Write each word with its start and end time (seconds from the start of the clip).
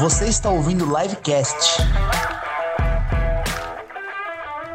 Você 0.00 0.24
está 0.28 0.48
ouvindo 0.48 0.86
o 0.86 0.98
Livecast. 0.98 1.82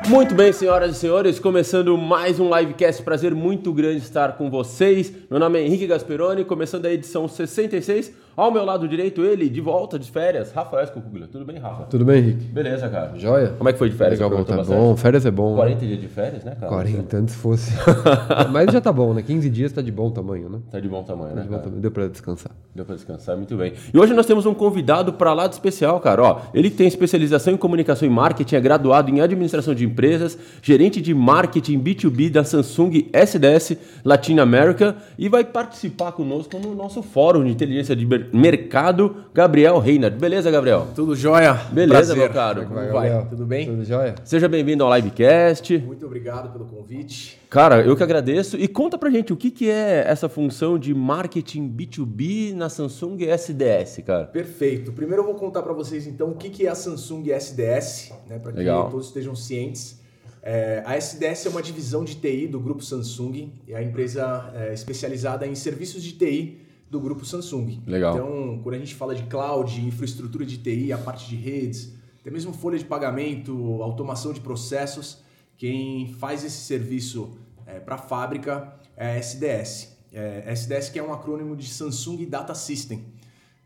Muito 0.07 0.35
bem, 0.35 0.53
senhoras 0.53 0.95
e 0.95 0.99
senhores, 0.99 1.39
começando 1.39 1.97
mais 1.97 2.39
um 2.39 2.55
livecast. 2.55 3.01
Prazer 3.01 3.33
muito 3.33 3.73
grande 3.73 4.03
estar 4.03 4.37
com 4.37 4.51
vocês. 4.51 5.11
Meu 5.27 5.39
nome 5.39 5.59
é 5.59 5.65
Henrique 5.65 5.87
Gasperoni, 5.87 6.45
começando 6.45 6.85
a 6.85 6.93
edição 6.93 7.27
66. 7.27 8.13
Ao 8.37 8.51
meu 8.51 8.65
lado 8.65 8.85
direito, 8.87 9.21
ele, 9.23 9.49
de 9.49 9.61
volta 9.61 9.97
de 9.97 10.11
férias, 10.11 10.51
Rafael 10.51 10.83
Escocuglia. 10.83 11.25
Tudo 11.31 11.45
bem, 11.45 11.57
Rafa? 11.57 11.83
Tudo 11.85 12.03
bem, 12.03 12.17
Henrique? 12.19 12.43
Beleza, 12.45 12.89
cara. 12.89 13.13
Joia? 13.15 13.53
Como 13.57 13.69
é 13.69 13.71
que 13.73 13.79
foi 13.79 13.89
de 13.89 13.95
férias? 13.95 14.19
Legal, 14.19 14.27
Aproveitou 14.27 14.55
tá 14.55 14.61
bastante? 14.61 14.77
bom. 14.89 14.97
Férias 14.97 15.25
é 15.25 15.31
bom. 15.31 15.55
40 15.55 15.85
dias 15.85 16.01
de 16.01 16.07
férias, 16.09 16.43
né, 16.43 16.55
cara? 16.59 16.67
40, 16.67 17.17
antes 17.17 17.35
fosse. 17.35 17.71
Mas 18.51 18.71
já 18.73 18.81
tá 18.81 18.91
bom, 18.91 19.13
né? 19.13 19.21
15 19.21 19.49
dias 19.49 19.71
tá 19.71 19.81
de 19.81 19.91
bom 19.91 20.09
tamanho, 20.11 20.49
né? 20.49 20.59
Tá 20.69 20.79
de 20.81 20.87
bom 20.89 21.01
tamanho, 21.03 21.29
Tá 21.29 21.35
né? 21.35 21.41
de 21.43 21.47
bom 21.47 21.59
tamanho. 21.59 21.81
Deu 21.81 21.91
pra 21.91 22.07
descansar. 22.07 22.51
Deu 22.75 22.83
pra 22.83 22.95
descansar, 22.95 23.37
muito 23.37 23.55
bem. 23.55 23.71
E 23.93 23.97
hoje 23.97 24.13
nós 24.13 24.25
temos 24.25 24.45
um 24.45 24.53
convidado 24.53 25.13
para 25.13 25.33
lá 25.33 25.47
de 25.47 25.53
especial, 25.53 25.99
cara. 26.01 26.21
Ó, 26.21 26.41
ele 26.53 26.69
tem 26.69 26.87
especialização 26.87 27.53
em 27.53 27.57
comunicação 27.57 28.05
e 28.05 28.11
marketing, 28.11 28.55
é 28.55 28.59
graduado 28.59 29.09
em 29.09 29.21
administração 29.21 29.73
de 29.73 29.85
empresas, 29.85 30.37
gerente 30.61 30.99
de 31.01 31.13
marketing 31.13 31.79
B2B 31.81 32.29
da 32.31 32.43
Samsung 32.43 33.09
SDS 33.13 33.77
Latin 34.03 34.39
America 34.39 34.97
e 35.17 35.29
vai 35.29 35.45
participar 35.45 36.11
conosco 36.11 36.59
no 36.59 36.75
nosso 36.75 37.01
fórum 37.01 37.45
de 37.45 37.51
inteligência 37.51 37.95
de 37.95 38.05
mercado, 38.33 39.25
Gabriel 39.33 39.79
Reinhardt. 39.79 40.17
Beleza, 40.17 40.49
Gabriel? 40.51 40.87
Tudo 40.95 41.15
jóia? 41.15 41.53
Beleza, 41.71 42.13
Prazer. 42.13 42.15
meu 42.17 42.29
caro. 42.29 42.63
Como 42.63 42.75
Vai, 42.75 42.87
vai? 42.89 43.09
Gabriel? 43.09 43.29
Tudo 43.29 43.45
bem? 43.45 43.65
Tudo 43.67 43.83
jóia? 43.83 44.15
Seja 44.23 44.47
bem-vindo 44.47 44.83
ao 44.83 44.93
Livecast. 44.95 45.77
Muito 45.79 46.05
obrigado 46.05 46.51
pelo 46.51 46.65
convite. 46.65 47.39
Cara, 47.49 47.81
eu 47.81 47.95
que 47.95 48.03
agradeço. 48.03 48.57
E 48.57 48.67
conta 48.67 48.97
pra 48.97 49.09
gente 49.09 49.31
o 49.31 49.37
que, 49.37 49.49
que 49.49 49.69
é 49.69 50.03
essa 50.07 50.27
função 50.27 50.77
de 50.77 50.93
marketing 50.93 51.69
B2B 51.69 52.53
na 52.53 52.69
Samsung 52.69 53.17
SDS, 53.23 54.01
cara. 54.05 54.25
Perfeito. 54.25 54.91
Primeiro 54.91 55.21
eu 55.21 55.25
vou 55.25 55.35
contar 55.35 55.61
para 55.63 55.73
vocês 55.73 56.05
então 56.07 56.31
o 56.31 56.35
que 56.35 56.49
que 56.49 56.65
é 56.65 56.69
a 56.69 56.75
Samsung 56.75 57.29
SDS, 57.31 58.11
né, 58.27 58.39
para 58.39 58.51
que 58.51 58.59
Legal. 58.59 58.89
todos 58.89 59.07
estejam 59.07 59.35
cientes. 59.35 59.99
É, 60.47 60.83
a 60.85 60.95
SDS 60.95 61.47
é 61.47 61.49
uma 61.49 61.61
divisão 61.61 62.03
de 62.03 62.15
TI 62.15 62.45
do 62.47 62.59
grupo 62.59 62.83
Samsung, 62.83 63.51
é 63.67 63.75
a 63.75 63.81
empresa 63.81 64.51
é, 64.53 64.73
especializada 64.73 65.47
em 65.47 65.55
serviços 65.55 66.03
de 66.03 66.11
TI 66.11 66.64
do 66.95 67.01
grupo 67.01 67.25
Samsung. 67.25 67.83
Legal. 67.85 68.15
Então, 68.15 68.59
quando 68.63 68.75
a 68.75 68.79
gente 68.79 68.95
fala 68.95 69.13
de 69.13 69.23
cloud, 69.23 69.85
infraestrutura 69.85 70.45
de 70.45 70.57
TI, 70.57 70.93
a 70.93 70.97
parte 70.97 71.27
de 71.27 71.35
redes, 71.35 71.93
até 72.21 72.31
mesmo 72.31 72.53
folha 72.53 72.77
de 72.77 72.85
pagamento, 72.85 73.81
automação 73.81 74.31
de 74.31 74.39
processos, 74.39 75.19
quem 75.57 76.13
faz 76.13 76.43
esse 76.43 76.57
serviço 76.57 77.37
para 77.85 77.95
a 77.95 77.97
fábrica 77.97 78.73
é 78.95 79.07
a 79.07 79.19
SDS. 79.19 79.97
É, 80.13 80.51
SDS 80.53 80.89
que 80.89 80.97
é 80.97 81.03
um 81.03 81.13
acrônimo 81.13 81.55
de 81.55 81.67
Samsung 81.67 82.25
Data 82.25 82.55
System. 82.55 83.03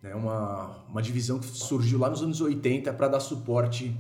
É 0.02 0.16
uma, 0.16 0.84
uma 0.90 1.02
divisão 1.02 1.38
que 1.38 1.46
surgiu 1.46 2.00
lá 2.00 2.10
nos 2.10 2.24
anos 2.24 2.42
80 2.42 2.92
para 2.94 3.08
dar 3.08 3.20
suporte 3.20 3.96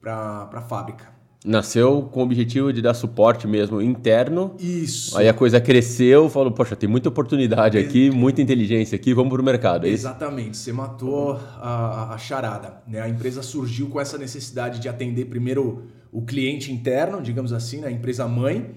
para 0.00 0.48
a 0.52 0.62
fábrica. 0.62 1.19
Nasceu 1.44 2.02
com 2.12 2.20
o 2.20 2.22
objetivo 2.22 2.70
de 2.72 2.82
dar 2.82 2.92
suporte 2.92 3.46
mesmo 3.46 3.80
interno. 3.80 4.54
Isso. 4.58 5.16
Aí 5.16 5.26
a 5.26 5.32
coisa 5.32 5.58
cresceu, 5.58 6.28
falou, 6.28 6.52
poxa, 6.52 6.76
tem 6.76 6.86
muita 6.88 7.08
oportunidade 7.08 7.78
aqui, 7.78 8.10
muita 8.10 8.42
inteligência 8.42 8.94
aqui, 8.96 9.14
vamos 9.14 9.32
pro 9.32 9.42
mercado. 9.42 9.86
É? 9.86 9.90
Exatamente, 9.90 10.58
você 10.58 10.70
matou 10.72 11.40
a, 11.58 12.12
a 12.12 12.18
charada. 12.18 12.82
Né? 12.86 13.00
A 13.00 13.08
empresa 13.08 13.42
surgiu 13.42 13.88
com 13.88 13.98
essa 13.98 14.18
necessidade 14.18 14.78
de 14.80 14.88
atender 14.88 15.24
primeiro 15.26 15.84
o 16.12 16.20
cliente 16.22 16.70
interno, 16.72 17.22
digamos 17.22 17.52
assim, 17.54 17.80
né? 17.80 17.88
a 17.88 17.92
empresa 17.92 18.26
mãe, 18.28 18.74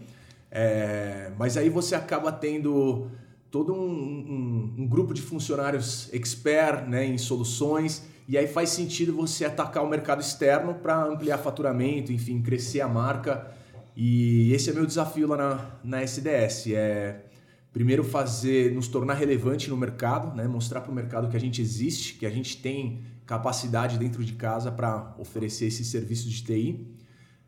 É, 0.56 1.32
mas 1.38 1.58
aí 1.58 1.68
você 1.68 1.96
acaba 1.96 2.32
tendo 2.32 3.08
todo 3.50 3.74
um, 3.74 3.78
um- 3.78 4.74
um 4.84 4.88
grupo 4.88 5.12
de 5.14 5.22
funcionários 5.22 6.10
expert 6.14 6.88
né, 6.88 7.04
em 7.06 7.18
soluções, 7.18 8.04
e 8.28 8.38
aí 8.38 8.48
faz 8.48 8.70
sentido 8.70 9.14
você 9.14 9.46
atacar 9.46 9.84
o 9.84 9.90
mercado 9.90 10.22
externo 10.22 10.76
para 10.76 11.06
ampliar 11.06 11.38
faturamento, 11.38 12.12
enfim, 12.12 12.42
crescer 12.42 12.82
a 12.82 12.88
marca. 12.88 13.52
E 13.96 14.52
esse 14.54 14.70
é 14.70 14.74
meu 14.74 14.86
desafio 14.86 15.28
lá 15.28 15.38
na, 15.38 15.72
na 15.84 16.02
SDS. 16.02 16.68
É 16.74 17.26
primeiro 17.72 18.04
fazer 18.04 18.72
nos 18.72 18.88
tornar 18.88 19.16
relevante 19.16 19.70
no 19.70 19.76
mercado, 19.76 20.36
né? 20.36 20.48
mostrar 20.48 20.82
para 20.82 20.92
o 20.92 20.96
mercado 20.96 21.28
que 21.28 21.36
a 21.36 21.40
gente 21.40 21.62
existe, 21.62 22.14
que 22.14 22.26
a 22.26 22.30
gente 22.30 22.58
tem 22.58 23.02
capacidade 23.26 23.98
dentro 23.98 24.24
de 24.24 24.34
casa 24.34 24.72
para 24.72 25.16
oferecer 25.18 25.66
esses 25.66 25.88
serviços 25.88 26.32
de 26.32 26.44
TI 26.44 26.96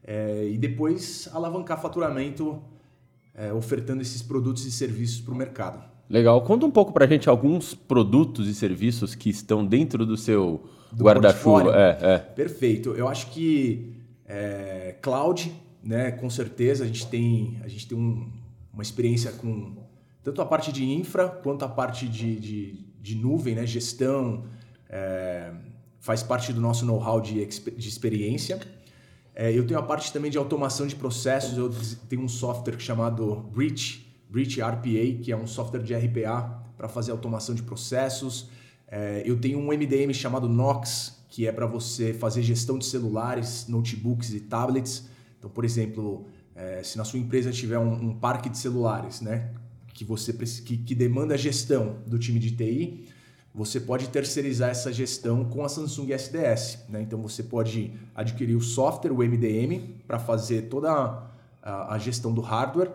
é, 0.03 0.50
e 0.50 0.57
depois 0.57 1.30
alavancar 1.31 1.80
faturamento 1.80 2.62
é, 3.34 3.53
ofertando 3.53 4.02
esses 4.02 4.22
produtos 4.22 4.66
e 4.66 4.72
serviços 4.72 5.22
para 5.22 5.34
o 5.34 5.38
mercado. 5.38 5.94
Legal. 6.10 6.42
Conta 6.42 6.66
um 6.66 6.72
pouco 6.72 6.94
pra 6.94 7.08
gente 7.08 7.28
alguns 7.30 7.74
produtos 7.74 8.48
e 8.48 8.54
serviços 8.54 9.16
que 9.16 9.30
estão 9.30 9.66
dentro 9.66 10.06
do 10.06 10.16
seu 10.16 10.64
guarda-chuva. 10.96 11.74
É, 11.76 11.98
é. 12.14 12.18
Perfeito. 12.20 12.92
Eu 12.92 13.08
acho 13.08 13.28
que 13.32 13.94
é, 14.28 14.96
cloud, 15.02 15.52
né, 15.84 16.12
com 16.12 16.30
certeza 16.30 16.84
a 16.84 16.88
gente 16.88 17.08
tem 17.08 17.60
a 17.64 17.68
gente 17.68 17.88
tem 17.88 17.98
um- 17.98 18.30
uma 18.74 18.84
experiência 18.84 19.32
com 19.32 19.78
tanto 20.24 20.42
a 20.42 20.46
parte 20.46 20.72
de 20.72 20.84
infra 20.84 21.28
quanto 21.28 21.64
a 21.64 21.68
parte 21.70 22.08
de, 22.08 22.40
de, 22.40 22.86
de 23.02 23.16
nuvem, 23.16 23.54
né, 23.56 23.66
gestão, 23.66 24.44
é, 24.90 25.52
faz 26.00 26.24
parte 26.24 26.52
do 26.52 26.60
nosso 26.62 26.86
know-how 26.86 27.22
de, 27.22 27.34
de 27.46 27.88
experiência. 27.90 28.60
É, 29.36 29.52
eu 29.52 29.66
tenho 29.68 29.80
a 29.80 29.84
parte 29.84 30.12
também 30.14 30.32
de 30.32 30.38
automação 30.38 30.88
de 30.88 30.96
processos. 30.96 31.58
Eu 31.58 31.70
tenho 32.08 32.22
um 32.22 32.28
software 32.28 32.80
chamado 32.80 33.36
Breach, 33.54 34.05
Breach 34.35 34.59
RPA, 34.62 35.23
que 35.23 35.31
é 35.31 35.38
um 35.38 35.47
software 35.47 35.81
de 35.81 35.96
RPA 35.96 36.62
para 36.75 36.90
fazer 36.90 37.12
automação 37.12 37.56
de 37.56 37.63
processos. 37.63 38.50
É, 38.85 39.23
eu 39.25 39.40
tenho 39.40 39.57
um 39.57 39.68
MDM 39.68 40.13
chamado 40.13 40.50
Nox, 40.50 41.23
que 41.29 41.47
é 41.47 41.53
para 41.53 41.66
você 41.66 42.13
fazer 42.13 42.44
gestão 42.44 42.78
de 42.78 42.85
celulares, 42.85 43.66
notebooks 43.69 44.34
e 44.34 44.41
tablets. 44.41 45.07
Então, 45.40 45.50
por 45.50 45.63
exemplo, 45.63 46.28
é, 46.53 46.84
se 46.84 46.97
na 46.97 47.06
sua 47.06 47.18
empresa 47.18 47.50
tiver 47.50 47.79
um, 47.79 47.94
um 47.94 48.13
parque 48.13 48.50
de 48.50 48.57
celulares, 48.57 49.22
né, 49.22 49.51
que 49.94 50.03
você 50.03 50.34
que, 50.34 50.79
que 50.79 50.94
demanda 50.94 51.35
a 51.35 51.38
gestão 51.38 52.00
do 52.06 52.19
time 52.19 52.38
de 52.38 52.51
TI, 52.51 53.07
você 53.53 53.79
pode 53.79 54.09
terceirizar 54.09 54.69
essa 54.69 54.91
gestão 54.91 55.45
com 55.45 55.63
a 55.63 55.69
Samsung 55.69 56.12
SDS. 56.12 56.79
Né? 56.90 57.01
Então 57.01 57.22
você 57.22 57.41
pode 57.41 57.94
adquirir 58.13 58.57
o 58.57 58.62
software, 58.62 59.13
o 59.13 59.19
MDM, 59.19 59.95
para 60.06 60.19
fazer 60.19 60.63
toda 60.63 60.91
a, 61.63 61.94
a 61.94 61.97
gestão 61.97 62.34
do 62.34 62.41
hardware. 62.41 62.91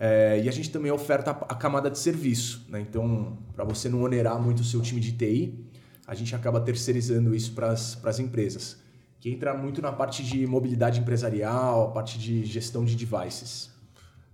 É, 0.00 0.40
e 0.44 0.48
a 0.48 0.52
gente 0.52 0.70
também 0.70 0.92
oferta 0.92 1.32
a, 1.32 1.54
camada 1.56 1.90
de 1.90 1.98
serviço. 1.98 2.64
Né? 2.68 2.80
Então, 2.80 3.36
para 3.52 3.64
você 3.64 3.88
não 3.88 4.02
onerar 4.02 4.40
muito 4.40 4.60
o 4.60 4.64
seu 4.64 4.80
time 4.80 5.00
de 5.00 5.10
TI, 5.12 5.58
a 6.06 6.14
gente 6.14 6.34
acaba 6.36 6.60
terceirizando 6.60 7.34
isso 7.34 7.52
para 7.52 7.72
as 7.72 8.18
empresas. 8.20 8.80
Que 9.18 9.28
entra 9.28 9.52
muito 9.52 9.82
na 9.82 9.90
parte 9.90 10.22
de 10.22 10.46
mobilidade 10.46 11.00
empresarial, 11.00 11.88
a 11.88 11.90
parte 11.90 12.16
de 12.16 12.44
gestão 12.44 12.84
de 12.84 12.94
devices. 12.94 13.70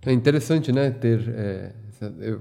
É 0.05 0.13
interessante, 0.13 0.71
né? 0.71 0.91
Ter. 0.91 1.27
é, 1.27 1.73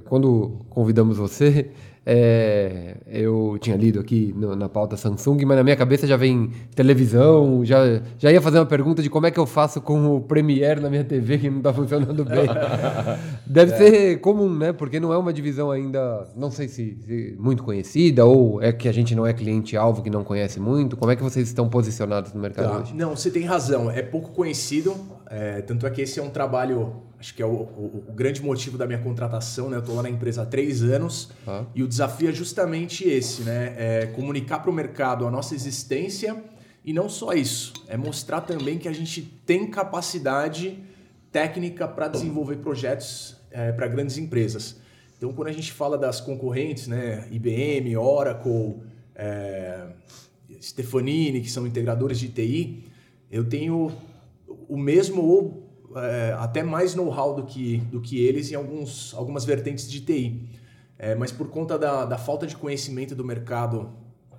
quando 0.05 0.67
convidamos 0.69 1.17
você, 1.17 1.71
é, 2.07 2.97
eu 3.07 3.57
tinha 3.61 3.77
lido 3.77 3.99
aqui 4.01 4.35
no- 4.37 4.55
na 4.55 4.69
pauta 4.69 4.97
Samsung, 4.97 5.45
mas 5.45 5.57
na 5.57 5.65
minha 5.65 5.77
cabeça 5.77 6.07
já 6.07 6.17
vem 6.17 6.51
televisão, 6.75 7.65
já, 7.65 8.01
já 8.19 8.31
ia 8.31 8.41
fazer 8.41 8.59
uma 8.59 8.67
pergunta 8.67 9.03
de 9.03 9.09
como 9.11 9.27
é 9.27 9.31
que 9.31 9.39
eu 9.41 9.47
faço 9.47 9.81
com 9.81 10.15
o 10.17 10.21
Premiere 10.21 10.81
na 10.81 10.91
minha 10.91 11.05
TV 11.05 11.39
que 11.39 11.49
não 11.51 11.59
está 11.59 11.73
funcionando 11.73 12.25
bem. 12.25 12.47
Deve 13.55 13.77
ser 13.77 14.21
comum, 14.21 14.53
né? 14.53 14.73
Porque 14.73 14.99
não 14.99 15.13
é 15.13 15.17
uma 15.19 15.33
divisão 15.33 15.71
ainda, 15.71 16.29
não 16.37 16.51
sei 16.51 16.67
se, 16.67 16.99
se 17.07 17.37
muito 17.39 17.63
conhecida, 17.63 18.25
ou 18.25 18.61
é 18.61 18.73
que 18.73 18.89
a 18.89 18.93
gente 18.93 19.15
não 19.15 19.25
é 19.27 19.33
cliente-alvo 19.33 20.03
que 20.03 20.11
não 20.11 20.25
conhece 20.25 20.59
muito. 20.59 20.97
Como 20.97 21.11
é 21.13 21.17
que 21.17 21.23
vocês 21.23 21.47
estão 21.47 21.69
posicionados 21.69 22.33
no 22.33 22.41
mercado 22.41 22.69
Tá. 22.71 22.79
hoje? 22.81 22.95
Não, 22.95 23.15
você 23.15 23.31
tem 23.31 23.45
razão. 23.45 23.91
É 23.91 24.03
pouco 24.03 24.33
conhecido. 24.33 24.95
é, 25.31 25.63
tanto 25.63 25.87
é 25.87 25.91
que 25.91 26.03
esse 26.03 26.21
é 26.21 26.23
um 26.23 26.31
trabalho, 26.31 27.03
acho 27.19 27.35
que 27.35 27.43
é 27.43 27.47
o, 27.47 27.51
o- 27.51 28.05
o 28.09 28.13
grande 28.13 28.41
motivo 28.43 28.77
da 28.79 28.87
minha 28.87 28.99
contratação. 29.01 29.69
Né? 29.71 29.77
Eu 29.77 29.81
estou 29.81 29.95
lá 29.97 30.03
na 30.03 30.11
empresa 30.11 30.43
há 30.43 30.47
três 30.47 30.83
anos 30.83 31.31
Tá. 31.45 31.65
e 31.75 31.83
o 31.83 31.89
desafio 31.89 32.29
é 32.29 32.33
justamente 32.33 33.09
esse, 33.09 33.43
né? 33.43 33.75
É 33.77 34.07
comunicar 34.15 34.59
para 34.61 34.71
o 34.71 34.75
mercado 34.75 35.27
a 35.27 35.31
nossa 35.31 35.55
existência 35.55 36.37
e 36.85 36.93
não 36.93 37.09
só 37.09 37.33
isso, 37.33 37.73
é 37.89 37.97
mostrar 37.97 38.43
também 38.43 38.79
que 38.79 38.87
a 38.87 38.93
gente 38.93 39.23
tem 39.47 39.67
capacidade 39.69 40.79
técnica 41.33 41.89
para 41.89 42.07
desenvolver 42.09 42.57
projetos 42.59 43.37
para 43.73 43.87
grandes 43.87 44.19
empresas. 44.19 44.81
Então, 45.17 45.33
quando 45.33 45.49
a 45.49 45.53
gente 45.53 45.73
fala 45.73 45.97
das 45.97 46.21
concorrentes, 46.21 46.87
né, 46.87 47.27
IBM, 47.31 47.97
Oracle, 47.97 48.83
é, 49.15 49.87
Stefanini, 50.61 51.41
que 51.41 51.51
são 51.51 51.67
integradores 51.67 52.19
de 52.19 52.29
TI, 52.29 52.85
eu 53.31 53.45
tenho 53.45 53.93
o 54.69 54.77
mesmo 54.77 55.23
ou 55.23 55.65
é, 55.97 56.35
até 56.39 56.63
mais 56.63 56.95
know-how 56.95 57.35
do 57.35 57.45
que, 57.45 57.79
do 57.91 58.01
que 58.01 58.19
eles 58.19 58.51
em 58.51 58.55
alguns, 58.55 59.15
algumas 59.15 59.45
vertentes 59.45 59.91
de 59.91 60.01
TI. 60.01 60.49
É, 60.99 61.15
mas 61.15 61.33
por 61.33 61.49
conta 61.49 61.79
da, 61.79 62.05
da 62.05 62.19
falta 62.19 62.47
de 62.47 62.57
conhecimento 62.57 63.15
do 63.15 63.25
mercado 63.25 63.93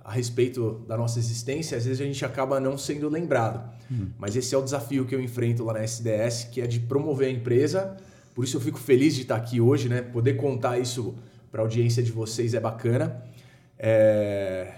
a 0.04 0.12
respeito 0.12 0.84
da 0.86 0.96
nossa 0.96 1.18
existência, 1.18 1.76
às 1.76 1.84
vezes 1.84 2.00
a 2.00 2.04
gente 2.04 2.24
acaba 2.24 2.60
não 2.60 2.78
sendo 2.78 3.08
lembrado. 3.08 3.68
Mas 4.18 4.36
esse 4.36 4.54
é 4.54 4.58
o 4.58 4.62
desafio 4.62 5.04
que 5.04 5.14
eu 5.14 5.20
enfrento 5.20 5.64
lá 5.64 5.74
na 5.74 5.82
SDS, 5.82 6.44
que 6.44 6.60
é 6.60 6.66
de 6.66 6.80
promover 6.80 7.28
a 7.28 7.30
empresa. 7.30 7.96
Por 8.36 8.44
isso 8.44 8.58
eu 8.58 8.60
fico 8.60 8.78
feliz 8.78 9.14
de 9.14 9.22
estar 9.22 9.34
aqui 9.34 9.62
hoje, 9.62 9.88
né? 9.88 10.02
Poder 10.02 10.34
contar 10.34 10.78
isso 10.78 11.14
para 11.50 11.62
a 11.62 11.64
audiência 11.64 12.02
de 12.02 12.12
vocês 12.12 12.52
é 12.52 12.60
bacana. 12.60 13.24
É, 13.78 14.74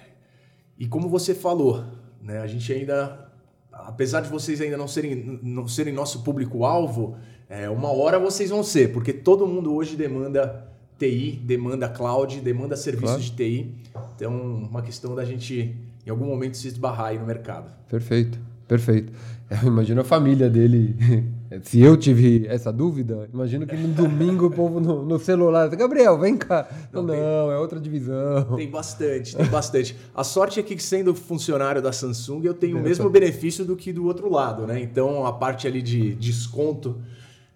E 0.79 0.87
como 0.87 1.09
você 1.09 1.35
falou, 1.35 1.83
né, 2.23 2.39
a 2.39 2.47
gente 2.47 2.73
ainda, 2.73 3.29
apesar 3.73 4.21
de 4.21 4.29
vocês 4.29 4.61
ainda 4.61 4.77
não 4.77 4.87
serem, 4.87 5.41
não 5.43 5.67
serem 5.67 5.93
nosso 5.93 6.23
público-alvo, 6.23 7.17
é, 7.49 7.69
uma 7.69 7.91
hora 7.91 8.17
vocês 8.17 8.51
vão 8.51 8.63
ser, 8.63 8.93
porque 8.93 9.13
todo 9.13 9.45
mundo 9.45 9.75
hoje 9.75 9.97
demanda 9.97 10.69
TI, 10.97 11.33
demanda 11.45 11.89
cloud, 11.89 12.41
demanda 12.41 12.77
serviços 12.77 13.09
claro. 13.09 13.23
de 13.23 13.31
TI. 13.33 13.75
Então, 14.15 14.37
uma 14.71 14.83
questão 14.83 15.17
da 15.17 15.25
gente, 15.25 15.77
em 16.07 16.11
algum 16.11 16.27
momento, 16.27 16.57
se 16.57 16.69
esbarrar 16.69 17.07
aí 17.07 17.19
no 17.19 17.27
mercado. 17.27 17.73
Perfeito, 17.89 18.39
perfeito. 18.69 19.13
Eu 19.51 19.67
imagino 19.67 20.01
a 20.01 20.05
família 20.05 20.49
dele. 20.49 20.95
Se 21.63 21.81
eu 21.81 21.97
tive 21.97 22.47
essa 22.47 22.73
dúvida, 22.73 23.29
imagino 23.33 23.67
que 23.67 23.77
no 23.77 23.89
domingo 23.89 24.47
o 24.47 24.51
povo 24.51 24.81
no, 24.81 25.05
no 25.05 25.19
celular. 25.19 25.69
Gabriel, 25.69 26.19
vem 26.19 26.37
cá. 26.37 26.69
Não, 26.93 27.03
não 27.03 27.15
tem, 27.15 27.23
é 27.23 27.57
outra 27.57 27.81
divisão. 27.81 28.57
Tem 28.57 28.71
bastante, 28.71 29.37
tem 29.37 29.47
bastante. 29.47 29.97
A 30.15 30.23
sorte 30.23 30.61
é 30.61 30.63
que, 30.63 30.79
sendo 30.83 31.15
funcionário 31.15 31.81
da 31.81 31.93
Samsung, 31.93 32.45
eu 32.45 32.55
tenho 32.55 32.79
o 32.79 32.83
mesmo 32.83 33.09
benefício 33.09 33.65
do 33.65 33.77
que 33.77 33.93
do 33.93 34.07
outro 34.07 34.31
lado, 34.31 34.67
né? 34.67 34.81
Então, 34.81 35.25
a 35.25 35.33
parte 35.33 35.67
ali 35.67 35.81
de 35.81 36.15
desconto 36.15 36.97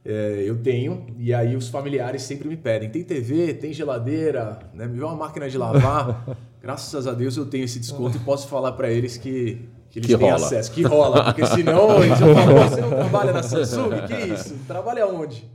é, 0.05 0.43
eu 0.45 0.57
tenho, 0.59 1.07
e 1.19 1.33
aí 1.33 1.55
os 1.55 1.69
familiares 1.69 2.23
sempre 2.23 2.49
me 2.49 2.57
pedem. 2.57 2.91
Tem 2.91 3.05
TV, 3.05 3.55
tem 3.55 3.73
geladeira, 3.73 4.59
né? 4.75 4.87
me 4.87 4.99
vê 4.99 5.05
uma 5.05 5.15
máquina 5.15 5.49
de 5.49 5.57
lavar. 5.57 6.27
Graças 6.63 7.09
a 7.09 7.13
Deus 7.13 7.37
eu 7.37 7.45
tenho 7.45 7.65
esse 7.65 7.81
desconto 7.81 8.19
e 8.19 8.21
posso 8.21 8.47
falar 8.47 8.71
para 8.71 8.89
eles 8.89 9.17
que, 9.17 9.69
que 9.91 9.99
eles 9.99 10.07
que 10.07 10.17
têm 10.17 10.31
rola. 10.31 10.47
acesso. 10.47 10.71
Que 10.71 10.83
rola, 10.83 11.25
porque 11.25 11.45
senão 11.45 11.99
eles 12.05 12.21
vão 12.21 12.35
falar, 12.37 12.69
você 12.69 12.81
não 12.81 12.91
trabalha 12.91 13.33
na 13.33 13.43
Samsung? 13.43 13.91
Que 14.07 14.33
isso? 14.33 14.55
Trabalha 14.69 15.05
onde? 15.09 15.51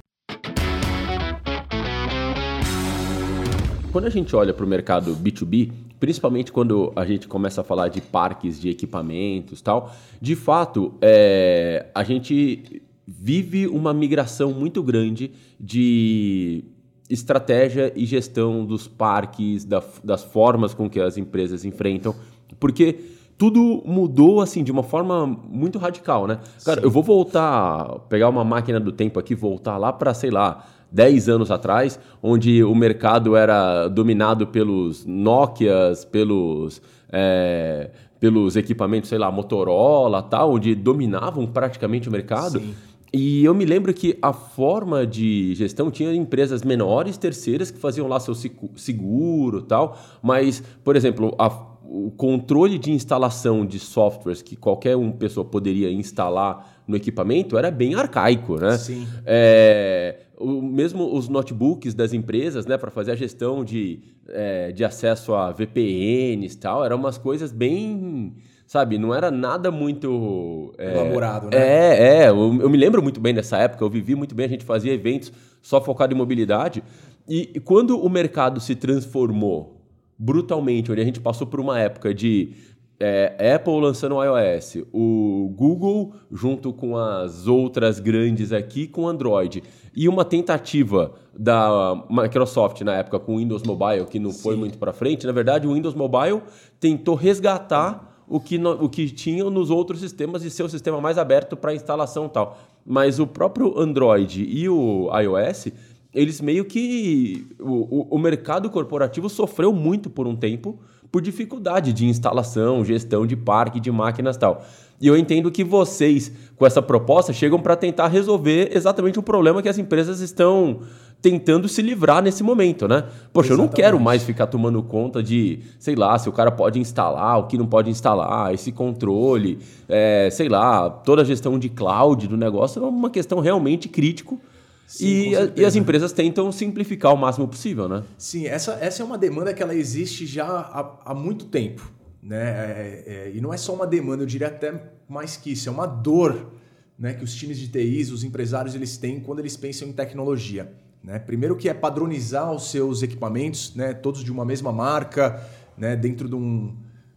Quando 3.89 4.03
a 4.03 4.09
gente 4.09 4.35
olha 4.35 4.53
para 4.53 4.65
o 4.65 4.67
mercado 4.67 5.15
B2B, 5.15 5.71
principalmente 5.97 6.51
quando 6.51 6.91
a 6.93 7.05
gente 7.05 7.25
começa 7.25 7.61
a 7.61 7.63
falar 7.63 7.87
de 7.87 8.01
parques 8.01 8.59
de 8.59 8.69
equipamentos 8.69 9.61
tal, 9.61 9.95
de 10.21 10.35
fato, 10.35 10.93
é, 11.01 11.85
a 11.95 12.03
gente 12.03 12.81
vive 13.07 13.65
uma 13.65 13.93
migração 13.93 14.51
muito 14.51 14.83
grande 14.83 15.31
de 15.57 16.65
estratégia 17.09 17.91
e 17.95 18.05
gestão 18.05 18.65
dos 18.65 18.87
parques, 18.87 19.63
da, 19.63 19.81
das 20.03 20.23
formas 20.23 20.73
com 20.73 20.89
que 20.89 20.99
as 20.99 21.17
empresas 21.17 21.63
enfrentam, 21.63 22.13
porque 22.59 22.99
tudo 23.37 23.83
mudou 23.85 24.41
assim 24.41 24.63
de 24.63 24.71
uma 24.71 24.83
forma 24.83 25.25
muito 25.25 25.77
radical, 25.77 26.27
né? 26.27 26.39
Cara, 26.65 26.81
Sim. 26.81 26.87
eu 26.87 26.91
vou 26.91 27.03
voltar, 27.03 27.99
pegar 28.09 28.29
uma 28.29 28.43
máquina 28.43 28.79
do 28.79 28.91
tempo 28.91 29.19
aqui, 29.19 29.35
voltar 29.35 29.77
lá 29.77 29.93
para, 29.93 30.13
sei 30.13 30.31
lá, 30.31 30.65
10 30.91 31.29
anos 31.29 31.51
atrás, 31.51 31.99
onde 32.21 32.63
o 32.63 32.73
mercado 32.73 33.35
era 33.35 33.87
dominado 33.87 34.47
pelos 34.47 35.05
Nokias, 35.05 36.03
pelos 36.03 36.81
é, 37.11 37.91
pelos 38.19 38.55
equipamentos, 38.55 39.09
sei 39.09 39.17
lá, 39.17 39.31
Motorola, 39.31 40.23
tal, 40.23 40.53
onde 40.53 40.73
dominavam 40.73 41.45
praticamente 41.45 42.09
o 42.09 42.11
mercado. 42.11 42.59
Sim. 42.59 42.73
E 43.13 43.43
eu 43.43 43.53
me 43.53 43.65
lembro 43.65 43.93
que 43.93 44.17
a 44.21 44.33
forma 44.33 45.05
de 45.07 45.55
gestão 45.55 45.89
tinha 45.89 46.13
empresas 46.13 46.61
menores, 46.61 47.17
terceiras, 47.17 47.71
que 47.71 47.79
faziam 47.79 48.07
lá 48.07 48.19
seu 48.19 48.35
seguro 48.75 49.61
tal, 49.61 49.97
mas, 50.21 50.61
por 50.83 50.95
exemplo, 50.95 51.33
a, 51.39 51.47
o 51.83 52.11
controle 52.11 52.77
de 52.77 52.91
instalação 52.91 53.65
de 53.65 53.79
softwares 53.79 54.41
que 54.41 54.55
qualquer 54.55 54.95
uma 54.95 55.13
pessoa 55.13 55.45
poderia 55.45 55.91
instalar 55.91 56.83
no 56.87 56.95
equipamento 56.95 57.57
era 57.57 57.71
bem 57.71 57.95
arcaico, 57.95 58.57
né? 58.57 58.77
Sim. 58.77 59.07
É, 59.25 60.19
o, 60.37 60.61
mesmo 60.61 61.15
os 61.15 61.29
notebooks 61.29 61.93
das 61.93 62.13
empresas, 62.13 62.65
né, 62.65 62.77
para 62.77 62.91
fazer 62.91 63.11
a 63.11 63.15
gestão 63.15 63.63
de, 63.63 64.01
é, 64.27 64.71
de 64.71 64.83
acesso 64.83 65.33
a 65.33 65.51
VPNs 65.51 66.55
e 66.55 66.57
tal, 66.57 66.83
eram 66.83 66.97
umas 66.97 67.17
coisas 67.17 67.51
bem 67.51 68.35
sabe? 68.67 68.97
Não 68.97 69.15
era 69.15 69.31
nada 69.31 69.71
muito. 69.71 70.73
É, 70.77 70.93
Elaborado, 70.93 71.49
né? 71.49 71.57
É, 71.57 72.25
é. 72.25 72.29
Eu, 72.29 72.59
eu, 72.61 72.69
me 72.69 72.77
lembro 72.77 73.01
muito 73.01 73.19
bem 73.19 73.33
dessa 73.33 73.57
época, 73.57 73.83
eu 73.83 73.89
vivi 73.89 74.13
muito 74.13 74.35
bem, 74.35 74.45
a 74.45 74.49
gente 74.49 74.65
fazia 74.65 74.93
eventos 74.93 75.31
só 75.61 75.81
focado 75.81 76.13
em 76.13 76.17
mobilidade. 76.17 76.83
E, 77.27 77.51
e 77.55 77.59
quando 77.59 77.97
o 77.97 78.09
mercado 78.09 78.59
se 78.59 78.75
transformou 78.75 79.81
brutalmente, 80.19 80.91
onde 80.91 81.01
a 81.01 81.05
gente 81.05 81.19
passou 81.19 81.47
por 81.47 81.59
uma 81.59 81.79
época 81.79 82.13
de 82.13 82.53
é, 82.99 83.53
Apple 83.55 83.79
lançando 83.79 84.15
o 84.15 84.23
iOS, 84.23 84.79
o 84.91 85.53
Google 85.55 86.13
junto 86.31 86.73
com 86.73 86.97
as 86.97 87.47
outras 87.47 87.99
grandes 87.99 88.51
aqui 88.51 88.87
com 88.87 89.07
Android 89.07 89.63
e 89.95 90.09
uma 90.09 90.25
tentativa 90.25 91.13
da 91.37 92.03
Microsoft 92.09 92.81
na 92.81 92.95
época 92.95 93.19
com 93.19 93.35
o 93.35 93.37
Windows 93.37 93.61
Mobile 93.61 94.05
que 94.05 94.17
não 94.19 94.31
Sim. 94.31 94.41
foi 94.41 94.55
muito 94.55 94.77
para 94.77 94.91
frente. 94.91 95.27
Na 95.27 95.31
verdade, 95.31 95.67
o 95.67 95.73
Windows 95.73 95.93
Mobile 95.93 96.41
tentou 96.79 97.13
resgatar 97.13 98.16
o 98.27 98.39
que, 98.39 98.57
no, 98.57 98.71
o 98.83 98.89
que 98.89 99.09
tinham 99.09 99.49
nos 99.49 99.69
outros 99.69 99.99
sistemas 99.99 100.43
e 100.43 100.49
ser 100.49 100.63
o 100.63 100.69
sistema 100.69 100.99
mais 100.99 101.17
aberto 101.17 101.55
para 101.55 101.73
instalação 101.73 102.25
e 102.25 102.29
tal. 102.29 102.57
Mas 102.85 103.19
o 103.19 103.25
próprio 103.25 103.79
Android 103.79 104.43
e 104.43 104.67
o 104.67 105.09
iOS, 105.17 105.67
eles 106.13 106.41
meio 106.41 106.65
que. 106.65 107.47
O, 107.59 108.15
o 108.15 108.19
mercado 108.19 108.69
corporativo 108.69 109.29
sofreu 109.29 109.71
muito 109.71 110.09
por 110.09 110.27
um 110.27 110.35
tempo 110.35 110.79
por 111.11 111.21
dificuldade 111.21 111.93
de 111.93 112.05
instalação, 112.05 112.83
gestão 112.83 113.25
de 113.25 113.35
parque, 113.35 113.79
de 113.79 113.91
máquinas 113.91 114.35
e 114.35 114.39
tal. 114.39 114.65
E 114.99 115.07
eu 115.07 115.15
entendo 115.15 115.51
que 115.51 115.63
vocês, 115.63 116.31
com 116.55 116.65
essa 116.65 116.81
proposta, 116.81 117.31
chegam 117.31 117.59
para 117.59 117.75
tentar 117.75 118.07
resolver 118.07 118.71
exatamente 118.75 119.19
o 119.19 119.23
problema 119.23 119.61
que 119.61 119.69
as 119.69 119.77
empresas 119.77 120.19
estão 120.19 120.81
tentando 121.21 121.67
se 121.67 121.81
livrar 121.81 122.21
nesse 122.21 122.43
momento, 122.43 122.87
né? 122.87 123.01
Poxa, 123.33 123.47
Exatamente. 123.47 123.51
eu 123.51 123.57
não 123.57 123.67
quero 123.67 123.99
mais 123.99 124.23
ficar 124.23 124.47
tomando 124.47 124.81
conta 124.83 125.21
de, 125.21 125.59
sei 125.79 125.95
lá, 125.95 126.17
se 126.17 126.29
o 126.29 126.31
cara 126.31 126.51
pode 126.51 126.79
instalar, 126.79 127.39
o 127.39 127.47
que 127.47 127.57
não 127.57 127.65
pode 127.65 127.89
instalar, 127.89 128.53
esse 128.53 128.71
controle, 128.71 129.59
é, 129.89 130.29
sei 130.31 130.47
lá, 130.47 130.89
toda 130.89 131.21
a 131.21 131.25
gestão 131.25 131.57
de 131.57 131.69
cloud 131.69 132.27
do 132.27 132.37
negócio 132.37 132.83
é 132.83 132.87
uma 132.87 133.09
questão 133.09 133.39
realmente 133.39 133.89
crítico. 133.89 134.39
Sim, 134.85 135.31
e, 135.31 135.35
a, 135.35 135.51
e, 135.57 135.65
as 135.65 135.75
empresas 135.75 136.13
tentam 136.13 136.49
simplificar 136.49 137.13
o 137.13 137.17
máximo 137.17 137.45
possível, 137.45 137.89
né? 137.89 138.03
Sim, 138.17 138.45
essa, 138.45 138.77
essa 138.79 139.01
é 139.01 139.05
uma 139.05 139.17
demanda 139.17 139.53
que 139.53 139.61
ela 139.61 139.75
existe 139.75 140.25
já 140.25 140.45
há, 140.45 141.11
há 141.11 141.13
muito 141.13 141.45
tempo. 141.45 141.91
Né? 142.23 142.37
É, 142.37 143.03
é, 143.05 143.31
e 143.35 143.41
não 143.41 143.53
é 143.53 143.57
só 143.57 143.73
uma 143.73 143.85
demanda, 143.85 144.23
eu 144.23 144.27
diria 144.27 144.47
até 144.47 144.81
mais 145.09 145.35
que 145.35 145.51
isso, 145.51 145.67
é 145.67 145.71
uma 145.71 145.85
dor 145.85 146.53
né, 146.97 147.13
que 147.13 147.23
os 147.23 147.35
times 147.35 147.57
de 147.57 147.67
TIs, 147.67 148.11
os 148.11 148.23
empresários, 148.23 148.75
eles 148.75 148.97
têm 148.97 149.19
quando 149.19 149.39
eles 149.39 149.55
pensam 149.55 149.87
em 149.87 149.91
tecnologia. 149.91 150.73
Né? 151.03 151.19
Primeiro 151.19 151.55
que 151.55 151.69
é 151.69 151.73
padronizar 151.73 152.51
os 152.51 152.69
seus 152.71 153.01
equipamentos, 153.03 153.75
né? 153.75 153.93
todos 153.93 154.23
de 154.23 154.31
uma 154.31 154.43
mesma 154.43 154.71
marca, 154.71 155.41
né? 155.77 155.95
dentro 155.95 156.27
de 156.27 156.35
um, 156.35 156.75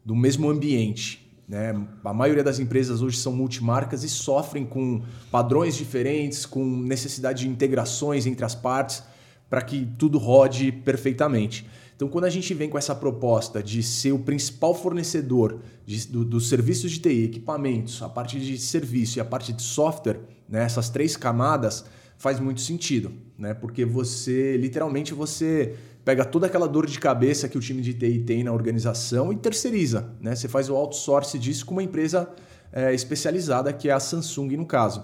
um 0.08 0.16
mesmo 0.16 0.48
ambiente. 0.48 1.28
Né? 1.48 1.74
A 2.04 2.14
maioria 2.14 2.44
das 2.44 2.58
empresas 2.58 3.02
hoje 3.02 3.16
são 3.16 3.32
multimarcas 3.32 4.04
e 4.04 4.08
sofrem 4.08 4.64
com 4.64 5.02
padrões 5.30 5.76
diferentes, 5.76 6.46
com 6.46 6.64
necessidade 6.64 7.42
de 7.44 7.48
integrações 7.48 8.26
entre 8.26 8.44
as 8.44 8.54
partes 8.54 9.02
para 9.50 9.60
que 9.60 9.84
tudo 9.98 10.16
rode 10.16 10.70
perfeitamente. 10.70 11.66
Então, 11.96 12.08
quando 12.08 12.24
a 12.24 12.30
gente 12.30 12.54
vem 12.54 12.70
com 12.70 12.78
essa 12.78 12.94
proposta 12.94 13.62
de 13.62 13.82
ser 13.82 14.12
o 14.12 14.18
principal 14.20 14.74
fornecedor 14.74 15.58
de, 15.84 16.06
do, 16.06 16.24
dos 16.24 16.48
serviços 16.48 16.92
de 16.92 17.00
TI, 17.00 17.24
equipamentos, 17.24 18.00
a 18.00 18.08
parte 18.08 18.40
de 18.40 18.56
serviço 18.56 19.18
e 19.18 19.20
a 19.20 19.24
parte 19.24 19.52
de 19.52 19.60
software, 19.60 20.20
né, 20.48 20.62
essas 20.62 20.88
três 20.88 21.14
camadas, 21.14 21.84
faz 22.20 22.38
muito 22.38 22.60
sentido, 22.60 23.10
né? 23.38 23.54
Porque 23.54 23.82
você, 23.82 24.54
literalmente, 24.58 25.14
você 25.14 25.74
pega 26.04 26.22
toda 26.22 26.46
aquela 26.46 26.68
dor 26.68 26.86
de 26.86 27.00
cabeça 27.00 27.48
que 27.48 27.56
o 27.56 27.60
time 27.62 27.80
de 27.80 27.94
TI 27.94 28.18
tem 28.18 28.44
na 28.44 28.52
organização 28.52 29.32
e 29.32 29.36
terceiriza, 29.36 30.14
né? 30.20 30.36
Você 30.36 30.46
faz 30.46 30.68
o 30.68 30.76
outsource 30.76 31.38
disso 31.38 31.64
com 31.64 31.72
uma 31.72 31.82
empresa 31.82 32.28
é, 32.70 32.92
especializada, 32.92 33.72
que 33.72 33.88
é 33.88 33.92
a 33.92 33.98
Samsung 33.98 34.54
no 34.54 34.66
caso. 34.66 35.02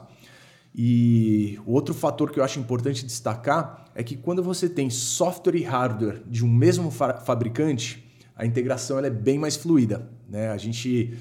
E 0.75 1.59
o 1.65 1.73
outro 1.73 1.95
fator 1.95 2.31
que 2.31 2.39
eu 2.39 2.45
acho 2.45 2.61
importante 2.61 3.07
destacar 3.07 3.87
é 3.95 4.03
que 4.03 4.15
quando 4.15 4.43
você 4.43 4.69
tem 4.69 4.91
software 4.91 5.57
e 5.57 5.63
hardware 5.63 6.21
de 6.27 6.45
um 6.45 6.49
mesmo 6.53 6.91
fa 6.91 7.15
fabricante, 7.15 8.07
a 8.37 8.45
integração 8.45 8.99
ela 8.99 9.07
é 9.07 9.11
bem 9.11 9.39
mais 9.39 9.57
fluida. 9.57 10.07
Né? 10.29 10.51
A 10.51 10.59
gente 10.59 11.17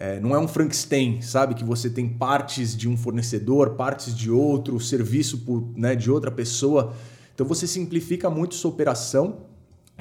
é, 0.00 0.18
não 0.18 0.34
é 0.34 0.38
um 0.38 0.48
Frankenstein, 0.48 1.20
sabe? 1.20 1.54
Que 1.54 1.62
você 1.62 1.90
tem 1.90 2.08
partes 2.08 2.74
de 2.74 2.88
um 2.88 2.96
fornecedor, 2.96 3.74
partes 3.74 4.16
de 4.16 4.30
outro, 4.30 4.80
serviço 4.80 5.38
por, 5.40 5.62
né, 5.76 5.94
de 5.94 6.10
outra 6.10 6.30
pessoa. 6.30 6.94
Então 7.34 7.46
você 7.46 7.66
simplifica 7.66 8.30
muito 8.30 8.54
sua 8.54 8.70
operação 8.70 9.40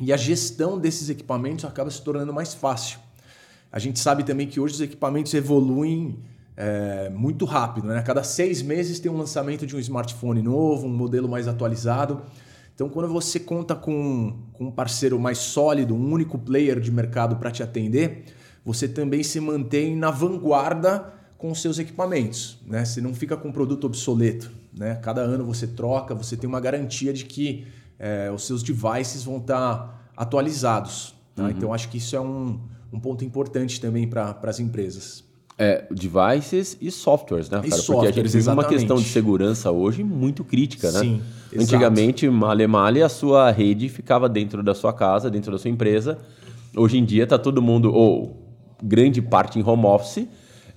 e 0.01 0.13
a 0.13 0.18
gestão 0.18 0.79
desses 0.79 1.10
equipamentos 1.10 1.65
acaba 1.65 1.91
se 1.91 2.01
tornando 2.01 2.34
mais 2.34 2.53
fácil. 2.53 2.98
A 3.70 3.77
gente 3.77 4.00
sabe 4.00 4.24
também 4.24 4.48
que 4.48 4.58
hoje 4.58 4.75
os 4.75 4.82
equipamentos 4.82 5.34
evoluem 5.34 6.18
é, 6.56 7.10
muito 7.10 7.44
rápido. 7.44 7.89
Né? 7.89 7.98
A 7.98 8.01
cada 8.01 8.24
seis 8.24 8.62
meses 8.62 9.01
tem 9.01 9.12
um 9.12 9.18
lançamento 9.18 9.68
de 9.68 9.75
um 9.75 9.79
smartphone 9.79 10.41
novo, 10.41 10.88
um 10.88 10.96
modelo 10.96 11.27
mais 11.27 11.46
atualizado. 11.46 12.22
Então, 12.74 12.88
quando 12.88 13.12
você 13.12 13.38
conta 13.38 13.75
com, 13.75 14.34
com 14.53 14.68
um 14.68 14.72
parceiro 14.72 15.20
mais 15.20 15.39
sólido, 15.39 15.94
um 15.94 16.13
único 16.13 16.39
player 16.39 16.79
de 16.79 16.89
mercado 16.89 17.36
para 17.36 17.51
te 17.51 17.62
atender, 17.62 18.24
você 18.66 18.88
também 18.88 19.24
se 19.24 19.39
mantém 19.39 19.96
na 19.96 20.12
vanguarda 20.12 21.13
com 21.38 21.50
os 21.51 21.62
seus 21.62 21.80
equipamentos. 21.80 22.60
Né? 22.68 22.84
Você 22.84 23.01
não 23.01 23.13
fica 23.13 23.36
com 23.38 23.48
um 23.48 23.51
produto 23.51 23.86
obsoleto. 23.86 24.51
Né? 24.78 24.96
Cada 24.96 25.22
ano 25.22 25.46
você 25.46 25.66
troca, 25.66 26.13
você 26.13 26.38
tem 26.38 26.48
uma 26.48 26.60
garantia 26.60 27.13
de 27.13 27.25
que 27.25 27.66
é, 27.98 28.30
os 28.30 28.46
seus 28.46 28.62
devices 28.62 29.24
vão 29.24 29.38
estar 29.38 30.12
atualizados. 30.16 31.16
Tá? 31.36 31.50
Então 31.50 31.74
acho 31.74 31.89
que 31.89 31.98
isso 31.98 32.16
é 32.16 32.20
um, 32.20 32.60
um 32.92 33.00
ponto 33.00 33.24
importante 33.24 33.80
também 33.80 34.08
para 34.08 34.38
as 34.44 34.60
empresas. 34.60 35.24
É, 35.58 35.86
devices 35.92 36.78
e 36.80 36.89
softwares, 36.89 37.50
né, 37.50 37.58
E 37.58 37.70
cara? 37.70 37.70
Porque 37.70 37.75
a 37.75 37.84
softwares, 37.84 38.16
gente 38.16 38.25
vive 38.28 38.38
uma 38.48 38.62
exatamente. 38.62 38.80
questão 38.80 38.98
de 38.98 39.10
segurança 39.10 39.72
hoje 39.72 40.06
muito 40.06 40.42
crítica, 40.46 40.89
né? 40.89 41.00
Sim, 41.00 41.22
exato. 41.51 41.63
Antigamente, 41.63 42.30
male 42.30 42.66
male, 42.66 43.04
a 43.04 43.10
sua 43.10 43.51
rede 43.51 43.89
ficava 43.89 44.30
dentro 44.30 44.63
da 44.63 44.74
sua 44.74 44.94
casa, 44.94 45.30
dentro 45.30 45.51
da 45.51 45.58
sua 45.58 45.70
empresa. 45.70 46.18
Hoje 46.74 46.98
em 46.98 47.04
dia 47.04 47.28
tá 47.28 47.38
todo 47.38 47.62
mundo, 47.62 47.94
ou 47.94 48.49
grande 48.81 49.21
parte 49.21 49.59
em 49.59 49.63
home 49.63 49.86
office, 49.86 50.27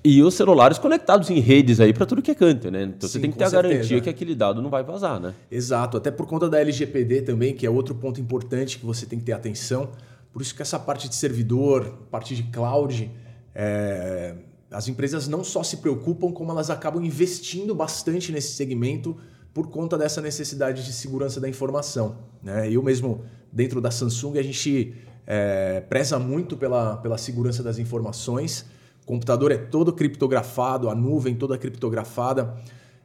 e 0.04 0.20
os 0.22 0.34
celulares 0.34 0.78
conectados 0.78 1.30
em 1.30 1.38
redes 1.38 1.78
aí 1.78 1.92
para 1.92 2.04
tudo 2.04 2.20
que 2.20 2.30
é 2.30 2.34
canto, 2.34 2.70
né? 2.70 2.84
Então 2.84 3.08
você 3.08 3.18
Sim, 3.18 3.20
tem 3.20 3.30
que 3.30 3.38
ter 3.38 3.44
a 3.44 3.50
certeza. 3.50 3.72
garantia 3.74 4.00
que 4.00 4.10
aquele 4.10 4.34
dado 4.34 4.60
não 4.60 4.68
vai 4.68 4.82
vazar, 4.82 5.20
né? 5.20 5.32
Exato, 5.50 5.96
até 5.96 6.10
por 6.10 6.26
conta 6.26 6.48
da 6.48 6.60
LGPD 6.60 7.22
também, 7.22 7.54
que 7.54 7.64
é 7.64 7.70
outro 7.70 7.94
ponto 7.94 8.20
importante 8.20 8.78
que 8.78 8.84
você 8.84 9.06
tem 9.06 9.18
que 9.18 9.24
ter 9.24 9.32
atenção. 9.32 9.90
Por 10.32 10.42
isso 10.42 10.54
que 10.54 10.62
essa 10.62 10.78
parte 10.78 11.08
de 11.08 11.14
servidor, 11.14 11.84
parte 12.10 12.34
de 12.34 12.42
cloud, 12.44 13.10
é, 13.54 14.34
as 14.70 14.88
empresas 14.88 15.28
não 15.28 15.44
só 15.44 15.62
se 15.62 15.76
preocupam, 15.76 16.32
como 16.32 16.50
elas 16.50 16.70
acabam 16.70 17.04
investindo 17.04 17.74
bastante 17.74 18.32
nesse 18.32 18.54
segmento 18.54 19.16
por 19.54 19.68
conta 19.68 19.98
dessa 19.98 20.20
necessidade 20.20 20.84
de 20.84 20.92
segurança 20.92 21.40
da 21.40 21.48
informação. 21.48 22.16
Né? 22.42 22.70
Eu 22.70 22.82
mesmo, 22.82 23.22
dentro 23.52 23.80
da 23.80 23.90
Samsung, 23.90 24.38
a 24.38 24.42
gente 24.42 24.94
é, 25.26 25.80
preza 25.80 26.18
muito 26.18 26.56
pela, 26.56 26.96
pela 26.96 27.18
segurança 27.18 27.62
das 27.62 27.78
informações. 27.78 28.66
O 29.02 29.06
computador 29.06 29.50
é 29.52 29.56
todo 29.56 29.92
criptografado, 29.92 30.88
a 30.88 30.94
nuvem 30.94 31.34
toda 31.34 31.58
criptografada. 31.58 32.54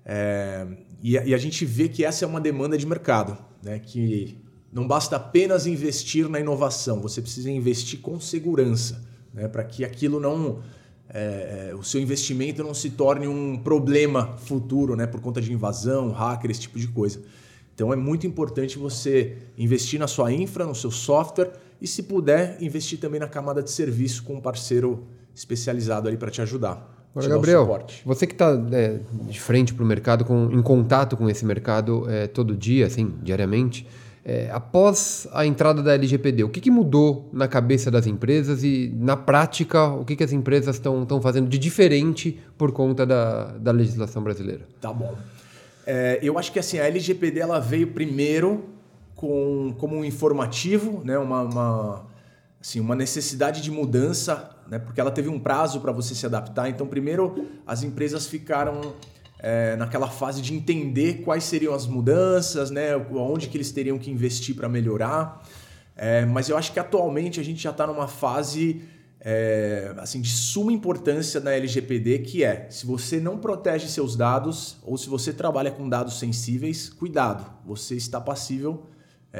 É, 0.05 0.65
e, 1.01 1.17
a, 1.17 1.25
e 1.25 1.33
a 1.33 1.37
gente 1.37 1.65
vê 1.65 1.87
que 1.89 2.03
essa 2.03 2.25
é 2.25 2.27
uma 2.27 2.41
demanda 2.41 2.77
de 2.77 2.85
mercado, 2.85 3.37
né? 3.61 3.79
que 3.79 4.37
não 4.71 4.87
basta 4.87 5.15
apenas 5.15 5.67
investir 5.67 6.29
na 6.29 6.39
inovação, 6.39 7.01
você 7.01 7.21
precisa 7.21 7.49
investir 7.49 7.99
com 7.99 8.19
segurança, 8.19 9.03
né? 9.33 9.47
para 9.47 9.63
que 9.63 9.83
aquilo 9.83 10.19
não. 10.19 10.61
é, 11.09 11.69
é, 11.69 11.75
o 11.75 11.83
seu 11.83 12.01
investimento 12.01 12.63
não 12.63 12.73
se 12.73 12.91
torne 12.91 13.27
um 13.27 13.57
problema 13.57 14.37
futuro 14.37 14.95
né? 14.95 15.05
por 15.05 15.19
conta 15.19 15.41
de 15.41 15.51
invasão, 15.51 16.11
hacker, 16.11 16.51
esse 16.51 16.61
tipo 16.61 16.79
de 16.79 16.87
coisa. 16.87 17.21
Então 17.75 17.93
é 17.93 17.95
muito 17.95 18.25
importante 18.25 18.79
você 18.79 19.37
investir 19.57 19.99
na 19.99 20.07
sua 20.07 20.31
infra, 20.31 20.65
no 20.65 20.73
seu 20.73 20.89
software 20.89 21.51
e, 21.81 21.87
se 21.87 22.03
puder, 22.03 22.57
investir 22.61 22.99
também 22.99 23.19
na 23.19 23.27
camada 23.27 23.61
de 23.61 23.71
serviço 23.71 24.23
com 24.23 24.35
um 24.35 24.41
parceiro 24.41 25.07
especializado 25.33 26.07
ali 26.07 26.17
para 26.17 26.31
te 26.31 26.41
ajudar. 26.41 26.95
Agora, 27.15 27.29
Gabriel, 27.29 27.85
você 28.05 28.27
que 28.27 28.33
está 28.33 28.55
de 28.55 29.39
frente 29.39 29.73
para 29.73 29.83
o 29.83 29.87
mercado, 29.87 30.23
com, 30.23 30.51
em 30.51 30.61
contato 30.61 31.17
com 31.17 31.27
esse 31.29 31.43
mercado 31.45 32.07
é, 32.09 32.27
todo 32.27 32.55
dia, 32.55 32.85
assim, 32.85 33.15
diariamente, 33.23 33.87
é, 34.23 34.49
após 34.51 35.27
a 35.31 35.45
entrada 35.45 35.81
da 35.81 35.93
LGPD, 35.93 36.43
o 36.43 36.49
que, 36.49 36.59
que 36.59 36.69
mudou 36.69 37.29
na 37.31 37.47
cabeça 37.47 37.89
das 37.89 38.05
empresas 38.05 38.63
e, 38.63 38.93
na 38.95 39.15
prática, 39.15 39.87
o 39.87 40.03
que, 40.03 40.15
que 40.15 40.23
as 40.23 40.33
empresas 40.33 40.75
estão 40.75 41.21
fazendo 41.21 41.47
de 41.47 41.57
diferente 41.57 42.39
por 42.57 42.71
conta 42.71 43.05
da, 43.05 43.57
da 43.57 43.71
legislação 43.71 44.21
brasileira? 44.21 44.67
Tá 44.81 44.91
bom. 44.91 45.15
É, 45.87 46.19
eu 46.21 46.37
acho 46.37 46.51
que 46.51 46.59
assim, 46.59 46.77
a 46.77 46.85
LGPD 46.85 47.39
ela 47.39 47.59
veio 47.59 47.87
primeiro 47.87 48.65
com, 49.17 49.73
como 49.79 49.97
um 49.97 50.05
informativo, 50.05 51.01
né? 51.03 51.17
uma, 51.17 51.41
uma, 51.41 52.05
assim, 52.61 52.79
uma 52.79 52.95
necessidade 52.95 53.61
de 53.61 53.71
mudança, 53.71 54.55
né? 54.69 54.77
porque 54.77 55.01
ela 55.01 55.09
teve 55.09 55.27
um 55.27 55.39
prazo 55.39 55.81
para 55.81 55.91
você 55.91 56.13
se 56.13 56.25
adaptar. 56.25 56.69
Então, 56.69 56.87
primeiro, 56.87 57.47
as 57.65 57.81
empresas 57.81 58.27
ficaram 58.27 58.93
é, 59.39 59.75
naquela 59.75 60.07
fase 60.07 60.39
de 60.39 60.53
entender 60.53 61.23
quais 61.23 61.43
seriam 61.43 61.73
as 61.73 61.87
mudanças, 61.87 62.69
né? 62.69 62.95
onde 63.11 63.47
que 63.47 63.57
eles 63.57 63.71
teriam 63.71 63.97
que 63.97 64.11
investir 64.11 64.55
para 64.55 64.69
melhorar. 64.69 65.43
É, 65.95 66.23
mas 66.23 66.47
eu 66.47 66.55
acho 66.55 66.71
que 66.71 66.79
atualmente 66.79 67.39
a 67.39 67.43
gente 67.43 67.61
já 67.61 67.71
está 67.71 67.87
numa 67.87 68.07
fase 68.07 68.83
é, 69.19 69.95
assim 69.97 70.21
de 70.21 70.29
suma 70.29 70.71
importância 70.71 71.39
na 71.39 71.53
LGPD, 71.53 72.19
que 72.19 72.43
é 72.43 72.67
se 72.69 72.85
você 72.85 73.19
não 73.19 73.39
protege 73.39 73.87
seus 73.87 74.15
dados 74.15 74.77
ou 74.83 74.95
se 74.95 75.09
você 75.09 75.33
trabalha 75.33 75.71
com 75.71 75.89
dados 75.89 76.19
sensíveis, 76.19 76.87
cuidado, 76.87 77.51
você 77.65 77.95
está 77.95 78.21
passível 78.21 78.85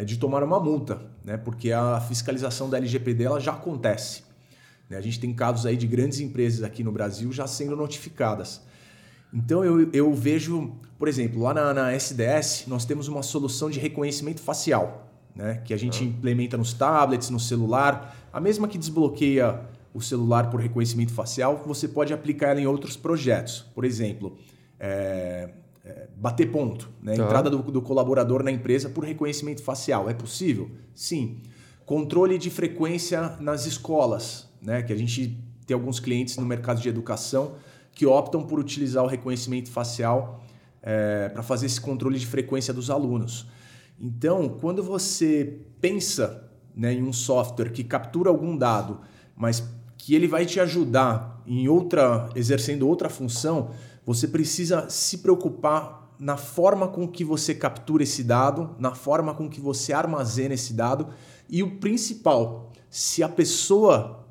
de 0.03 0.17
tomar 0.17 0.43
uma 0.43 0.59
multa, 0.59 1.01
né? 1.23 1.37
Porque 1.37 1.71
a 1.71 1.99
fiscalização 2.01 2.69
da 2.69 2.77
LGPD 2.77 3.23
ela 3.23 3.39
já 3.39 3.53
acontece. 3.53 4.23
né? 4.89 4.97
A 4.97 5.01
gente 5.01 5.19
tem 5.19 5.33
casos 5.33 5.65
aí 5.65 5.75
de 5.75 5.87
grandes 5.87 6.19
empresas 6.19 6.63
aqui 6.63 6.83
no 6.83 6.91
Brasil 6.91 7.31
já 7.31 7.47
sendo 7.47 7.75
notificadas. 7.75 8.61
Então 9.33 9.63
eu, 9.63 9.91
eu 9.91 10.13
vejo, 10.13 10.73
por 10.97 11.07
exemplo, 11.07 11.41
lá 11.41 11.53
na, 11.53 11.73
na 11.73 11.91
SDS 11.93 12.65
nós 12.67 12.85
temos 12.85 13.07
uma 13.07 13.21
solução 13.21 13.69
de 13.69 13.79
reconhecimento 13.79 14.41
facial, 14.41 15.11
né? 15.35 15.61
que 15.65 15.73
a 15.73 15.77
gente 15.77 16.03
implementa 16.03 16.57
nos 16.57 16.73
tablets, 16.73 17.29
no 17.29 17.39
celular, 17.39 18.15
a 18.31 18.39
mesma 18.39 18.67
que 18.67 18.77
desbloqueia 18.77 19.61
o 19.93 20.01
celular 20.01 20.49
por 20.49 20.59
reconhecimento 20.61 21.11
facial, 21.11 21.61
você 21.65 21.87
pode 21.87 22.13
aplicar 22.13 22.49
ela 22.49 22.61
em 22.61 22.67
outros 22.67 22.95
projetos. 22.95 23.65
Por 23.73 23.83
exemplo, 23.83 24.37
é, 24.79 25.49
é, 25.87 26.07
bater 26.17 26.51
ponto, 26.51 26.89
né? 27.01 27.15
Tá. 27.15 27.23
entrada 27.23 27.49
do, 27.49 27.59
do 27.59 27.81
colaborador 27.81 28.43
na 28.43 28.51
empresa 28.51 28.89
por 28.89 29.05
reconhecimento 29.05 29.63
facial. 29.63 30.09
É 30.09 30.13
possível? 30.13 30.69
Sim. 30.93 31.41
Controle 31.85 32.37
de 32.37 32.49
frequência 32.49 33.37
nas 33.39 33.65
escolas, 33.65 34.49
né? 34.61 34.81
que 34.81 34.91
a 34.91 34.95
gente 34.95 35.41
tem 35.65 35.73
alguns 35.73 35.99
clientes 35.99 36.35
no 36.35 36.45
mercado 36.45 36.81
de 36.81 36.89
educação 36.89 37.55
que 37.93 38.05
optam 38.05 38.43
por 38.43 38.59
utilizar 38.59 39.03
o 39.03 39.07
reconhecimento 39.07 39.71
facial 39.71 40.43
para 41.33 41.43
fazer 41.43 41.65
esse 41.65 41.81
controle 41.81 42.17
de 42.17 42.25
frequência 42.25 42.73
dos 42.73 42.89
alunos. 42.89 43.47
Então, 43.99 44.47
quando 44.47 44.83
você 44.83 45.59
pensa 45.81 46.49
né, 46.75 46.93
em 46.93 47.03
um 47.03 47.11
software 47.11 47.71
que 47.71 47.83
captura 47.83 48.29
algum 48.29 48.55
dado, 48.55 49.01
mas 49.35 49.63
que 49.97 50.13
ele 50.13 50.27
vai 50.27 50.45
te 50.45 50.59
ajudar 50.59 51.41
em 51.45 51.67
outra, 51.67 52.29
exercendo 52.35 52.87
outra 52.87 53.09
função, 53.09 53.71
você 54.07 54.25
precisa 54.25 54.89
se 54.89 55.17
preocupar 55.17 56.15
na 56.17 56.37
forma 56.37 56.87
com 56.87 57.05
que 57.05 57.25
você 57.25 57.53
captura 57.53 58.03
esse 58.03 58.23
dado, 58.23 58.73
na 58.79 58.95
forma 58.95 59.33
com 59.33 59.49
que 59.49 59.59
você 59.59 59.91
armazena 59.91 60.53
esse 60.53 60.73
dado 60.73 61.09
e 61.49 61.61
o 61.61 61.77
principal, 61.77 62.71
se 62.89 63.21
a 63.21 63.27
pessoa 63.27 64.25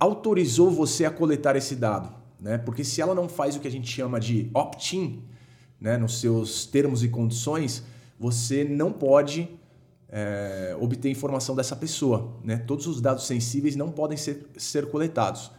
autorizou 0.00 0.70
você 0.70 1.04
a 1.04 1.10
coletar 1.10 1.56
esse 1.56 1.76
dado, 1.76 2.10
né? 2.40 2.56
Porque 2.56 2.82
se 2.82 3.02
ela 3.02 3.14
não 3.14 3.28
faz 3.28 3.54
o 3.54 3.60
que 3.60 3.68
a 3.68 3.70
gente 3.70 3.86
chama 3.86 4.18
de 4.18 4.50
opt-in, 4.54 5.22
né, 5.78 5.98
nos 5.98 6.18
seus 6.18 6.64
termos 6.64 7.04
e 7.04 7.08
condições, 7.08 7.82
você 8.18 8.64
não 8.64 8.90
pode 8.90 9.46
é, 10.08 10.74
obter 10.80 11.10
informação 11.10 11.54
dessa 11.54 11.76
pessoa. 11.76 12.34
Né? 12.42 12.56
Todos 12.56 12.86
os 12.86 13.00
dados 13.00 13.26
sensíveis 13.26 13.76
não 13.76 13.90
podem 13.90 14.16
ser, 14.16 14.46
ser 14.56 14.90
coletados. 14.90 15.50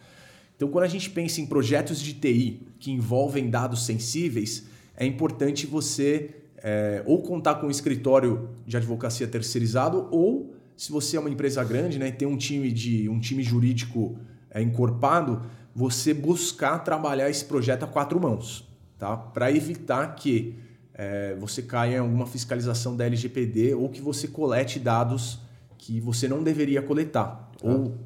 Então, 0.56 0.68
quando 0.68 0.86
a 0.86 0.88
gente 0.88 1.10
pensa 1.10 1.42
em 1.42 1.46
projetos 1.46 2.00
de 2.00 2.14
TI 2.14 2.68
que 2.80 2.92
envolvem 2.92 3.50
dados 3.50 3.86
sensíveis, 3.86 4.68
é 4.96 5.06
importante 5.06 5.66
você 5.66 6.30
é, 6.58 7.04
ou 7.06 7.22
contar 7.22 7.56
com 7.56 7.68
um 7.68 7.72
escritório 7.72 8.50
de 8.66 8.78
advocacia 8.78 9.28
terceirizado 9.28 10.08
ou, 10.12 10.56
se 10.78 10.92
você 10.92 11.18
é 11.18 11.20
uma 11.20 11.30
empresa 11.30 11.64
grande 11.64 12.00
né, 12.00 12.08
e 12.08 12.12
tem 12.12 12.28
um 12.28 12.38
time, 12.38 12.72
de, 12.72 13.10
um 13.10 13.20
time 13.20 13.44
jurídico 13.44 14.18
é, 14.50 14.62
encorpado, 14.62 15.44
você 15.76 16.14
buscar 16.14 16.80
trabalhar 16.80 17.30
esse 17.30 17.44
projeto 17.44 17.84
a 17.84 17.88
quatro 17.88 18.20
mãos, 18.20 18.68
tá? 18.98 19.18
para 19.18 19.52
evitar 19.52 20.16
que 20.16 20.56
é, 20.94 21.36
você 21.36 21.62
caia 21.62 21.96
em 21.96 22.00
alguma 22.00 22.28
fiscalização 22.28 22.96
da 22.96 23.06
LGPD 23.06 23.74
ou 23.74 23.90
que 23.90 24.00
você 24.00 24.28
colete 24.28 24.80
dados 24.80 25.40
que 25.78 26.00
você 26.00 26.28
não 26.28 26.44
deveria 26.44 26.82
coletar. 26.82 27.52
Ou 27.62 27.98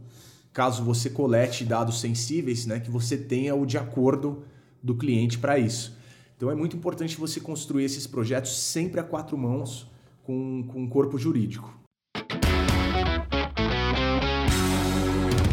caso 0.58 0.84
você 0.84 1.08
colete 1.08 1.64
dados 1.64 2.02
sensíveis, 2.02 2.66
né, 2.66 2.80
que 2.80 2.90
você 2.90 3.16
tenha 3.16 3.54
o 3.54 3.64
de 3.64 3.78
acordo 3.78 4.42
do 4.82 4.96
cliente 4.96 5.38
para 5.38 5.60
isso. 5.60 5.96
Então 6.36 6.50
é 6.50 6.56
muito 6.56 6.76
importante 6.76 7.16
você 7.16 7.40
construir 7.40 7.84
esses 7.84 8.08
projetos 8.08 8.58
sempre 8.58 9.00
a 9.00 9.04
quatro 9.04 9.38
mãos 9.38 9.88
com, 10.24 10.64
com 10.64 10.82
um 10.82 10.90
corpo 10.90 11.16
jurídico. 11.20 11.72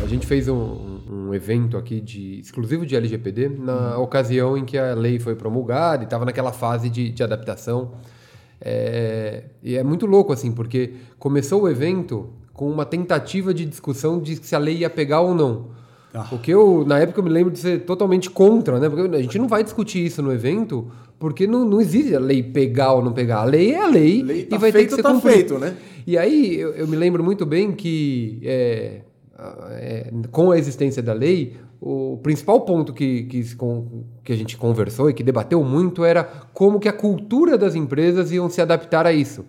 A 0.02 0.06
gente 0.06 0.26
fez 0.26 0.48
um, 0.48 1.00
um 1.06 1.34
evento 1.34 1.76
aqui 1.76 2.00
de 2.00 2.40
exclusivo 2.40 2.86
de 2.86 2.96
LGPD 2.96 3.50
na 3.50 3.98
ocasião 3.98 4.56
em 4.56 4.64
que 4.64 4.78
a 4.78 4.94
lei 4.94 5.18
foi 5.18 5.36
promulgada 5.36 6.02
e 6.02 6.06
estava 6.06 6.24
naquela 6.24 6.50
fase 6.50 6.88
de, 6.88 7.10
de 7.10 7.22
adaptação. 7.22 7.92
É, 8.58 9.50
e 9.62 9.76
é 9.76 9.84
muito 9.84 10.06
louco 10.06 10.32
assim, 10.32 10.50
porque 10.50 10.94
começou 11.18 11.64
o 11.64 11.68
evento 11.68 12.32
com 12.54 12.70
uma 12.70 12.86
tentativa 12.86 13.52
de 13.52 13.66
discussão 13.66 14.20
de 14.20 14.36
se 14.36 14.54
a 14.54 14.58
lei 14.58 14.78
ia 14.78 14.88
pegar 14.88 15.20
ou 15.20 15.34
não. 15.34 15.66
Ah. 16.14 16.24
Porque 16.30 16.54
eu, 16.54 16.84
na 16.86 17.00
época, 17.00 17.18
eu 17.18 17.24
me 17.24 17.30
lembro 17.30 17.52
de 17.52 17.58
ser 17.58 17.80
totalmente 17.80 18.30
contra, 18.30 18.78
né? 18.78 18.88
Porque 18.88 19.16
a 19.16 19.20
gente 19.20 19.38
não 19.38 19.48
vai 19.48 19.64
discutir 19.64 20.06
isso 20.06 20.22
no 20.22 20.32
evento, 20.32 20.88
porque 21.18 21.44
não, 21.46 21.64
não 21.64 21.80
existe 21.80 22.14
a 22.14 22.20
lei 22.20 22.40
pegar 22.40 22.92
ou 22.92 23.02
não 23.02 23.12
pegar. 23.12 23.38
A 23.38 23.44
lei 23.44 23.72
é 23.72 23.82
a 23.82 23.88
lei, 23.88 24.22
Lei 24.22 24.40
e 24.42 24.44
tá 24.44 24.56
vai 24.56 24.70
ter 24.70 24.78
feito, 24.78 24.90
que 24.90 24.96
ser 24.96 25.02
tá 25.02 25.12
cumprida. 25.12 25.36
feito, 25.36 25.58
né? 25.58 25.76
E 26.06 26.16
aí 26.16 26.56
eu, 26.60 26.70
eu 26.74 26.86
me 26.86 26.96
lembro 26.96 27.24
muito 27.24 27.44
bem 27.44 27.72
que 27.72 28.38
é, 28.44 29.00
é, 29.72 30.12
com 30.30 30.52
a 30.52 30.58
existência 30.58 31.02
da 31.02 31.12
lei, 31.12 31.56
o 31.80 32.18
principal 32.22 32.60
ponto 32.60 32.92
que, 32.92 33.24
que, 33.24 33.42
que 34.22 34.32
a 34.32 34.36
gente 34.36 34.56
conversou 34.56 35.10
e 35.10 35.14
que 35.14 35.24
debateu 35.24 35.62
muito 35.64 36.04
era 36.04 36.22
como 36.52 36.78
que 36.78 36.88
a 36.88 36.92
cultura 36.92 37.58
das 37.58 37.74
empresas 37.74 38.30
iam 38.30 38.48
se 38.48 38.60
adaptar 38.62 39.04
a 39.04 39.12
isso. 39.12 39.44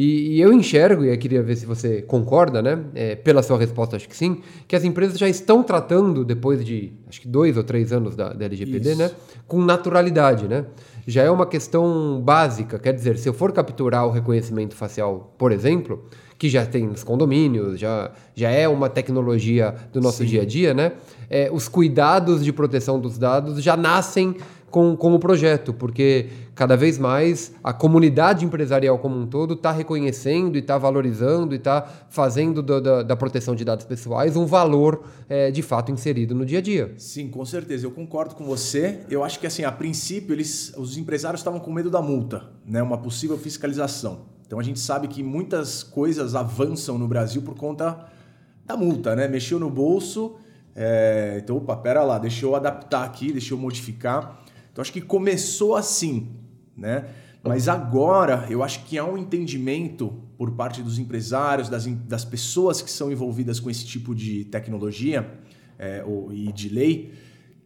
E, 0.00 0.36
e 0.36 0.40
eu 0.40 0.52
enxergo, 0.52 1.04
e 1.04 1.08
eu 1.08 1.18
queria 1.18 1.42
ver 1.42 1.56
se 1.56 1.66
você 1.66 2.00
concorda, 2.02 2.62
né? 2.62 2.78
É, 2.94 3.16
pela 3.16 3.42
sua 3.42 3.58
resposta, 3.58 3.96
acho 3.96 4.08
que 4.08 4.16
sim, 4.16 4.42
que 4.68 4.76
as 4.76 4.84
empresas 4.84 5.18
já 5.18 5.28
estão 5.28 5.60
tratando, 5.60 6.24
depois 6.24 6.64
de 6.64 6.92
acho 7.08 7.20
que 7.20 7.26
dois 7.26 7.56
ou 7.56 7.64
três 7.64 7.92
anos 7.92 8.14
da, 8.14 8.32
da 8.32 8.44
LGPD, 8.44 8.90
Isso. 8.90 8.98
né? 8.98 9.10
Com 9.48 9.60
naturalidade, 9.60 10.46
né? 10.46 10.66
Já 11.04 11.24
é 11.24 11.30
uma 11.30 11.46
questão 11.46 12.22
básica, 12.22 12.78
quer 12.78 12.94
dizer, 12.94 13.18
se 13.18 13.28
eu 13.28 13.34
for 13.34 13.50
capturar 13.50 14.06
o 14.06 14.12
reconhecimento 14.12 14.76
facial, 14.76 15.34
por 15.36 15.50
exemplo, 15.50 16.04
que 16.38 16.48
já 16.48 16.64
tem 16.64 16.86
nos 16.86 17.02
condomínios, 17.02 17.80
já, 17.80 18.12
já 18.36 18.50
é 18.50 18.68
uma 18.68 18.88
tecnologia 18.88 19.74
do 19.92 20.00
nosso 20.00 20.18
Sim. 20.18 20.26
dia 20.26 20.42
a 20.42 20.44
dia, 20.44 20.72
né? 20.72 20.92
É, 21.28 21.50
os 21.52 21.66
cuidados 21.66 22.44
de 22.44 22.52
proteção 22.52 23.00
dos 23.00 23.18
dados 23.18 23.60
já 23.60 23.76
nascem 23.76 24.36
com, 24.70 24.96
com 24.96 25.14
o 25.14 25.18
projeto, 25.18 25.72
porque 25.72 26.28
cada 26.54 26.76
vez 26.76 26.98
mais 26.98 27.52
a 27.62 27.72
comunidade 27.72 28.44
empresarial 28.44 28.98
como 28.98 29.16
um 29.18 29.26
todo 29.26 29.54
está 29.54 29.70
reconhecendo 29.72 30.56
e 30.56 30.58
está 30.60 30.76
valorizando 30.76 31.54
e 31.54 31.56
está 31.58 31.82
fazendo 32.10 32.62
do- 32.62 32.80
da, 32.80 33.02
da 33.02 33.16
proteção 33.16 33.54
de 33.54 33.64
dados 33.64 33.84
pessoais 33.84 34.36
um 34.36 34.44
valor 34.46 35.04
é, 35.28 35.50
de 35.50 35.62
fato 35.62 35.90
inserido 35.92 36.34
no 36.34 36.44
dia 36.44 36.58
a 36.58 36.62
dia. 36.62 36.92
Sim, 36.98 37.28
com 37.28 37.44
certeza. 37.44 37.86
Eu 37.86 37.90
concordo 37.90 38.34
com 38.34 38.44
você. 38.44 39.00
Eu 39.08 39.24
acho 39.24 39.38
que 39.40 39.46
assim, 39.46 39.64
a 39.64 39.72
princípio, 39.72 40.34
eles, 40.34 40.72
os 40.76 40.96
empresários 40.98 41.40
estavam 41.40 41.60
com 41.60 41.72
medo 41.72 41.90
da 41.90 42.02
multa, 42.02 42.44
né? 42.66 42.82
Uma 42.82 42.98
possível 42.98 43.38
fiscalização. 43.38 44.26
Então 44.46 44.58
a 44.58 44.62
gente 44.62 44.80
sabe 44.80 45.08
que 45.08 45.22
muitas 45.22 45.82
coisas 45.82 46.34
avançam 46.34 46.98
no 46.98 47.06
Brasil 47.06 47.42
por 47.42 47.54
conta 47.54 48.06
da 48.66 48.76
multa, 48.76 49.14
né? 49.16 49.28
Mexeu 49.28 49.58
no 49.58 49.70
bolso, 49.70 50.36
é, 50.74 51.40
então, 51.42 51.56
opa, 51.56 51.76
pera 51.76 52.02
lá, 52.02 52.18
deixa 52.18 52.46
eu 52.46 52.54
adaptar 52.54 53.04
aqui, 53.04 53.32
deixa 53.32 53.52
eu 53.54 53.58
modificar. 53.58 54.38
Então 54.78 54.82
acho 54.84 54.92
que 54.92 55.00
começou 55.00 55.74
assim, 55.74 56.28
né? 56.76 57.06
Mas 57.42 57.66
agora 57.66 58.46
eu 58.48 58.62
acho 58.62 58.84
que 58.84 58.96
há 58.96 59.04
um 59.04 59.18
entendimento 59.18 60.14
por 60.36 60.52
parte 60.52 60.84
dos 60.84 61.00
empresários, 61.00 61.68
das, 61.68 61.84
das 61.86 62.24
pessoas 62.24 62.80
que 62.80 62.88
são 62.88 63.10
envolvidas 63.10 63.58
com 63.58 63.68
esse 63.68 63.84
tipo 63.84 64.14
de 64.14 64.44
tecnologia 64.44 65.28
é, 65.80 66.04
ou- 66.06 66.32
e 66.32 66.52
de 66.52 66.68
lei, 66.68 67.12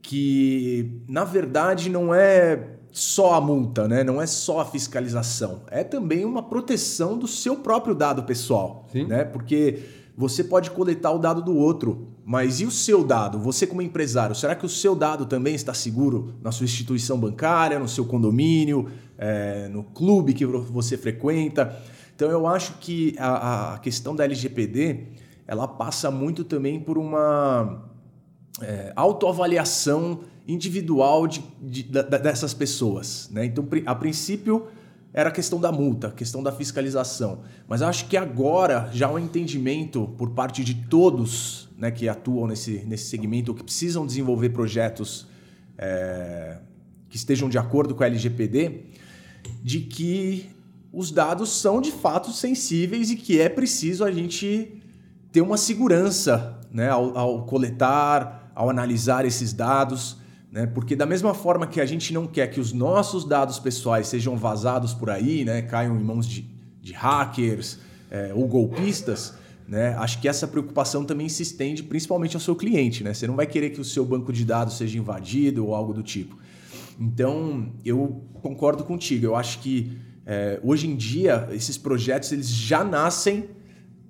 que 0.00 1.02
na 1.07 1.23
verdade 1.23 1.90
não 1.90 2.14
é 2.14 2.78
só 2.90 3.35
a 3.35 3.40
multa, 3.42 3.87
né? 3.87 4.02
não 4.02 4.21
é 4.21 4.26
só 4.26 4.61
a 4.61 4.64
fiscalização, 4.64 5.64
é 5.71 5.85
também 5.85 6.25
uma 6.25 6.42
proteção 6.42 7.19
do 7.19 7.26
seu 7.28 7.57
próprio 7.57 7.95
dado 7.95 8.23
pessoal. 8.23 8.87
Sim. 8.90 9.04
Né? 9.04 9.23
Porque 9.23 9.81
você 10.16 10.42
pode 10.42 10.71
coletar 10.71 11.11
o 11.12 11.19
dado 11.19 11.42
do 11.42 11.54
outro, 11.54 12.09
mas 12.25 12.61
e 12.61 12.64
o 12.64 12.71
seu 12.71 13.02
dado? 13.05 13.38
Você, 13.41 13.67
como 13.67 13.83
empresário, 13.83 14.35
será 14.35 14.55
que 14.55 14.64
o 14.64 14.69
seu 14.69 14.95
dado 14.95 15.26
também 15.26 15.55
está 15.55 15.75
seguro 15.75 16.35
na 16.43 16.52
sua 16.52 16.64
instituição 16.64 17.19
bancária, 17.19 17.79
no 17.79 17.88
seu 17.88 18.05
condomínio, 18.05 18.88
é, 19.19 19.69
no 19.69 19.83
clube 19.83 20.33
que 20.35 20.45
você 20.47 20.97
frequenta? 20.97 21.76
Então, 22.14 22.31
eu 22.31 22.47
acho 22.47 22.75
que 22.79 23.17
a, 23.19 23.75
a 23.75 23.79
questão 23.79 24.14
da 24.14 24.25
LGPD 24.25 25.07
ela 25.47 25.67
passa 25.67 26.11
muito 26.11 26.45
também 26.45 26.79
por 26.79 26.97
uma 26.97 27.88
é, 28.61 28.93
autoavaliação 28.95 30.21
individual 30.47 31.26
de, 31.26 31.43
de- 31.61 31.83
da- 31.85 32.02
dessas 32.02 32.55
pessoas. 32.55 33.29
Né? 33.33 33.47
Então, 33.47 33.67
a 33.87 33.95
princípio, 33.95 34.67
era 35.14 35.28
a 35.28 35.33
questão 35.33 35.61
da 35.61 35.71
multa, 35.71 36.09
a 36.09 36.12
questão 36.12 36.42
da 36.42 36.50
fiscalização. 36.50 37.40
Mas 37.69 37.83
acho 37.83 38.07
que 38.07 38.16
agora 38.16 38.88
já 38.92 39.09
há 39.09 39.12
um 39.12 39.19
entendimento 39.19 40.09
por 40.16 40.31
parte 40.31 40.64
de 40.64 40.75
todos 40.75 41.69
né, 41.76 41.90
que 41.90 42.09
atuam 42.09 42.47
nesse, 42.47 42.85
nesse 42.87 43.11
segmento 43.11 43.50
ou 43.50 43.57
que 43.57 43.62
precisam 43.62 44.07
desenvolver 44.07 44.50
projetos 44.50 45.26
é, 45.76 46.59
que 47.11 47.16
estejam 47.16 47.49
de 47.49 47.59
acordo 47.59 47.95
com 47.95 48.02
a 48.02 48.07
LGPD, 48.07 48.85
de 49.62 49.81
que 49.81 50.49
os 50.92 51.11
dados 51.11 51.50
são 51.61 51.81
de 51.81 51.90
fato 51.90 52.31
sensíveis 52.31 53.11
e 53.11 53.16
que 53.16 53.40
é 53.40 53.49
preciso 53.49 54.04
a 54.04 54.11
gente 54.11 54.81
ter 55.31 55.40
uma 55.40 55.57
segurança 55.57 56.59
né, 56.71 56.88
ao, 56.88 57.16
ao 57.19 57.45
coletar, 57.45 58.50
ao 58.54 58.70
analisar 58.70 59.27
esses 59.27 59.53
dados, 59.53 60.18
né, 60.53 60.67
porque 60.67 60.95
da 60.95 61.07
mesma 61.07 61.33
forma 61.33 61.67
que 61.67 61.81
a 61.81 61.87
gente 61.87 62.12
não 62.12 62.27
quer 62.27 62.49
que 62.49 62.61
os 62.61 62.75
nossos 62.75 63.25
dados 63.25 63.59
pessoais 63.59 64.07
sejam 64.07 64.37
vazados 64.37 64.93
por 64.93 65.09
aí, 65.09 65.47
né, 65.47 65.62
caiam 65.62 65.99
em 65.99 66.05
mãos 66.05 66.27
de, 66.27 66.45
de 66.83 66.93
hackers 66.93 67.79
é, 68.11 68.33
ou 68.35 68.47
golpistas, 68.47 69.33
né, 69.67 69.97
acho 69.99 70.21
que 70.21 70.29
essa 70.29 70.47
preocupação 70.47 71.07
também 71.07 71.27
se 71.31 71.43
estende 71.43 71.83
principalmente 71.83 72.37
ao 72.37 72.41
seu 72.41 72.55
cliente. 72.55 73.03
Né? 73.03 73.15
Você 73.15 73.27
não 73.27 73.35
vai 73.35 73.47
querer 73.47 73.71
que 73.71 73.81
o 73.81 73.85
seu 73.85 74.05
banco 74.05 74.31
de 74.31 74.45
dados 74.45 74.77
seja 74.77 74.99
invadido 74.99 75.67
ou 75.67 75.75
algo 75.75 75.95
do 75.95 76.03
tipo. 76.03 76.37
Então, 77.01 77.73
eu 77.83 78.23
concordo 78.35 78.85
contigo. 78.85 79.25
Eu 79.25 79.35
acho 79.35 79.61
que 79.61 79.97
é, 80.27 80.61
hoje 80.62 80.87
em 80.87 80.95
dia 80.95 81.49
esses 81.53 81.79
projetos 81.79 82.31
eles 82.31 82.49
já 82.49 82.85
nascem 82.85 83.49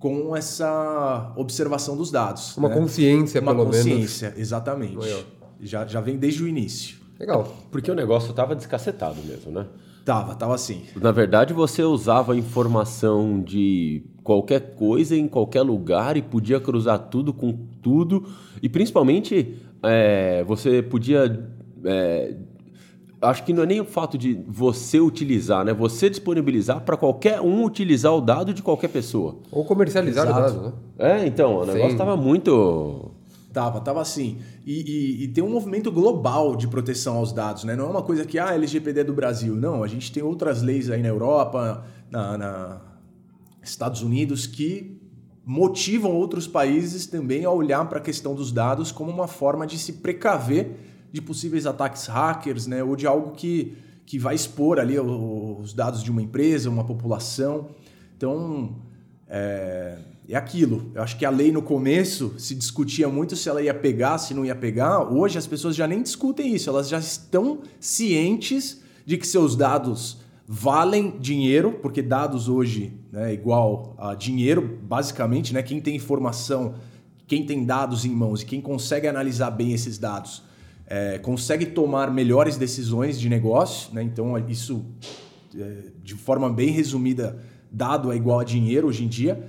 com 0.01 0.35
essa 0.35 1.33
observação 1.37 1.97
dos 1.97 2.11
dados. 2.11 2.57
Uma 2.57 2.69
né? 2.69 2.75
consciência, 2.75 3.41
Uma 3.41 3.55
pelo 3.55 3.71
menos. 3.71 3.87
consciência, 3.87 4.35
exatamente. 4.37 4.97
Legal. 4.97 5.23
Já, 5.63 5.87
já 5.87 6.01
vem 6.01 6.17
desde 6.17 6.43
o 6.43 6.49
início. 6.49 6.99
Legal. 7.19 7.57
Porque 7.71 7.91
o 7.91 7.95
negócio 7.95 8.35
tava 8.35 8.55
descacetado 8.57 9.23
mesmo, 9.23 9.53
né? 9.53 9.67
Tava, 10.05 10.35
tava 10.35 10.55
assim. 10.55 10.83
Na 11.01 11.13
verdade, 11.13 11.55
você 11.55 11.83
usava 11.85 12.37
informação 12.37 13.41
de 13.41 14.03
qualquer 14.25 14.75
coisa 14.75 15.17
em 15.17 15.29
qualquer 15.29 15.63
lugar 15.63 16.17
e 16.17 16.23
podia 16.23 16.59
cruzar 16.59 16.99
tudo 16.99 17.33
com 17.33 17.57
tudo. 17.81 18.27
E 18.61 18.69
principalmente, 18.69 19.57
é, 19.83 20.43
você 20.45 20.83
podia. 20.83 21.49
é, 21.85 22.35
acho 23.21 23.45
que 23.45 23.53
não 23.53 23.63
é 23.63 23.67
nem 23.67 23.81
o 23.81 23.85
fato 23.85 24.19
de 24.19 24.35
você 24.49 24.99
utilizar, 24.99 25.65
né? 25.65 25.73
Você 25.73 26.11
disponibilizar 26.11 26.81
para 26.81 26.97
qualquer 26.97 27.41
um 27.41 27.65
utilizar 27.65 28.13
o 28.13 28.21
dado 28.21 28.53
de 28.53 28.63
qualquer 28.63 28.89
pessoa. 28.89 29.37
Ou 29.53 29.65
comercializar 29.65 30.27
Exato. 30.27 30.41
o 30.41 30.43
dado, 30.43 30.65
né? 30.99 31.23
É, 31.23 31.27
então, 31.27 31.59
o 31.59 31.61
negócio 31.61 31.87
Sim. 31.87 31.93
estava 31.93 32.17
muito. 32.17 33.13
Tava, 33.53 33.81
tava 33.81 34.01
assim. 34.01 34.39
E, 34.65 34.81
e- 34.81 35.25
e 35.25 35.29
tem 35.29 35.43
um 35.43 35.51
movimento 35.51 35.91
global 35.91 36.55
de 36.55 36.69
proteção 36.69 37.17
aos 37.17 37.33
dados, 37.33 37.65
né? 37.65 37.75
Não 37.75 37.87
é 37.87 37.89
uma 37.89 38.03
coisa 38.03 38.25
que, 38.25 38.39
ah, 38.39 38.55
LGPD 38.55 39.01
é 39.01 39.05
do 39.05 39.13
Brasil. 39.13 39.57
Não, 39.57 39.83
a 39.83 39.89
gente 39.89 40.13
tem 40.13 40.23
outras 40.23 40.63
leis 40.63 40.89
aí 40.89 41.03
na 41.03 41.09
Europa, 41.09 41.85
na, 42.11 42.39
na 42.39 42.81
Estados 43.63 44.03
Unidos, 44.03 44.47
que 44.47 45.01
motivam 45.45 46.13
outros 46.13 46.47
países 46.47 47.07
também 47.07 47.45
a 47.45 47.51
olhar 47.51 47.85
para 47.89 47.99
a 47.99 48.01
questão 48.03 48.35
dos 48.35 48.53
dados 48.53 48.93
como 48.93 49.11
uma 49.11 49.27
forma 49.27 49.67
de 49.67 49.77
se 49.79 49.95
precaver 49.95 50.77
de 51.13 51.21
possíveis 51.21 51.67
ataques 51.67 52.07
hackers, 52.07 52.67
né? 52.67 52.83
Ou 52.85 52.95
de 52.95 53.07
algo 53.07 53.33
que, 53.33 53.77
que 54.07 54.19
vai 54.19 54.35
expor 54.37 54.79
ali 54.79 54.99
os 54.99 55.73
dados 55.73 56.03
de 56.03 56.11
uma 56.11 56.23
empresa, 56.23 56.71
uma 56.71 56.85
população. 56.85 57.71
Então, 58.17 58.77
é, 59.29 59.99
é 60.29 60.37
aquilo. 60.37 60.91
Eu 60.95 61.03
acho 61.03 61.17
que 61.17 61.25
a 61.25 61.31
lei 61.31 61.51
no 61.51 61.63
começo 61.63 62.35
se 62.39 62.55
discutia 62.55 63.09
muito 63.09 63.37
se 63.37 63.49
ela 63.49 63.63
ia 63.63 63.75
pegar, 63.75 64.19
se 64.19 64.35
não 64.35 64.45
ia 64.45 64.55
pegar. 64.55 65.13
Hoje 65.13 65.39
as 65.39 65.47
pessoas 65.47 65.75
já 65.75 65.87
nem 65.87 66.03
discutem 66.03 66.55
isso, 66.55 66.71
elas 66.71 66.89
já 66.89 66.99
estão 66.99 67.61
cientes 67.81 68.81
de 69.05 69.17
que 69.17 69.27
seus 69.27 69.57
dados 69.57 70.19
valem 70.47 71.19
dinheiro, 71.19 71.79
porque 71.83 72.03
dados 72.03 72.49
hoje 72.49 72.93
é 73.13 73.33
igual 73.33 73.95
a 73.99 74.15
dinheiro, 74.15 74.79
basicamente, 74.83 75.53
né? 75.53 75.63
Quem 75.63 75.81
tem 75.81 75.97
informação, 75.97 76.75
quem 77.27 77.45
tem 77.45 77.65
dados 77.65 78.05
em 78.05 78.11
mãos 78.11 78.43
e 78.43 78.47
quem 78.47 78.61
consegue 78.61 79.09
analisar 79.09 79.51
bem 79.51 79.73
esses 79.73 79.99
dados 79.99 80.43
é, 80.87 81.19
consegue 81.19 81.67
tomar 81.67 82.11
melhores 82.11 82.59
decisões 82.59 83.19
de 83.19 83.29
negócio, 83.29 83.95
né? 83.95 84.03
Então 84.03 84.37
isso 84.47 84.85
é, 85.59 85.85
de 86.03 86.15
forma 86.15 86.51
bem 86.51 86.69
resumida, 86.71 87.39
dado 87.71 88.13
é 88.13 88.17
igual 88.17 88.41
a 88.41 88.45
dinheiro 88.45 88.89
hoje 88.89 89.05
em 89.05 89.09
dia. 89.09 89.43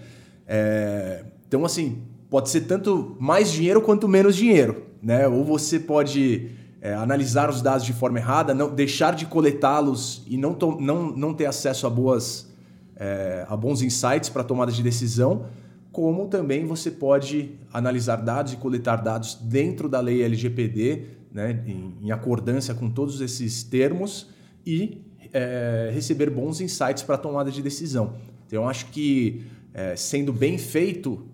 É, 0.48 1.26
então, 1.48 1.66
assim, 1.66 2.02
pode 2.30 2.50
ser 2.50 2.62
tanto 2.62 3.16
mais 3.20 3.52
dinheiro 3.52 3.82
quanto 3.82 4.08
menos 4.08 4.36
dinheiro. 4.36 4.84
Né? 5.02 5.28
Ou 5.28 5.44
você 5.44 5.80
pode 5.80 6.50
é, 6.82 6.94
analisar 6.94 7.50
os 7.50 7.62
dados 7.62 7.86
de 7.86 7.94
forma 7.94 8.20
errada, 8.20 8.54
não, 8.54 8.74
deixar 8.74 9.16
de 9.16 9.26
coletá-los 9.26 10.24
e 10.28 10.38
não, 10.38 10.54
to- 10.54 10.80
não, 10.80 11.16
não 11.16 11.34
ter 11.34 11.46
acesso 11.46 11.86
a, 11.88 11.90
boas, 11.90 12.50
é, 12.96 13.46
a 13.48 13.56
bons 13.56 13.82
insights 13.82 14.30
para 14.30 14.44
tomada 14.44 14.72
de 14.72 14.82
decisão, 14.82 15.46
como 15.92 16.28
também 16.28 16.66
você 16.66 16.90
pode 16.90 17.52
analisar 17.72 18.16
dados 18.18 18.54
e 18.54 18.58
coletar 18.58 18.98
dados 18.98 19.36
dentro 19.36 19.88
da 19.88 20.00
lei 20.00 20.24
LGPD, 20.24 21.04
né, 21.32 21.64
em, 21.68 21.94
em 22.02 22.12
acordância 22.12 22.74
com 22.74 22.90
todos 22.90 23.22
esses 23.22 23.64
termos 23.64 24.28
e 24.66 25.02
é, 25.32 25.92
receber 25.94 26.30
bons 26.30 26.62
insights 26.62 27.04
para 27.04 27.18
tomada 27.18 27.52
de 27.52 27.62
decisão. 27.62 28.14
Então, 28.48 28.68
acho 28.70 28.88
que 28.88 29.44
é, 29.74 29.96
sendo 29.96 30.32
bem 30.32 30.58
feito 30.58 31.28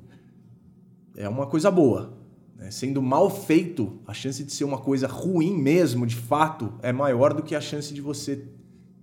é 1.19 1.27
uma 1.27 1.45
coisa 1.45 1.69
boa. 1.69 2.13
né? 2.55 2.71
Sendo 2.71 3.01
mal 3.01 3.29
feito, 3.29 3.99
a 4.07 4.13
chance 4.13 4.43
de 4.43 4.51
ser 4.53 4.63
uma 4.63 4.77
coisa 4.77 5.07
ruim 5.07 5.55
mesmo, 5.55 6.07
de 6.07 6.15
fato, 6.15 6.73
é 6.81 6.91
maior 6.93 7.33
do 7.33 7.43
que 7.43 7.53
a 7.53 7.61
chance 7.61 7.93
de 7.93 8.01
você 8.01 8.45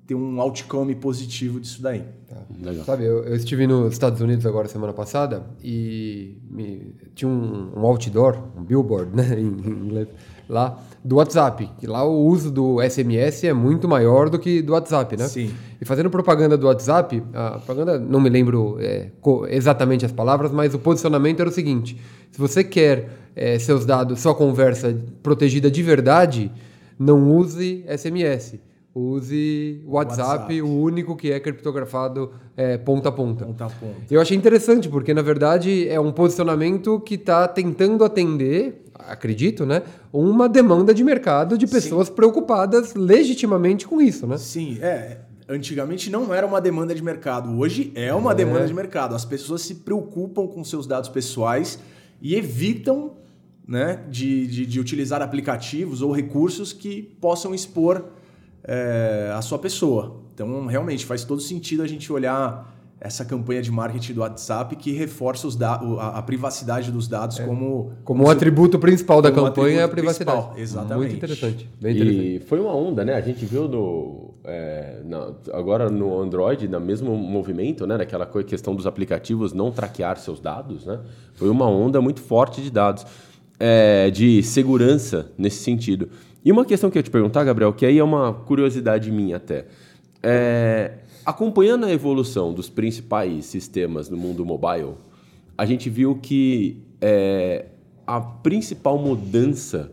ter 0.06 0.14
um 0.14 0.40
outcome 0.40 0.94
positivo 0.94 1.60
disso 1.60 1.82
daí. 1.82 2.04
Tá. 2.28 2.36
Legal. 2.62 2.84
Sabe, 2.84 3.04
eu, 3.04 3.24
eu, 3.24 3.34
estive 3.34 3.66
nos 3.66 3.92
Estados 3.92 4.20
Unidos 4.20 4.46
agora 4.46 4.68
semana 4.68 4.92
passada 4.92 5.44
e 5.62 6.38
me, 6.48 6.94
tinha 7.14 7.28
um, 7.28 7.72
um, 7.76 7.84
outdoor, 7.84 8.38
um 8.56 8.62
billboard, 8.62 9.10
né, 9.16 9.38
em, 9.38 9.46
em 9.46 9.84
inglês, 9.86 10.08
lá 10.48 10.80
do 11.04 11.16
WhatsApp, 11.16 11.68
que 11.78 11.86
lá 11.86 12.04
o 12.04 12.24
uso 12.24 12.50
do 12.50 12.80
SMS 12.80 13.44
é 13.44 13.52
muito 13.52 13.88
maior 13.88 14.30
do 14.30 14.38
que 14.38 14.62
do 14.62 14.72
WhatsApp, 14.72 15.16
né? 15.16 15.26
Sim. 15.26 15.52
E 15.80 15.84
fazendo 15.84 16.08
propaganda 16.10 16.56
do 16.56 16.66
WhatsApp, 16.66 17.22
a 17.32 17.50
propaganda, 17.52 17.98
não 17.98 18.20
me 18.20 18.30
lembro 18.30 18.76
é, 18.80 19.10
exatamente 19.48 20.04
as 20.04 20.12
palavras, 20.12 20.50
mas 20.50 20.74
o 20.74 20.78
posicionamento 20.78 21.40
era 21.40 21.48
o 21.48 21.52
seguinte: 21.52 22.00
se 22.30 22.38
você 22.38 22.64
quer 22.64 23.10
é, 23.34 23.58
seus 23.58 23.84
dados, 23.84 24.20
sua 24.20 24.34
conversa 24.34 24.96
protegida 25.22 25.70
de 25.70 25.82
verdade, 25.82 26.50
não 26.98 27.30
use 27.30 27.84
SMS 27.88 28.58
use 28.98 29.82
WhatsApp, 29.86 30.20
WhatsApp, 30.22 30.62
o 30.62 30.80
único 30.80 31.14
que 31.14 31.30
é 31.30 31.38
criptografado 31.38 32.32
é, 32.56 32.78
ponta 32.78 33.10
a 33.10 33.12
ponta. 33.12 33.44
Ponta 33.44 33.66
a 33.66 33.68
ponta. 33.68 33.94
Eu 34.10 34.20
achei 34.20 34.34
interessante, 34.34 34.88
porque 34.88 35.12
na 35.12 35.20
verdade 35.20 35.86
é 35.86 36.00
um 36.00 36.10
posicionamento 36.10 36.98
que 37.00 37.16
está 37.16 37.46
tentando 37.46 38.02
atender, 38.04 38.84
acredito, 38.94 39.66
né, 39.66 39.82
uma 40.10 40.48
demanda 40.48 40.94
de 40.94 41.04
mercado 41.04 41.58
de 41.58 41.66
pessoas 41.66 42.08
Sim. 42.08 42.14
preocupadas 42.14 42.94
legitimamente 42.94 43.86
com 43.86 44.00
isso, 44.00 44.26
né? 44.26 44.38
Sim, 44.38 44.78
é. 44.80 45.18
Antigamente 45.48 46.10
não 46.10 46.34
era 46.34 46.46
uma 46.46 46.60
demanda 46.60 46.92
de 46.92 47.02
mercado, 47.02 47.56
hoje 47.56 47.92
é 47.94 48.12
uma 48.12 48.32
é. 48.32 48.34
demanda 48.34 48.66
de 48.66 48.74
mercado. 48.74 49.14
As 49.14 49.24
pessoas 49.24 49.62
se 49.62 49.76
preocupam 49.76 50.48
com 50.48 50.64
seus 50.64 50.86
dados 50.86 51.08
pessoais 51.08 51.78
e 52.20 52.34
evitam 52.34 53.12
né, 53.66 54.04
de, 54.08 54.46
de, 54.46 54.66
de 54.66 54.80
utilizar 54.80 55.22
aplicativos 55.22 56.02
ou 56.02 56.10
recursos 56.10 56.72
que 56.72 57.02
possam 57.20 57.54
expor 57.54 58.06
é, 58.64 59.32
a 59.34 59.40
sua 59.40 59.58
pessoa. 59.58 60.20
Então, 60.34 60.66
realmente, 60.66 61.06
faz 61.06 61.24
todo 61.24 61.40
sentido 61.40 61.82
a 61.82 61.86
gente 61.86 62.12
olhar 62.12 62.75
essa 63.00 63.24
campanha 63.24 63.60
de 63.60 63.70
marketing 63.70 64.14
do 64.14 64.20
WhatsApp 64.22 64.74
que 64.76 64.92
reforça 64.92 65.46
os 65.46 65.60
a, 65.60 66.18
a 66.18 66.22
privacidade 66.22 66.90
dos 66.90 67.06
dados 67.06 67.38
é. 67.38 67.44
como... 67.44 67.92
Como 68.04 68.24
o 68.24 68.26
um 68.26 68.30
atributo 68.30 68.78
principal 68.78 69.20
da 69.20 69.30
campanha 69.30 69.80
é 69.80 69.82
a 69.82 69.88
privacidade. 69.88 70.38
Principal. 70.38 70.58
Exatamente. 70.58 71.10
Muito 71.10 71.16
interessante. 71.16 71.70
Bem 71.80 71.94
interessante. 71.94 72.36
E 72.36 72.40
foi 72.40 72.58
uma 72.58 72.74
onda, 72.74 73.04
né? 73.04 73.14
A 73.14 73.20
gente 73.20 73.44
viu 73.44 73.68
no, 73.68 74.34
é, 74.44 75.02
na, 75.04 75.32
agora 75.52 75.90
no 75.90 76.18
Android, 76.18 76.66
no 76.66 76.80
mesmo 76.80 77.14
movimento, 77.16 77.86
né? 77.86 77.98
Naquela 77.98 78.24
questão 78.26 78.74
dos 78.74 78.86
aplicativos 78.86 79.52
não 79.52 79.70
traquear 79.70 80.16
seus 80.16 80.40
dados, 80.40 80.86
né? 80.86 80.98
Foi 81.34 81.50
uma 81.50 81.68
onda 81.68 82.00
muito 82.00 82.22
forte 82.22 82.62
de 82.62 82.70
dados, 82.70 83.04
é, 83.60 84.10
de 84.10 84.42
segurança 84.42 85.30
nesse 85.36 85.62
sentido. 85.62 86.08
E 86.42 86.50
uma 86.50 86.64
questão 86.64 86.90
que 86.90 86.96
eu 86.96 87.02
te 87.02 87.10
perguntar, 87.10 87.44
Gabriel, 87.44 87.72
que 87.74 87.84
aí 87.84 87.98
é 87.98 88.04
uma 88.04 88.32
curiosidade 88.32 89.10
minha 89.10 89.36
até. 89.36 89.66
É, 90.22 90.92
acompanhando 91.26 91.84
a 91.84 91.92
evolução 91.92 92.54
dos 92.54 92.70
principais 92.70 93.46
sistemas 93.46 94.08
no 94.08 94.16
mundo 94.16 94.46
mobile, 94.46 94.94
a 95.58 95.66
gente 95.66 95.90
viu 95.90 96.14
que 96.14 96.80
é, 97.00 97.66
a 98.06 98.20
principal 98.20 98.96
mudança 98.96 99.90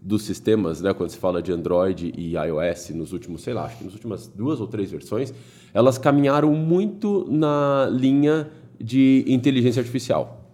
dos 0.00 0.22
sistemas, 0.22 0.80
né, 0.80 0.94
quando 0.94 1.10
se 1.10 1.18
fala 1.18 1.42
de 1.42 1.50
Android 1.50 2.12
e 2.16 2.36
iOS 2.36 2.90
nos 2.90 3.12
últimos, 3.12 3.42
sei 3.42 3.52
lá, 3.52 3.64
acho 3.64 3.78
que 3.78 3.84
nas 3.84 3.94
últimas 3.94 4.28
duas 4.28 4.60
ou 4.60 4.68
três 4.68 4.88
versões, 4.88 5.34
elas 5.74 5.98
caminharam 5.98 6.54
muito 6.54 7.26
na 7.28 7.88
linha 7.90 8.48
de 8.80 9.24
inteligência 9.26 9.80
artificial. 9.80 10.48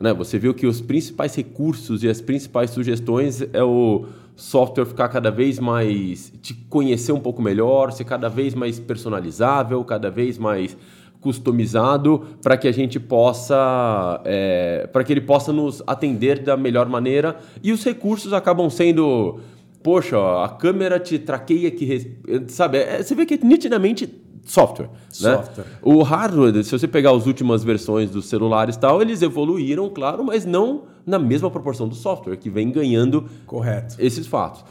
Né? 0.00 0.14
Você 0.14 0.38
viu 0.38 0.54
que 0.54 0.66
os 0.66 0.80
principais 0.80 1.34
recursos 1.34 2.02
e 2.02 2.08
as 2.08 2.22
principais 2.22 2.70
sugestões 2.70 3.42
é 3.52 3.62
o 3.62 4.06
software 4.36 4.84
ficar 4.84 5.08
cada 5.08 5.30
vez 5.30 5.58
mais 5.58 6.32
te 6.42 6.54
conhecer 6.54 7.12
um 7.12 7.18
pouco 7.18 7.40
melhor, 7.40 7.90
ser 7.90 8.04
cada 8.04 8.28
vez 8.28 8.54
mais 8.54 8.78
personalizável, 8.78 9.82
cada 9.82 10.10
vez 10.10 10.38
mais 10.38 10.76
customizado 11.20 12.22
para 12.42 12.56
que 12.56 12.68
a 12.68 12.72
gente 12.72 13.00
possa 13.00 14.20
é, 14.24 14.86
para 14.92 15.02
que 15.02 15.12
ele 15.12 15.22
possa 15.22 15.52
nos 15.52 15.82
atender 15.86 16.40
da 16.40 16.56
melhor 16.56 16.86
maneira 16.88 17.38
e 17.62 17.72
os 17.72 17.82
recursos 17.82 18.32
acabam 18.32 18.68
sendo 18.70 19.40
poxa 19.82 20.16
a 20.44 20.48
câmera 20.50 21.00
te 21.00 21.18
traqueia 21.18 21.70
que 21.70 22.16
sabe 22.48 22.78
é, 22.78 23.02
você 23.02 23.14
vê 23.14 23.24
que 23.24 23.42
nitidamente 23.44 24.22
software. 24.44 24.88
Software. 25.08 25.64
Né? 25.64 25.70
O 25.82 26.02
hardware, 26.02 26.62
se 26.62 26.70
você 26.70 26.86
pegar 26.86 27.10
as 27.10 27.26
últimas 27.26 27.64
versões 27.64 28.10
dos 28.10 28.26
celulares 28.26 28.76
e 28.76 28.78
tal, 28.78 29.02
eles 29.02 29.20
evoluíram, 29.20 29.90
claro, 29.90 30.24
mas 30.24 30.46
não 30.46 30.84
na 31.06 31.18
mesma 31.18 31.50
proporção 31.50 31.88
do 31.88 31.94
software, 31.94 32.36
que 32.36 32.50
vem 32.50 32.70
ganhando 32.70 33.30
Correto. 33.46 33.94
esses 33.98 34.26
fatos. 34.26 34.64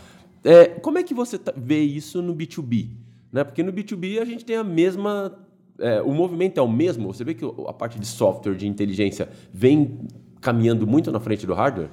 É, 0.43 0.65
como 0.65 0.98
é 0.98 1.04
que 1.04 1.13
você 1.13 1.39
tá, 1.39 1.54
vê 1.56 1.80
isso 1.80 2.21
no 2.21 2.36
B2B? 2.36 2.89
Né? 3.32 3.43
Porque 3.43 3.63
no 3.63 3.74
B2B 3.74 4.21
a 4.21 4.26
gente 4.26 4.43
tem 4.43 4.58
a 4.58 4.63
mesma. 4.63 5.34
É, 5.80 6.02
o 6.02 6.13
movimento 6.13 6.60
é 6.60 6.62
o 6.62 6.67
mesmo? 6.67 7.12
Você 7.12 7.24
vê 7.24 7.34
que 7.34 7.43
a 7.67 7.74
parte 7.74 8.00
de 8.00 8.06
software, 8.06 8.56
de 8.56 8.67
inteligência, 8.67 9.30
vem 9.52 10.08
caminhando 10.39 10.86
muito 10.86 11.12
na 11.12 11.19
frente 11.19 11.45
do 11.45 11.54
hardware? 11.54 11.89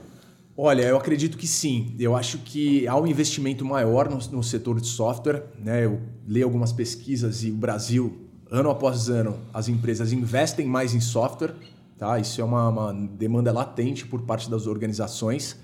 Olha, 0.57 0.83
eu 0.83 0.97
acredito 0.97 1.39
que 1.39 1.47
sim. 1.47 1.97
Eu 1.99 2.15
acho 2.15 2.39
que 2.39 2.87
há 2.87 2.97
um 2.97 3.07
investimento 3.07 3.65
maior 3.65 4.11
no, 4.11 4.19
no 4.37 4.43
setor 4.43 4.81
de 4.81 4.87
software. 4.87 5.45
Né? 5.59 5.87
Eu 5.87 6.01
leio 6.29 6.45
algumas 6.45 6.73
pesquisas 6.73 7.43
e 7.43 7.51
o 7.51 7.55
Brasil, 7.55 8.29
ano 8.51 8.69
após 8.69 9.09
ano, 9.09 9.39
as 9.55 9.69
empresas 9.69 10.13
investem 10.13 10.67
mais 10.67 10.95
em 10.95 11.01
software. 11.01 11.55
Tá? 12.03 12.19
Isso 12.19 12.41
é 12.41 12.45
uma, 12.45 12.69
uma 12.69 12.93
demanda 12.93 13.53
latente 13.53 14.05
por 14.05 14.23
parte 14.23 14.51
das 14.51 14.67
organizações. 14.67 15.57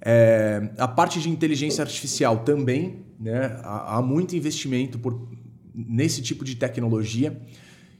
É, 0.00 0.68
a 0.76 0.88
parte 0.88 1.20
de 1.20 1.30
inteligência 1.30 1.80
artificial 1.80 2.38
também, 2.38 3.04
né? 3.20 3.56
há, 3.62 3.98
há 3.98 4.02
muito 4.02 4.34
investimento 4.34 4.98
por, 4.98 5.28
nesse 5.72 6.22
tipo 6.22 6.44
de 6.44 6.56
tecnologia. 6.56 7.40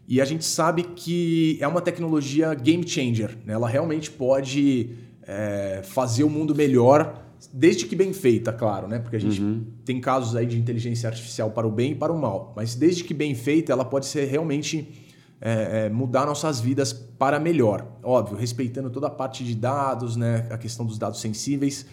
E 0.09 0.21
a 0.21 0.25
gente 0.25 0.45
sabe 0.45 0.83
que 0.83 1.59
é 1.61 1.69
uma 1.69 1.81
tecnologia 1.81 2.53
game 2.55 2.85
changer. 2.85 3.39
Né? 3.47 3.53
Ela 3.53 3.69
realmente 3.69 4.11
pode 4.11 4.91
é, 5.23 5.83
fazer 5.85 6.25
o 6.25 6.29
mundo 6.29 6.57
melhor, 6.57 7.25
desde 7.53 7.87
que 7.87 7.95
bem 7.95 8.13
feita, 8.13 8.53
claro, 8.53 8.89
né? 8.89 8.99
Porque 8.99 9.15
a 9.15 9.21
gente 9.21 9.41
uhum. 9.41 9.65
tem 9.85 10.01
casos 10.01 10.35
aí 10.35 10.45
de 10.45 10.59
inteligência 10.59 11.09
artificial 11.09 11.53
para 11.53 11.69
o 11.69 11.71
bem 11.71 11.93
e 11.93 11.95
para 11.95 12.13
o 12.13 12.21
mal, 12.21 12.53
mas 12.57 12.75
desde 12.75 13.05
que 13.05 13.15
bem 13.15 13.33
feita, 13.37 13.73
ela 13.73 13.85
pode 13.85 14.07
ser 14.07 14.25
realmente 14.25 15.10
é, 15.41 15.87
é, 15.87 15.89
mudar 15.89 16.27
nossas 16.27 16.61
vidas 16.61 16.93
para 16.93 17.41
melhor. 17.41 17.87
Óbvio, 18.03 18.37
respeitando 18.37 18.91
toda 18.91 19.07
a 19.07 19.11
parte 19.11 19.45
de 19.45 19.55
dados, 19.55 20.17
né? 20.17 20.47
A 20.51 20.59
questão 20.59 20.85
dos 20.85 20.99
dados 20.99 21.21
sensíveis. 21.21 21.87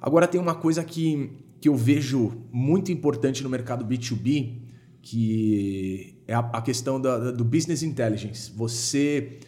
Agora 0.00 0.26
tem 0.26 0.40
uma 0.40 0.54
coisa 0.54 0.84
que, 0.84 1.32
que 1.60 1.68
eu 1.68 1.74
vejo 1.74 2.32
muito 2.52 2.92
importante 2.92 3.42
no 3.42 3.48
mercado 3.48 3.84
B2B, 3.84 4.58
que 5.00 6.22
é 6.26 6.34
a, 6.34 6.40
a 6.40 6.62
questão 6.62 7.00
da, 7.00 7.30
do 7.30 7.44
business 7.44 7.82
intelligence. 7.82 8.52
Você 8.54 9.38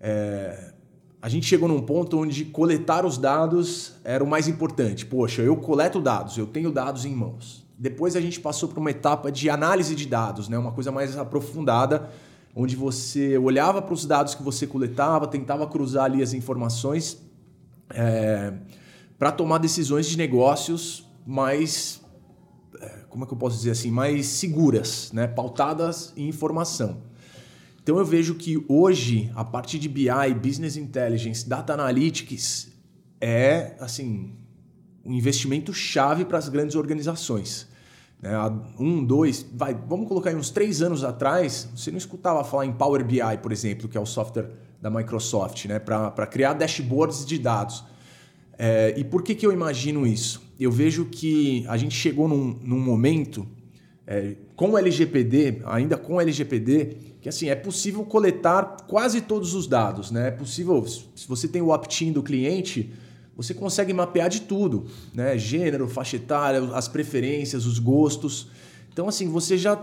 é, 0.00 0.72
a 1.20 1.28
gente 1.28 1.46
chegou 1.46 1.68
num 1.68 1.82
ponto 1.82 2.18
onde 2.18 2.44
coletar 2.44 3.04
os 3.04 3.18
dados 3.18 3.94
era 4.04 4.22
o 4.22 4.26
mais 4.26 4.46
importante. 4.46 5.04
Poxa, 5.04 5.42
eu 5.42 5.56
coleto 5.56 6.00
dados, 6.00 6.38
eu 6.38 6.46
tenho 6.46 6.70
dados 6.70 7.04
em 7.04 7.12
mãos. 7.12 7.66
Depois 7.78 8.14
a 8.14 8.20
gente 8.20 8.38
passou 8.38 8.68
para 8.68 8.78
uma 8.78 8.90
etapa 8.90 9.32
de 9.32 9.50
análise 9.50 9.94
de 9.94 10.06
dados, 10.06 10.48
né? 10.48 10.56
uma 10.56 10.72
coisa 10.72 10.92
mais 10.92 11.16
aprofundada, 11.16 12.08
onde 12.58 12.74
você 12.74 13.36
olhava 13.36 13.82
para 13.82 13.92
os 13.92 14.06
dados 14.06 14.34
que 14.34 14.42
você 14.42 14.66
coletava, 14.66 15.26
tentava 15.28 15.66
cruzar 15.66 16.06
ali 16.06 16.22
as 16.22 16.32
informações 16.32 17.22
é, 17.90 18.54
para 19.18 19.30
tomar 19.30 19.58
decisões 19.58 20.06
de 20.06 20.16
negócios 20.16 21.06
mais, 21.26 22.00
é, 22.80 22.88
como 23.10 23.24
é 23.24 23.26
que 23.26 23.34
eu 23.34 23.36
posso 23.36 23.58
dizer 23.58 23.72
assim, 23.72 23.90
mais 23.90 24.26
seguras, 24.26 25.12
né? 25.12 25.26
pautadas 25.26 26.14
em 26.16 26.28
informação. 26.28 27.02
Então 27.82 27.98
eu 27.98 28.06
vejo 28.06 28.34
que 28.36 28.64
hoje 28.66 29.30
a 29.36 29.44
parte 29.44 29.78
de 29.78 29.86
BI, 29.86 30.34
Business 30.42 30.78
Intelligence, 30.78 31.46
Data 31.46 31.74
Analytics 31.74 32.68
é 33.20 33.76
assim 33.78 34.34
um 35.04 35.12
investimento 35.12 35.74
chave 35.74 36.24
para 36.24 36.38
as 36.38 36.48
grandes 36.48 36.74
organizações. 36.74 37.68
Né? 38.26 38.32
Um, 38.78 39.04
dois, 39.04 39.46
vai, 39.54 39.72
vamos 39.88 40.08
colocar 40.08 40.30
aí 40.30 40.36
uns 40.36 40.50
três 40.50 40.82
anos 40.82 41.04
atrás, 41.04 41.68
você 41.74 41.92
não 41.92 41.98
escutava 41.98 42.42
falar 42.42 42.66
em 42.66 42.72
Power 42.72 43.04
BI, 43.04 43.20
por 43.40 43.52
exemplo, 43.52 43.88
que 43.88 43.96
é 43.96 44.00
o 44.00 44.06
software 44.06 44.50
da 44.82 44.90
Microsoft, 44.90 45.64
né? 45.66 45.78
para 45.78 46.26
criar 46.26 46.54
dashboards 46.54 47.24
de 47.24 47.38
dados. 47.38 47.84
É, 48.58 48.94
e 48.96 49.04
por 49.04 49.22
que, 49.22 49.34
que 49.34 49.46
eu 49.46 49.52
imagino 49.52 50.04
isso? 50.04 50.42
Eu 50.58 50.72
vejo 50.72 51.04
que 51.04 51.64
a 51.68 51.76
gente 51.76 51.94
chegou 51.94 52.26
num, 52.26 52.58
num 52.64 52.80
momento, 52.80 53.46
é, 54.06 54.34
com 54.56 54.70
o 54.70 54.78
LGPD, 54.78 55.62
ainda 55.64 55.96
com 55.96 56.14
o 56.14 56.20
LGPD, 56.20 56.96
que 57.20 57.28
assim, 57.28 57.48
é 57.48 57.54
possível 57.54 58.04
coletar 58.04 58.78
quase 58.88 59.20
todos 59.20 59.54
os 59.54 59.66
dados, 59.66 60.10
né? 60.10 60.28
É 60.28 60.30
possível, 60.30 60.84
se 60.86 61.28
você 61.28 61.46
tem 61.46 61.60
o 61.60 61.68
opt-in 61.68 62.12
do 62.12 62.22
cliente, 62.22 62.92
você 63.36 63.52
consegue 63.52 63.92
mapear 63.92 64.30
de 64.30 64.40
tudo, 64.42 64.86
né? 65.12 65.36
Gênero, 65.36 65.86
faixa 65.86 66.16
etária, 66.16 66.60
as 66.72 66.88
preferências, 66.88 67.66
os 67.66 67.78
gostos. 67.78 68.48
Então, 68.90 69.08
assim, 69.08 69.28
você 69.28 69.58
já 69.58 69.76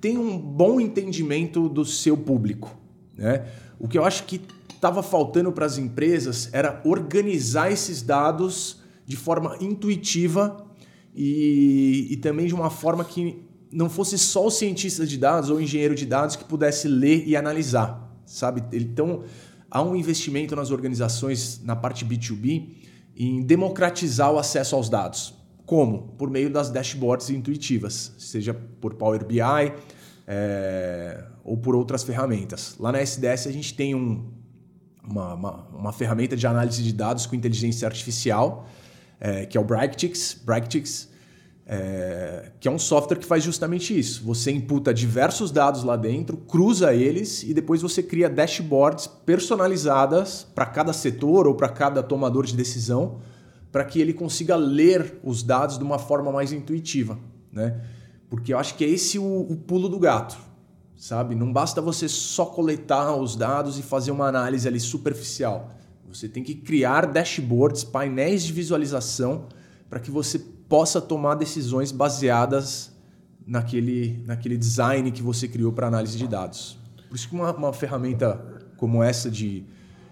tem 0.00 0.18
um 0.18 0.36
bom 0.36 0.80
entendimento 0.80 1.68
do 1.68 1.84
seu 1.84 2.16
público, 2.16 2.76
né? 3.16 3.46
O 3.78 3.86
que 3.86 3.96
eu 3.96 4.04
acho 4.04 4.24
que 4.24 4.40
estava 4.74 5.02
faltando 5.02 5.52
para 5.52 5.64
as 5.64 5.78
empresas 5.78 6.50
era 6.52 6.80
organizar 6.84 7.70
esses 7.70 8.02
dados 8.02 8.80
de 9.06 9.16
forma 9.16 9.56
intuitiva 9.60 10.66
e, 11.14 12.08
e 12.10 12.16
também 12.16 12.46
de 12.46 12.54
uma 12.54 12.70
forma 12.70 13.04
que 13.04 13.42
não 13.70 13.88
fosse 13.88 14.18
só 14.18 14.46
o 14.46 14.50
cientista 14.50 15.06
de 15.06 15.16
dados 15.16 15.48
ou 15.48 15.56
o 15.56 15.60
engenheiro 15.60 15.94
de 15.94 16.06
dados 16.06 16.34
que 16.34 16.44
pudesse 16.44 16.88
ler 16.88 17.26
e 17.26 17.36
analisar, 17.36 18.20
sabe? 18.24 18.62
Então, 18.72 19.22
há 19.70 19.82
um 19.82 19.94
investimento 19.94 20.56
nas 20.56 20.70
organizações 20.70 21.60
na 21.62 21.76
parte 21.76 22.04
B2B 22.04 22.85
em 23.16 23.42
democratizar 23.42 24.30
o 24.30 24.38
acesso 24.38 24.76
aos 24.76 24.88
dados. 24.88 25.34
Como? 25.64 26.14
Por 26.18 26.30
meio 26.30 26.50
das 26.50 26.70
dashboards 26.70 27.30
intuitivas, 27.30 28.12
seja 28.18 28.54
por 28.54 28.94
Power 28.94 29.24
BI 29.24 29.40
é, 30.26 31.24
ou 31.42 31.56
por 31.56 31.74
outras 31.74 32.04
ferramentas. 32.04 32.76
Lá 32.78 32.92
na 32.92 33.00
SDS 33.00 33.46
a 33.46 33.52
gente 33.52 33.74
tem 33.74 33.94
um, 33.94 34.30
uma, 35.02 35.34
uma, 35.34 35.52
uma, 35.68 35.92
ferramenta 35.92 36.36
de 36.36 36.46
análise 36.46 36.82
de 36.82 36.92
dados 36.92 37.26
com 37.26 37.34
inteligência 37.34 37.86
artificial, 37.88 38.68
é, 39.18 39.46
que 39.46 39.56
é 39.56 39.60
o 39.60 39.64
Brightix. 39.64 40.40
Brightix 40.44 41.08
é, 41.68 42.52
que 42.60 42.68
é 42.68 42.70
um 42.70 42.78
software 42.78 43.18
que 43.18 43.26
faz 43.26 43.42
justamente 43.42 43.98
isso. 43.98 44.22
Você 44.24 44.52
imputa 44.52 44.94
diversos 44.94 45.50
dados 45.50 45.82
lá 45.82 45.96
dentro, 45.96 46.36
cruza 46.36 46.94
eles 46.94 47.42
e 47.42 47.52
depois 47.52 47.82
você 47.82 48.02
cria 48.02 48.30
dashboards 48.30 49.08
personalizadas 49.08 50.46
para 50.54 50.64
cada 50.64 50.92
setor 50.92 51.48
ou 51.48 51.54
para 51.54 51.68
cada 51.68 52.02
tomador 52.04 52.46
de 52.46 52.54
decisão, 52.54 53.18
para 53.72 53.84
que 53.84 54.00
ele 54.00 54.12
consiga 54.12 54.54
ler 54.54 55.18
os 55.24 55.42
dados 55.42 55.76
de 55.76 55.82
uma 55.82 55.98
forma 55.98 56.30
mais 56.30 56.52
intuitiva, 56.52 57.18
né? 57.52 57.80
Porque 58.30 58.52
eu 58.54 58.58
acho 58.58 58.76
que 58.76 58.84
é 58.84 58.88
esse 58.88 59.18
o, 59.18 59.24
o 59.24 59.56
pulo 59.56 59.88
do 59.88 59.98
gato, 59.98 60.36
sabe? 60.96 61.34
Não 61.34 61.52
basta 61.52 61.80
você 61.80 62.08
só 62.08 62.46
coletar 62.46 63.16
os 63.16 63.34
dados 63.36 63.78
e 63.78 63.82
fazer 63.82 64.12
uma 64.12 64.26
análise 64.26 64.66
ali 64.66 64.80
superficial. 64.80 65.70
Você 66.08 66.28
tem 66.28 66.42
que 66.42 66.54
criar 66.54 67.06
dashboards, 67.06 67.84
painéis 67.84 68.44
de 68.44 68.52
visualização 68.52 69.46
para 69.88 70.00
que 70.00 70.10
você 70.10 70.40
possa 70.68 71.00
tomar 71.00 71.34
decisões 71.34 71.92
baseadas 71.92 72.92
naquele, 73.46 74.22
naquele 74.26 74.56
design 74.56 75.10
que 75.10 75.22
você 75.22 75.46
criou 75.46 75.72
para 75.72 75.86
análise 75.86 76.18
de 76.18 76.26
dados. 76.26 76.78
Por 77.08 77.14
isso 77.14 77.28
que 77.28 77.34
uma, 77.34 77.52
uma 77.52 77.72
ferramenta 77.72 78.44
como 78.76 79.02
essa 79.02 79.30
de. 79.30 79.64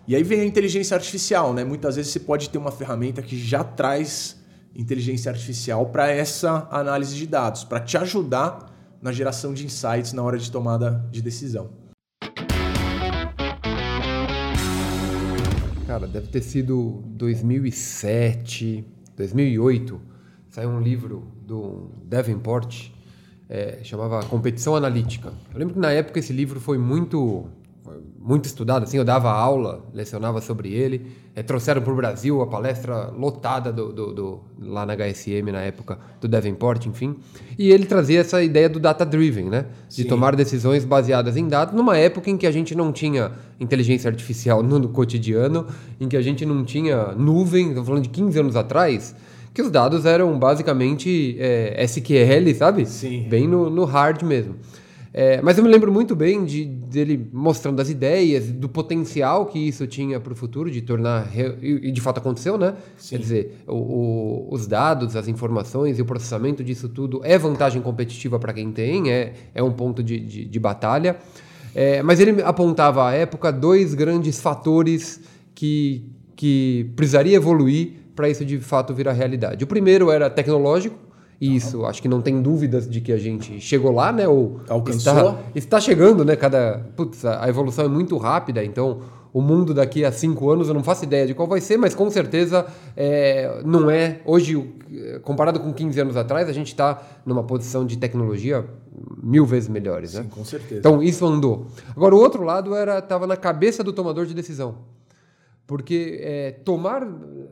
E 0.07 0.15
aí 0.15 0.23
vem 0.23 0.41
a 0.41 0.45
inteligência 0.45 0.95
artificial, 0.95 1.53
né? 1.53 1.65
Muitas 1.65 1.97
vezes 1.97 2.13
você 2.13 2.21
pode 2.21 2.51
ter 2.51 2.59
uma 2.59 2.71
ferramenta 2.71 3.21
que 3.23 3.39
já 3.39 3.65
traz 3.65 4.37
inteligência 4.75 5.31
artificial 5.31 5.87
para 5.87 6.11
essa 6.11 6.69
análise 6.71 7.17
de 7.17 7.27
dados, 7.27 7.65
para 7.65 7.81
te 7.81 7.97
ajudar 7.97 8.73
na 9.01 9.13
geração 9.13 9.55
de 9.55 9.65
insights 9.65 10.13
na 10.13 10.23
hora 10.23 10.39
de 10.39 10.51
tomada 10.51 11.07
de 11.11 11.23
decisão. 11.23 11.71
Cara, 15.87 16.07
deve 16.07 16.29
ter 16.29 16.43
sido 16.43 17.03
2007, 17.07 18.85
2008 19.17 20.14
saiu 20.55 20.69
um 20.69 20.81
livro 20.81 21.25
do 21.45 21.91
Davenport, 22.05 22.91
é, 23.51 23.81
chamava 23.83 24.23
Competição 24.27 24.77
Analítica. 24.77 25.33
Eu 25.53 25.59
lembro 25.59 25.75
que 25.75 25.81
na 25.81 25.91
época 25.91 26.21
esse 26.21 26.33
livro 26.33 26.61
foi 26.61 26.79
muito 26.79 27.47
muito 28.19 28.47
estudado, 28.47 28.85
assim, 28.85 28.97
eu 28.97 29.05
dava 29.05 29.31
aula, 29.31 29.85
lecionava 29.93 30.41
sobre 30.41 30.73
ele, 30.73 31.07
é, 31.35 31.43
trouxeram 31.43 31.83
para 31.83 31.93
o 31.93 31.97
Brasil 31.97 32.41
a 32.41 32.47
palestra 32.47 33.11
lotada 33.11 33.71
do, 33.71 33.93
do, 33.93 34.15
do, 34.15 34.41
lá 34.59 34.87
na 34.87 34.95
HSM 34.95 35.53
na 35.53 35.61
época, 35.61 35.99
do 36.19 36.27
Davenport, 36.27 36.87
enfim, 36.87 37.17
e 37.59 37.71
ele 37.71 37.85
trazia 37.85 38.21
essa 38.21 38.43
ideia 38.43 38.71
do 38.71 38.81
data-driven, 38.81 39.51
né, 39.51 39.67
de 39.91 40.03
Sim. 40.03 40.09
tomar 40.09 40.35
decisões 40.35 40.87
baseadas 40.87 41.37
em 41.37 41.47
dados, 41.47 41.75
numa 41.75 41.99
época 41.99 42.31
em 42.31 42.39
que 42.39 42.47
a 42.47 42.51
gente 42.51 42.75
não 42.75 42.91
tinha 42.91 43.33
inteligência 43.61 44.09
artificial 44.09 44.63
no, 44.63 44.79
no 44.79 44.89
cotidiano, 44.89 45.67
em 46.01 46.09
que 46.09 46.17
a 46.17 46.23
gente 46.23 46.47
não 46.47 46.65
tinha 46.65 47.09
nuvem, 47.13 47.69
estou 47.69 47.85
falando 47.85 48.05
de 48.05 48.09
15 48.09 48.41
anos 48.41 48.57
atrás, 48.57 49.15
que 49.55 49.63
os 49.63 49.71
dados 49.71 50.05
eram 50.05 50.37
basicamente 50.37 51.37
é, 51.39 51.83
SQL, 51.85 52.53
sabe? 52.57 52.85
Sim. 52.85 53.29
Bem 53.29 53.47
no, 53.47 53.71
no 53.71 53.85
hard 53.85 54.23
mesmo. 54.25 54.57
É, 55.17 55.41
mas 55.41 55.57
eu 55.57 55.63
me 55.63 55.71
lembro 55.71 55.93
muito 55.93 56.17
bem 56.17 56.45
de, 56.45 56.65
dele 56.65 57.29
mostrando 57.33 57.81
as 57.81 57.89
ideias, 57.89 58.51
do 58.51 58.69
potencial 58.69 59.47
que 59.47 59.61
isso 59.61 59.87
tinha 59.87 60.19
para 60.19 60.33
o 60.33 60.35
futuro, 60.35 60.69
de 60.69 60.83
tornar. 60.83 61.31
E 61.63 61.93
de 61.93 62.01
fato 62.01 62.19
aconteceu, 62.19 62.59
né? 62.59 62.75
Sim. 62.99 63.11
Quer 63.15 63.23
dizer, 63.23 63.57
o, 63.69 63.77
o, 63.77 64.49
os 64.51 64.67
dados, 64.67 65.15
as 65.15 65.29
informações 65.29 66.01
e 66.01 66.03
o 66.03 66.05
processamento 66.05 66.65
disso 66.65 66.89
tudo 66.89 67.21
é 67.23 67.39
vantagem 67.39 67.81
competitiva 67.81 68.41
para 68.41 68.53
quem 68.53 68.73
tem, 68.73 69.13
é, 69.13 69.35
é 69.55 69.63
um 69.63 69.71
ponto 69.71 70.03
de, 70.03 70.19
de, 70.19 70.45
de 70.47 70.59
batalha. 70.59 71.17
É, 71.73 72.03
mas 72.03 72.19
ele 72.19 72.43
apontava 72.43 73.09
à 73.09 73.13
época 73.13 73.53
dois 73.53 73.95
grandes 73.95 74.41
fatores 74.41 75.21
que, 75.55 76.05
que 76.35 76.91
precisaria 76.97 77.37
evoluir 77.37 78.04
para 78.15 78.29
isso 78.29 78.45
de 78.45 78.59
fato 78.59 78.95
virar 78.95 79.13
realidade. 79.13 79.65
O 79.65 79.67
primeiro 79.67 80.11
era 80.11 80.31
tecnológico, 80.31 80.97
e 81.41 81.57
isso 81.57 81.85
acho 81.85 82.01
que 82.01 82.09
não 82.09 82.23
tem 82.23 82.41
dúvidas 82.41 82.89
de 82.89 83.01
que 83.01 83.13
a 83.13 83.19
gente 83.19 83.61
chegou 83.61 83.93
lá, 83.93 84.13
né? 84.13 84.27
Ou 84.27 84.61
Alcançou. 84.69 85.13
Está, 85.13 85.39
está 85.55 85.81
chegando, 85.81 86.25
né? 86.25 86.37
Cada, 86.37 86.87
putz, 86.97 87.25
a 87.25 87.49
evolução 87.49 87.85
é 87.85 87.89
muito 87.89 88.17
rápida, 88.17 88.65
então 88.65 89.01
o 89.33 89.43
mundo 89.43 89.75
daqui 89.75 90.05
a 90.05 90.13
cinco 90.13 90.49
anos 90.49 90.69
eu 90.69 90.75
não 90.75 90.85
faço 90.85 91.03
ideia 91.03 91.27
de 91.27 91.35
qual 91.35 91.49
vai 91.49 91.61
ser, 91.61 91.77
mas 91.77 91.93
com 91.93 92.09
certeza 92.09 92.65
é, 92.97 93.63
não 93.65 93.91
é. 93.91 94.21
Hoje, 94.25 94.57
comparado 95.23 95.59
com 95.59 95.73
15 95.73 96.01
anos 96.01 96.17
atrás, 96.17 96.49
a 96.49 96.53
gente 96.53 96.69
está 96.69 97.03
numa 97.27 97.43
posição 97.43 97.85
de 97.85 97.99
tecnologia 97.99 98.65
mil 99.21 99.45
vezes 99.45 99.69
melhores, 99.69 100.15
né? 100.15 100.23
Sim, 100.23 100.29
com 100.29 100.45
certeza. 100.45 100.79
Então 100.79 101.03
isso 101.03 101.27
andou. 101.27 101.67
Agora 101.97 102.15
o 102.15 102.19
outro 102.19 102.45
lado 102.45 102.77
era 102.77 103.01
estava 103.01 103.27
na 103.27 103.37
cabeça 103.37 103.83
do 103.83 103.93
tomador 103.93 104.25
de 104.25 104.35
decisão. 104.35 104.77
Porque 105.67 106.19
é, 106.21 106.51
tomar 106.51 107.07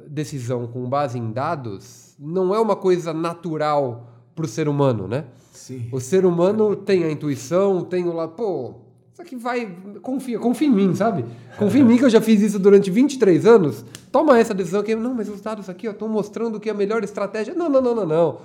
decisão 0.06 0.66
com 0.66 0.88
base 0.88 1.18
em 1.18 1.32
dados 1.32 2.14
não 2.18 2.54
é 2.54 2.60
uma 2.60 2.76
coisa 2.76 3.12
natural 3.12 4.08
para 4.34 4.44
o 4.44 4.48
ser 4.48 4.68
humano, 4.68 5.08
né? 5.08 5.24
Sim. 5.52 5.88
O 5.92 6.00
ser 6.00 6.26
humano 6.26 6.76
tem 6.76 7.04
a 7.04 7.10
intuição, 7.10 7.84
tem 7.84 8.04
o 8.06 8.12
lado, 8.12 8.32
pô, 8.32 8.74
isso 9.12 9.22
aqui 9.22 9.36
vai, 9.36 9.76
confia, 10.00 10.38
confia 10.38 10.68
em 10.68 10.70
mim, 10.70 10.94
sabe? 10.94 11.24
Confia 11.58 11.80
em 11.80 11.84
mim 11.84 11.98
que 11.98 12.04
eu 12.04 12.10
já 12.10 12.20
fiz 12.20 12.40
isso 12.40 12.58
durante 12.58 12.90
23 12.90 13.44
anos. 13.46 13.84
Toma 14.10 14.38
essa 14.38 14.54
decisão 14.54 14.80
aqui. 14.80 14.94
Não, 14.94 15.14
mas 15.14 15.28
os 15.28 15.40
dados 15.40 15.68
aqui 15.68 15.86
estão 15.86 16.08
mostrando 16.08 16.58
que 16.58 16.68
é 16.68 16.72
a 16.72 16.74
melhor 16.74 17.04
estratégia. 17.04 17.54
Não, 17.54 17.68
não, 17.68 17.80
não, 17.80 17.94
não, 17.94 18.06
não. 18.06 18.38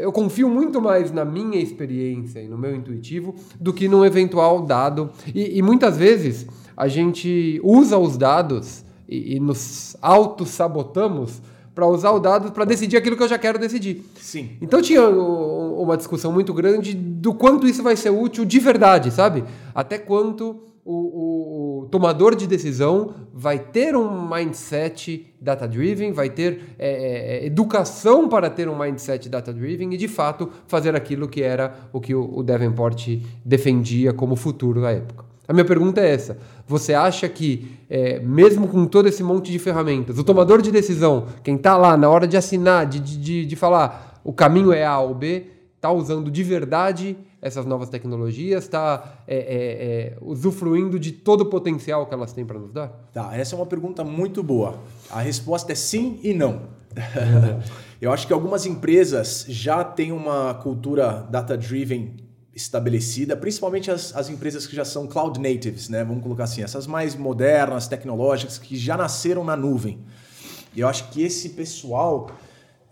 Eu 0.00 0.10
confio 0.10 0.48
muito 0.48 0.80
mais 0.80 1.12
na 1.12 1.24
minha 1.24 1.60
experiência 1.60 2.40
e 2.40 2.48
no 2.48 2.58
meu 2.58 2.74
intuitivo 2.74 3.34
do 3.60 3.72
que 3.72 3.86
num 3.86 4.04
eventual 4.04 4.62
dado. 4.62 5.10
E, 5.34 5.58
e 5.58 5.62
muitas 5.62 5.96
vezes 5.96 6.46
a 6.76 6.88
gente 6.88 7.60
usa 7.62 7.98
os 7.98 8.16
dados 8.16 8.84
e, 9.08 9.36
e 9.36 9.40
nos 9.40 9.96
auto-sabotamos 10.00 11.40
para 11.74 11.86
usar 11.86 12.12
o 12.12 12.20
dado 12.20 12.52
para 12.52 12.64
decidir 12.64 12.96
aquilo 12.96 13.16
que 13.16 13.22
eu 13.22 13.28
já 13.28 13.38
quero 13.38 13.58
decidir. 13.58 14.04
Sim. 14.20 14.50
Então 14.60 14.80
tinha 14.80 15.08
uma 15.08 15.96
discussão 15.96 16.32
muito 16.32 16.54
grande 16.54 16.94
do 16.94 17.34
quanto 17.34 17.66
isso 17.66 17.82
vai 17.82 17.96
ser 17.96 18.10
útil 18.10 18.44
de 18.44 18.58
verdade, 18.60 19.10
sabe? 19.10 19.44
Até 19.74 19.98
quanto 19.98 20.62
o, 20.84 20.92
o, 20.92 21.82
o 21.82 21.86
tomador 21.86 22.36
de 22.36 22.46
decisão 22.46 23.14
vai 23.32 23.58
ter 23.58 23.96
um 23.96 24.28
mindset 24.28 25.34
data-driven, 25.40 26.12
vai 26.12 26.28
ter 26.28 26.60
é, 26.78 26.88
é, 26.88 27.36
é, 27.38 27.46
educação 27.46 28.28
para 28.28 28.50
ter 28.50 28.68
um 28.68 28.78
mindset 28.78 29.28
data-driven 29.28 29.92
e, 29.94 29.96
de 29.96 30.06
fato, 30.06 30.50
fazer 30.66 30.94
aquilo 30.94 31.26
que 31.26 31.42
era 31.42 31.74
o 31.92 32.00
que 32.00 32.14
o, 32.14 32.38
o 32.38 32.42
Davenport 32.42 33.18
defendia 33.44 34.12
como 34.12 34.36
futuro 34.36 34.80
na 34.80 34.90
época. 34.90 35.33
A 35.46 35.52
minha 35.52 35.64
pergunta 35.64 36.00
é 36.00 36.12
essa: 36.12 36.38
você 36.66 36.94
acha 36.94 37.28
que, 37.28 37.76
é, 37.88 38.18
mesmo 38.20 38.68
com 38.68 38.86
todo 38.86 39.08
esse 39.08 39.22
monte 39.22 39.52
de 39.52 39.58
ferramentas, 39.58 40.18
o 40.18 40.24
tomador 40.24 40.62
de 40.62 40.70
decisão, 40.70 41.26
quem 41.42 41.56
está 41.56 41.76
lá 41.76 41.96
na 41.96 42.08
hora 42.08 42.26
de 42.26 42.36
assinar, 42.36 42.86
de, 42.86 43.00
de, 43.00 43.46
de 43.46 43.56
falar 43.56 44.20
o 44.24 44.32
caminho 44.32 44.72
é 44.72 44.84
A 44.84 44.98
ou 44.98 45.14
B, 45.14 45.46
está 45.76 45.92
usando 45.92 46.30
de 46.30 46.42
verdade 46.42 47.16
essas 47.42 47.66
novas 47.66 47.90
tecnologias, 47.90 48.64
está 48.64 49.20
é, 49.28 49.36
é, 49.36 49.42
é, 49.44 50.18
usufruindo 50.22 50.98
de 50.98 51.12
todo 51.12 51.42
o 51.42 51.46
potencial 51.46 52.06
que 52.06 52.14
elas 52.14 52.32
têm 52.32 52.42
para 52.46 52.58
nos 52.58 52.72
dar? 52.72 52.88
Tá, 53.12 53.36
essa 53.36 53.54
é 53.54 53.56
uma 53.58 53.66
pergunta 53.66 54.02
muito 54.02 54.42
boa. 54.42 54.78
A 55.10 55.20
resposta 55.20 55.72
é 55.72 55.74
sim 55.74 56.18
e 56.22 56.32
não. 56.32 56.62
Eu 58.00 58.12
acho 58.12 58.26
que 58.26 58.32
algumas 58.32 58.64
empresas 58.64 59.44
já 59.46 59.84
têm 59.84 60.10
uma 60.10 60.54
cultura 60.54 61.26
data-driven 61.30 62.23
estabelecida, 62.54 63.36
principalmente 63.36 63.90
as, 63.90 64.14
as 64.14 64.28
empresas 64.28 64.66
que 64.66 64.76
já 64.76 64.84
são 64.84 65.06
cloud 65.06 65.40
natives, 65.40 65.88
né? 65.88 66.04
Vamos 66.04 66.22
colocar 66.22 66.44
assim, 66.44 66.62
essas 66.62 66.86
mais 66.86 67.16
modernas, 67.16 67.88
tecnológicas, 67.88 68.58
que 68.58 68.76
já 68.76 68.96
nasceram 68.96 69.42
na 69.42 69.56
nuvem. 69.56 69.98
E 70.74 70.80
eu 70.80 70.88
acho 70.88 71.10
que 71.10 71.22
esse 71.22 71.50
pessoal 71.50 72.30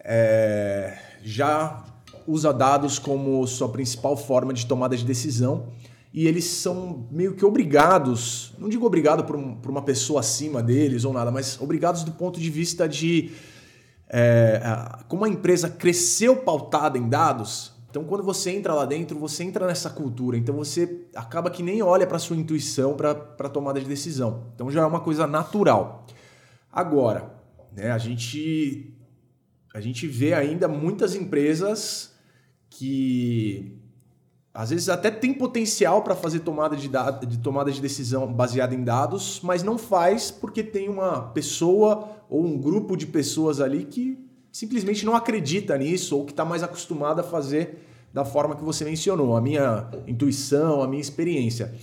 é, 0.00 0.98
já 1.22 1.84
usa 2.26 2.52
dados 2.52 2.98
como 2.98 3.46
sua 3.46 3.68
principal 3.68 4.16
forma 4.16 4.52
de 4.52 4.66
tomada 4.66 4.96
de 4.96 5.04
decisão 5.04 5.68
e 6.12 6.26
eles 6.26 6.44
são 6.44 7.06
meio 7.10 7.34
que 7.34 7.44
obrigados, 7.44 8.52
não 8.58 8.68
digo 8.68 8.86
obrigado 8.86 9.24
por, 9.24 9.34
um, 9.34 9.56
por 9.56 9.70
uma 9.70 9.82
pessoa 9.82 10.20
acima 10.20 10.62
deles 10.62 11.04
ou 11.04 11.12
nada, 11.12 11.30
mas 11.30 11.58
obrigados 11.60 12.04
do 12.04 12.12
ponto 12.12 12.38
de 12.38 12.50
vista 12.50 12.86
de 12.86 13.30
é, 14.08 14.60
como 15.08 15.24
a 15.24 15.28
empresa 15.28 15.70
cresceu 15.70 16.36
pautada 16.36 16.98
em 16.98 17.08
dados, 17.08 17.71
então, 17.92 18.04
quando 18.04 18.24
você 18.24 18.50
entra 18.50 18.72
lá 18.72 18.86
dentro, 18.86 19.18
você 19.18 19.44
entra 19.44 19.66
nessa 19.66 19.90
cultura. 19.90 20.38
Então, 20.38 20.54
você 20.54 21.04
acaba 21.14 21.50
que 21.50 21.62
nem 21.62 21.82
olha 21.82 22.06
para 22.06 22.18
sua 22.18 22.34
intuição 22.34 22.96
para 22.96 23.50
tomada 23.50 23.78
de 23.78 23.86
decisão. 23.86 24.46
Então, 24.54 24.70
já 24.70 24.80
é 24.80 24.86
uma 24.86 25.00
coisa 25.00 25.26
natural. 25.26 26.06
Agora, 26.72 27.34
né, 27.70 27.90
a 27.90 27.98
gente 27.98 28.96
a 29.74 29.80
gente 29.80 30.06
vê 30.06 30.32
ainda 30.32 30.66
muitas 30.66 31.14
empresas 31.14 32.14
que 32.70 33.78
às 34.54 34.70
vezes 34.70 34.88
até 34.88 35.10
tem 35.10 35.34
potencial 35.34 36.00
para 36.00 36.14
fazer 36.14 36.40
tomada 36.40 36.74
de, 36.74 36.88
de 37.26 37.38
tomada 37.40 37.70
de 37.70 37.80
decisão 37.80 38.32
baseada 38.32 38.74
em 38.74 38.82
dados, 38.82 39.38
mas 39.42 39.62
não 39.62 39.76
faz 39.76 40.30
porque 40.30 40.62
tem 40.62 40.88
uma 40.88 41.28
pessoa 41.28 42.08
ou 42.30 42.42
um 42.42 42.58
grupo 42.58 42.96
de 42.96 43.06
pessoas 43.06 43.60
ali 43.60 43.84
que 43.84 44.31
simplesmente 44.52 45.06
não 45.06 45.16
acredita 45.16 45.76
nisso 45.78 46.16
ou 46.16 46.26
que 46.26 46.32
está 46.32 46.44
mais 46.44 46.62
acostumado 46.62 47.20
a 47.20 47.24
fazer 47.24 47.88
da 48.12 48.24
forma 48.24 48.54
que 48.54 48.62
você 48.62 48.84
mencionou, 48.84 49.34
a 49.34 49.40
minha 49.40 49.88
intuição, 50.06 50.82
a 50.82 50.86
minha 50.86 51.00
experiência. 51.00 51.74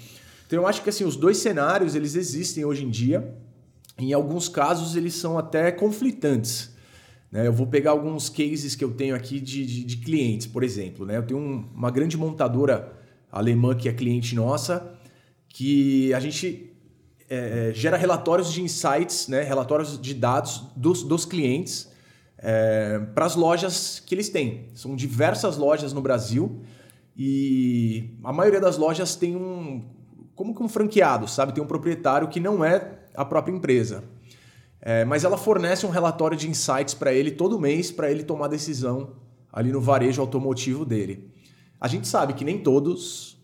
Então 0.45 0.59
eu 0.59 0.67
acho 0.67 0.83
que 0.83 0.89
assim 0.89 1.03
os 1.03 1.15
dois 1.15 1.37
cenários 1.37 1.95
eles 1.95 2.15
existem 2.15 2.63
hoje 2.63 2.85
em 2.85 2.89
dia. 2.89 3.35
Em 3.97 4.13
alguns 4.13 4.47
casos 4.47 4.95
eles 4.95 5.15
são 5.15 5.39
até 5.39 5.71
conflitantes. 5.71 6.71
Né? 7.31 7.47
Eu 7.47 7.53
vou 7.53 7.65
pegar 7.65 7.91
alguns 7.91 8.29
cases 8.29 8.75
que 8.75 8.83
eu 8.83 8.91
tenho 8.91 9.15
aqui 9.15 9.39
de, 9.39 9.65
de, 9.65 9.83
de 9.83 9.97
clientes, 9.97 10.45
por 10.45 10.63
exemplo. 10.63 11.05
Né? 11.05 11.17
Eu 11.17 11.23
tenho 11.23 11.39
um, 11.39 11.67
uma 11.73 11.89
grande 11.89 12.15
montadora 12.15 12.93
alemã 13.31 13.75
que 13.75 13.89
é 13.89 13.93
cliente 13.93 14.35
nossa, 14.35 14.93
que 15.47 16.13
a 16.13 16.19
gente 16.19 16.71
é, 17.27 17.71
gera 17.73 17.97
relatórios 17.97 18.53
de 18.53 18.61
insights, 18.61 19.27
né? 19.27 19.41
relatórios 19.41 19.99
de 19.99 20.13
dados 20.13 20.63
dos, 20.75 21.01
dos 21.01 21.25
clientes 21.25 21.88
é, 22.41 22.99
para 23.13 23.25
as 23.25 23.35
lojas 23.35 24.01
que 24.05 24.15
eles 24.15 24.29
têm. 24.29 24.69
São 24.73 24.95
diversas 24.95 25.57
lojas 25.57 25.93
no 25.93 26.01
Brasil 26.01 26.61
e 27.15 28.17
a 28.23 28.31
maioria 28.31 28.61
das 28.61 28.77
lojas 28.77 29.15
tem 29.15 29.35
um 29.35 29.83
como 30.35 30.55
que 30.55 30.63
um 30.63 30.69
franqueado, 30.69 31.27
sabe? 31.27 31.51
Tem 31.51 31.61
um 31.61 31.67
proprietário 31.67 32.29
que 32.29 32.39
não 32.39 32.63
é 32.63 32.99
a 33.13 33.25
própria 33.25 33.53
empresa. 33.53 34.05
É, 34.81 35.03
mas 35.03 35.25
ela 35.25 35.37
fornece 35.37 35.85
um 35.85 35.89
relatório 35.89 36.37
de 36.37 36.49
insights 36.49 36.93
para 36.93 37.11
ele 37.11 37.31
todo 37.31 37.59
mês 37.59 37.91
para 37.91 38.09
ele 38.09 38.23
tomar 38.23 38.47
decisão 38.47 39.17
ali 39.51 39.69
no 39.69 39.81
varejo 39.81 40.21
automotivo 40.21 40.85
dele. 40.85 41.29
A 41.81 41.89
gente 41.89 42.07
sabe 42.07 42.33
que 42.33 42.45
nem 42.45 42.57
todos 42.57 43.37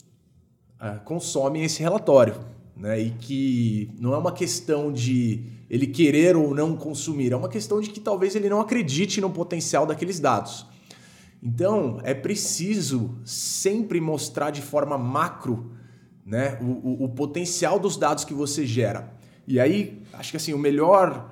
é, 0.80 1.00
consomem 1.00 1.66
esse 1.66 1.82
relatório, 1.82 2.36
né? 2.76 3.00
E 3.00 3.12
que 3.12 3.90
não 4.00 4.14
é 4.14 4.18
uma 4.18 4.32
questão 4.32 4.92
de 4.92 5.44
ele 5.70 5.88
querer 5.88 6.36
ou 6.36 6.54
não 6.54 6.76
consumir, 6.76 7.32
é 7.32 7.36
uma 7.36 7.50
questão 7.50 7.80
de 7.80 7.90
que 7.90 8.00
talvez 8.00 8.36
ele 8.36 8.50
não 8.50 8.60
acredite 8.60 9.20
no 9.20 9.30
potencial 9.30 9.86
daqueles 9.86 10.20
dados. 10.20 10.66
Então, 11.42 12.00
é 12.04 12.14
preciso 12.14 13.20
sempre 13.24 14.02
mostrar 14.02 14.52
de 14.52 14.62
forma 14.62 14.98
macro 14.98 15.72
né, 16.26 16.58
o, 16.60 16.66
o, 16.66 17.04
o 17.06 17.10
potencial 17.10 17.80
dos 17.80 17.98
dados 17.98 18.26
que 18.26 18.34
você 18.34 18.66
gera. 18.66 19.14
E 19.48 19.60
aí, 19.60 20.02
acho 20.14 20.32
que 20.32 20.38
assim, 20.38 20.54
o 20.54 20.58
melhor, 20.58 21.32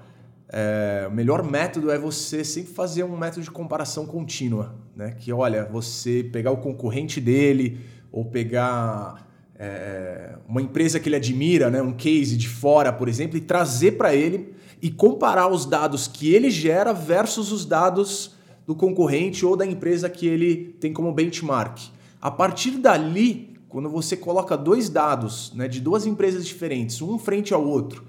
é, 0.50 1.08
o 1.10 1.12
melhor 1.12 1.44
método 1.44 1.90
é 1.90 1.98
você 1.98 2.44
sempre 2.44 2.72
fazer 2.72 3.04
um 3.04 3.18
método 3.18 3.42
de 3.42 3.50
comparação 3.50 4.06
contínua. 4.06 4.76
Né? 4.96 5.12
Que, 5.12 5.34
olha, 5.34 5.66
você 5.66 6.24
pegar 6.24 6.52
o 6.52 6.58
concorrente 6.58 7.20
dele 7.20 7.80
ou 8.12 8.26
pegar 8.26 9.33
é, 9.64 10.36
uma 10.48 10.62
empresa 10.62 11.00
que 11.00 11.08
ele 11.08 11.16
admira, 11.16 11.70
né? 11.70 11.82
um 11.82 11.94
case 11.94 12.36
de 12.36 12.50
fora, 12.50 12.92
por 12.92 13.08
exemplo, 13.08 13.38
e 13.38 13.42
trazer 13.42 13.94
para 13.94 14.14
ele 14.14 14.54
e 14.82 14.92
comparar 14.92 15.48
os 15.48 15.66
dados 15.66 16.06
que 16.06 16.34
ele 16.34 16.52
gera 16.52 16.94
versus 16.94 17.52
os 17.52 17.66
dados 17.66 18.36
do 18.68 18.76
concorrente 18.76 19.46
ou 19.46 19.56
da 19.56 19.66
empresa 19.66 20.10
que 20.10 20.28
ele 20.28 20.76
tem 20.80 20.92
como 20.92 21.14
benchmark. 21.14 21.80
A 22.22 22.30
partir 22.30 22.72
dali, 22.72 23.58
quando 23.70 23.90
você 23.90 24.18
coloca 24.18 24.58
dois 24.58 24.90
dados 24.90 25.54
né, 25.56 25.68
de 25.68 25.80
duas 25.80 26.06
empresas 26.06 26.46
diferentes, 26.46 27.02
um 27.02 27.18
frente 27.18 27.54
ao 27.54 27.66
outro, 27.66 28.04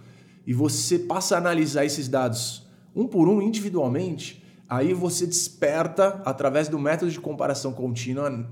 e 0.45 0.53
você 0.53 0.99
passa 0.99 1.37
a 1.37 1.39
analisar 1.39 1.85
esses 1.85 2.09
dados 2.09 2.67
um 2.95 3.07
por 3.07 3.29
um 3.29 3.41
individualmente, 3.41 4.43
aí 4.69 4.93
você 4.93 5.27
desperta, 5.27 6.21
através 6.25 6.69
do 6.69 6.79
método 6.79 7.11
de 7.11 7.21
comparação 7.21 7.73
contínua, 7.73 8.47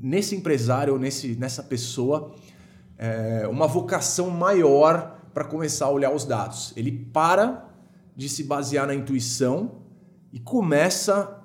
nesse 0.00 0.34
empresário 0.34 0.94
ou 0.94 0.98
nesse, 0.98 1.34
nessa 1.34 1.62
pessoa, 1.62 2.32
é, 2.96 3.46
uma 3.48 3.66
vocação 3.66 4.30
maior 4.30 5.18
para 5.34 5.44
começar 5.44 5.86
a 5.86 5.90
olhar 5.90 6.14
os 6.14 6.24
dados. 6.24 6.72
Ele 6.76 6.90
para 7.12 7.68
de 8.16 8.28
se 8.28 8.44
basear 8.44 8.86
na 8.86 8.94
intuição 8.94 9.72
e 10.32 10.38
começa 10.38 11.42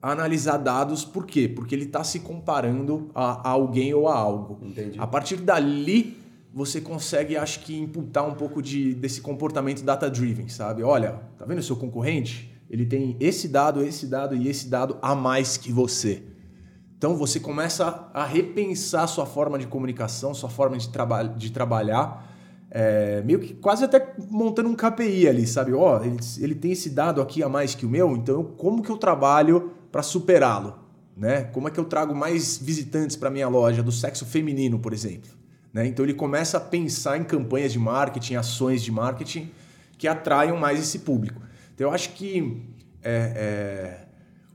a 0.00 0.12
analisar 0.12 0.58
dados, 0.58 1.04
por 1.04 1.26
quê? 1.26 1.48
Porque 1.48 1.74
ele 1.74 1.84
está 1.84 2.04
se 2.04 2.20
comparando 2.20 3.10
a, 3.14 3.48
a, 3.48 3.50
alguém 3.50 3.92
ou 3.92 4.08
a 4.08 4.16
algo. 4.16 4.58
Entendi. 4.62 4.98
A 4.98 5.06
partir 5.06 5.38
dali, 5.38 6.16
você 6.52 6.80
consegue, 6.80 7.36
acho 7.36 7.60
que, 7.60 7.76
imputar 7.76 8.26
um 8.26 8.34
pouco 8.34 8.62
de, 8.62 8.94
desse 8.94 9.20
comportamento 9.20 9.82
data-driven, 9.82 10.48
sabe? 10.48 10.82
Olha, 10.82 11.20
tá 11.36 11.44
vendo 11.44 11.58
o 11.58 11.62
seu 11.62 11.76
concorrente? 11.76 12.52
Ele 12.70 12.86
tem 12.86 13.16
esse 13.18 13.48
dado, 13.48 13.82
esse 13.82 14.06
dado 14.06 14.36
e 14.36 14.48
esse 14.48 14.68
dado 14.68 14.98
a 15.02 15.14
mais 15.14 15.56
que 15.56 15.72
você. 15.72 16.22
Então 16.98 17.16
você 17.16 17.38
começa 17.38 18.10
a 18.12 18.24
repensar 18.24 19.06
sua 19.06 19.24
forma 19.24 19.56
de 19.56 19.68
comunicação, 19.68 20.34
sua 20.34 20.50
forma 20.50 20.76
de, 20.76 20.88
traba 20.88 21.22
de 21.22 21.50
trabalhar, 21.50 22.28
é, 22.70 23.22
meio 23.22 23.38
que 23.38 23.54
quase 23.54 23.84
até 23.84 24.14
montando 24.28 24.68
um 24.68 24.74
KPI 24.74 25.28
ali, 25.28 25.46
sabe? 25.46 25.72
Ó, 25.72 25.96
oh, 25.96 26.04
ele, 26.04 26.18
ele 26.40 26.54
tem 26.56 26.72
esse 26.72 26.90
dado 26.90 27.22
aqui 27.22 27.40
a 27.40 27.48
mais 27.48 27.74
que 27.74 27.86
o 27.86 27.88
meu, 27.88 28.16
então 28.16 28.42
como 28.42 28.82
que 28.82 28.90
eu 28.90 28.96
trabalho 28.96 29.72
para 29.92 30.02
superá-lo? 30.02 30.76
Né? 31.16 31.44
Como 31.44 31.68
é 31.68 31.70
que 31.70 31.78
eu 31.78 31.84
trago 31.84 32.14
mais 32.14 32.58
visitantes 32.58 33.16
para 33.16 33.30
minha 33.30 33.48
loja 33.48 33.82
do 33.82 33.92
sexo 33.92 34.26
feminino, 34.26 34.78
por 34.78 34.92
exemplo? 34.92 35.30
Né? 35.72 35.86
Então 35.86 36.04
ele 36.04 36.14
começa 36.14 36.58
a 36.58 36.60
pensar 36.60 37.16
em 37.16 37.24
campanhas 37.24 37.72
de 37.72 37.78
marketing, 37.78 38.34
ações 38.34 38.82
de 38.82 38.90
marketing 38.90 39.50
que 39.96 40.08
atraiam 40.08 40.56
mais 40.56 40.80
esse 40.80 41.00
público. 41.00 41.40
Então 41.74 41.88
eu 41.88 41.94
acho 41.94 42.10
que 42.14 42.62
é, 43.02 43.32
é, 43.36 44.06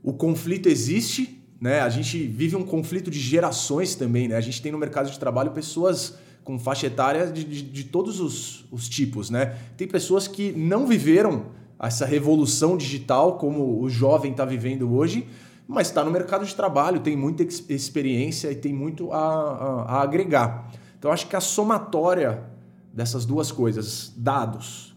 o 0.02 0.12
conflito 0.12 0.68
existe, 0.68 1.43
né? 1.64 1.80
A 1.80 1.88
gente 1.88 2.26
vive 2.26 2.54
um 2.56 2.62
conflito 2.62 3.10
de 3.10 3.18
gerações 3.18 3.94
também, 3.94 4.28
né? 4.28 4.36
A 4.36 4.40
gente 4.42 4.60
tem 4.60 4.70
no 4.70 4.76
mercado 4.76 5.10
de 5.10 5.18
trabalho 5.18 5.50
pessoas 5.52 6.12
com 6.44 6.58
faixa 6.58 6.88
etária 6.88 7.26
de, 7.28 7.42
de, 7.42 7.62
de 7.62 7.84
todos 7.84 8.20
os, 8.20 8.66
os 8.70 8.86
tipos, 8.86 9.30
né? 9.30 9.56
Tem 9.74 9.88
pessoas 9.88 10.28
que 10.28 10.52
não 10.52 10.86
viveram 10.86 11.46
essa 11.80 12.04
revolução 12.04 12.76
digital 12.76 13.38
como 13.38 13.80
o 13.80 13.88
jovem 13.88 14.32
está 14.32 14.44
vivendo 14.44 14.94
hoje, 14.94 15.26
mas 15.66 15.86
está 15.86 16.04
no 16.04 16.10
mercado 16.10 16.44
de 16.44 16.54
trabalho, 16.54 17.00
tem 17.00 17.16
muita 17.16 17.42
experiência 17.42 18.52
e 18.52 18.56
tem 18.56 18.74
muito 18.74 19.10
a, 19.10 19.16
a, 19.16 19.82
a 19.84 20.02
agregar. 20.02 20.70
Então, 20.98 21.10
acho 21.10 21.26
que 21.26 21.34
a 21.34 21.40
somatória 21.40 22.44
dessas 22.92 23.24
duas 23.24 23.50
coisas, 23.50 24.12
dados 24.14 24.94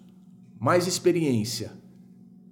mais 0.59 0.85
experiência, 0.85 1.71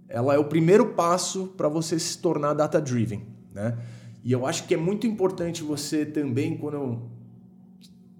ela 0.07 0.33
é 0.33 0.37
o 0.37 0.45
primeiro 0.45 0.93
passo 0.93 1.47
para 1.57 1.67
você 1.67 1.99
se 1.99 2.17
tornar 2.17 2.53
data-driven. 2.53 3.21
Né? 3.53 3.77
E 4.25 4.31
eu 4.31 4.47
acho 4.47 4.63
que 4.65 4.73
é 4.73 4.77
muito 4.77 5.05
importante 5.05 5.61
você 5.61 6.03
também, 6.03 6.57
quando 6.57 7.03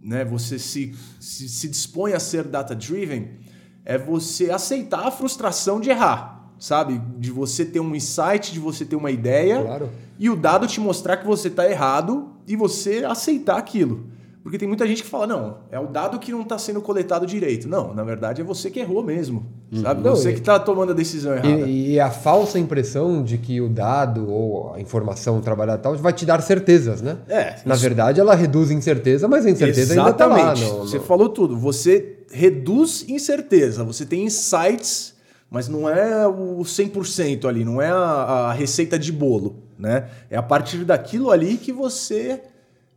né, 0.03 0.23
você 0.23 0.59
se, 0.59 0.93
se, 1.19 1.49
se 1.49 1.67
dispõe 1.67 2.13
a 2.13 2.19
ser 2.19 2.43
data-driven, 2.43 3.39
é 3.83 3.97
você 3.97 4.51
aceitar 4.51 5.07
a 5.07 5.09
frustração 5.09 5.79
de 5.81 5.89
errar, 5.89 6.53
sabe? 6.59 7.01
De 7.17 7.31
você 7.31 7.65
ter 7.65 7.79
um 7.79 7.95
insight, 7.95 8.53
de 8.53 8.59
você 8.59 8.85
ter 8.85 8.95
uma 8.95 9.09
ideia 9.09 9.63
claro. 9.63 9.89
e 10.19 10.29
o 10.29 10.35
dado 10.35 10.67
te 10.67 10.79
mostrar 10.79 11.17
que 11.17 11.25
você 11.25 11.47
está 11.47 11.67
errado 11.67 12.35
e 12.47 12.55
você 12.55 13.03
aceitar 13.03 13.57
aquilo. 13.57 14.05
Porque 14.43 14.59
tem 14.59 14.67
muita 14.67 14.85
gente 14.85 15.01
que 15.01 15.09
fala, 15.09 15.25
não, 15.25 15.57
é 15.71 15.79
o 15.79 15.87
dado 15.87 16.19
que 16.19 16.31
não 16.31 16.41
está 16.41 16.59
sendo 16.59 16.79
coletado 16.79 17.25
direito. 17.25 17.67
Não, 17.67 17.95
na 17.95 18.03
verdade 18.03 18.41
é 18.41 18.43
você 18.43 18.69
que 18.69 18.79
errou 18.79 19.03
mesmo. 19.03 19.51
Sabe? 19.73 20.03
Não, 20.03 20.15
você 20.15 20.31
que 20.31 20.39
está 20.39 20.59
tomando 20.59 20.91
a 20.91 20.95
decisão 20.95 21.33
errada. 21.33 21.67
E, 21.67 21.93
e, 21.93 21.99
a 21.99 22.09
falsa 22.09 22.59
impressão 22.59 23.23
de 23.23 23.37
que 23.37 23.59
o 23.59 23.67
dado 23.67 24.29
ou 24.29 24.73
a 24.73 24.79
informação 24.79 25.41
trabalhada 25.41 25.79
tal 25.81 25.95
vai 25.95 26.13
te 26.13 26.25
dar 26.25 26.41
certezas, 26.41 27.01
né? 27.01 27.17
É. 27.27 27.55
Na 27.65 27.73
isso... 27.73 27.83
verdade, 27.83 28.19
ela 28.19 28.35
reduz 28.35 28.71
incerteza, 28.71 29.27
mas 29.27 29.45
a 29.45 29.49
incerteza 29.49 29.93
Exatamente. 29.93 30.39
ainda 30.39 30.53
está 30.53 30.67
lá. 30.67 30.73
No, 30.73 30.87
Você 30.87 30.99
falou 30.99 31.29
tudo. 31.29 31.57
Você 31.57 32.19
reduz 32.31 33.05
incerteza, 33.07 33.83
você 33.83 34.05
tem 34.05 34.23
insights, 34.23 35.13
mas 35.49 35.67
não 35.67 35.89
é 35.89 36.27
o 36.27 36.59
100% 36.59 37.45
ali, 37.45 37.63
não 37.63 37.81
é 37.81 37.89
a, 37.89 38.49
a 38.49 38.53
receita 38.53 38.99
de 38.99 39.11
bolo, 39.11 39.63
né? 39.77 40.09
É 40.29 40.37
a 40.37 40.43
partir 40.43 40.83
daquilo 40.83 41.31
ali 41.31 41.57
que 41.57 41.71
você 41.71 42.41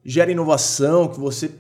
gera 0.04 0.32
inovação, 0.32 1.08
que 1.08 1.20
você 1.20 1.50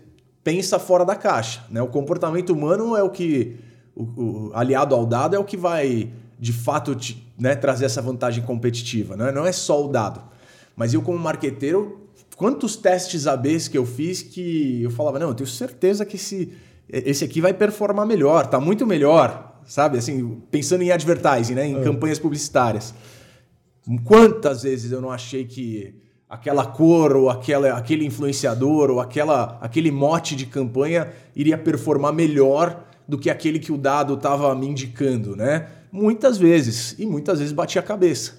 pensa 0.42 0.78
fora 0.78 1.04
da 1.04 1.14
caixa. 1.14 1.62
Né? 1.70 1.82
O 1.82 1.88
comportamento 1.88 2.50
humano 2.50 2.96
é 2.96 3.02
o 3.02 3.10
que, 3.10 3.58
o, 3.98 4.02
o, 4.02 4.50
aliado 4.54 4.94
ao 4.94 5.04
dado, 5.04 5.34
é 5.34 5.38
o 5.38 5.44
que 5.44 5.56
vai 5.56 6.10
de 6.38 6.52
fato 6.52 6.94
te, 6.94 7.26
né, 7.36 7.56
trazer 7.56 7.84
essa 7.84 8.00
vantagem 8.00 8.44
competitiva. 8.44 9.16
Né? 9.16 9.32
Não 9.32 9.44
é 9.44 9.50
só 9.50 9.84
o 9.84 9.88
dado. 9.88 10.22
Mas 10.76 10.94
eu, 10.94 11.02
como 11.02 11.18
marqueteiro, 11.18 12.08
quantos 12.36 12.76
testes 12.76 13.26
ABs 13.26 13.66
que 13.66 13.76
eu 13.76 13.84
fiz 13.84 14.22
que 14.22 14.82
eu 14.82 14.90
falava, 14.90 15.18
não, 15.18 15.28
eu 15.28 15.34
tenho 15.34 15.48
certeza 15.48 16.06
que 16.06 16.14
esse, 16.14 16.52
esse 16.88 17.24
aqui 17.24 17.40
vai 17.40 17.52
performar 17.52 18.06
melhor, 18.06 18.46
tá 18.46 18.60
muito 18.60 18.86
melhor, 18.86 19.60
sabe? 19.66 19.98
Assim, 19.98 20.40
pensando 20.48 20.82
em 20.82 20.92
advertising, 20.92 21.54
né? 21.54 21.66
em 21.66 21.80
é. 21.80 21.82
campanhas 21.82 22.20
publicitárias. 22.20 22.94
Quantas 24.04 24.62
vezes 24.62 24.92
eu 24.92 25.00
não 25.00 25.10
achei 25.10 25.44
que 25.44 25.94
aquela 26.28 26.64
cor 26.64 27.16
ou 27.16 27.30
aquela, 27.30 27.72
aquele 27.72 28.04
influenciador 28.04 28.90
ou 28.90 29.00
aquela, 29.00 29.58
aquele 29.60 29.90
mote 29.90 30.36
de 30.36 30.46
campanha 30.46 31.08
iria 31.34 31.56
performar 31.56 32.12
melhor 32.12 32.87
do 33.08 33.16
que 33.16 33.30
aquele 33.30 33.58
que 33.58 33.72
o 33.72 33.78
dado 33.78 34.14
estava 34.14 34.54
me 34.54 34.66
indicando, 34.66 35.34
né? 35.34 35.66
Muitas 35.90 36.36
vezes, 36.36 36.94
e 36.98 37.06
muitas 37.06 37.38
vezes 37.38 37.52
batia 37.52 37.80
a 37.80 37.84
cabeça. 37.84 38.38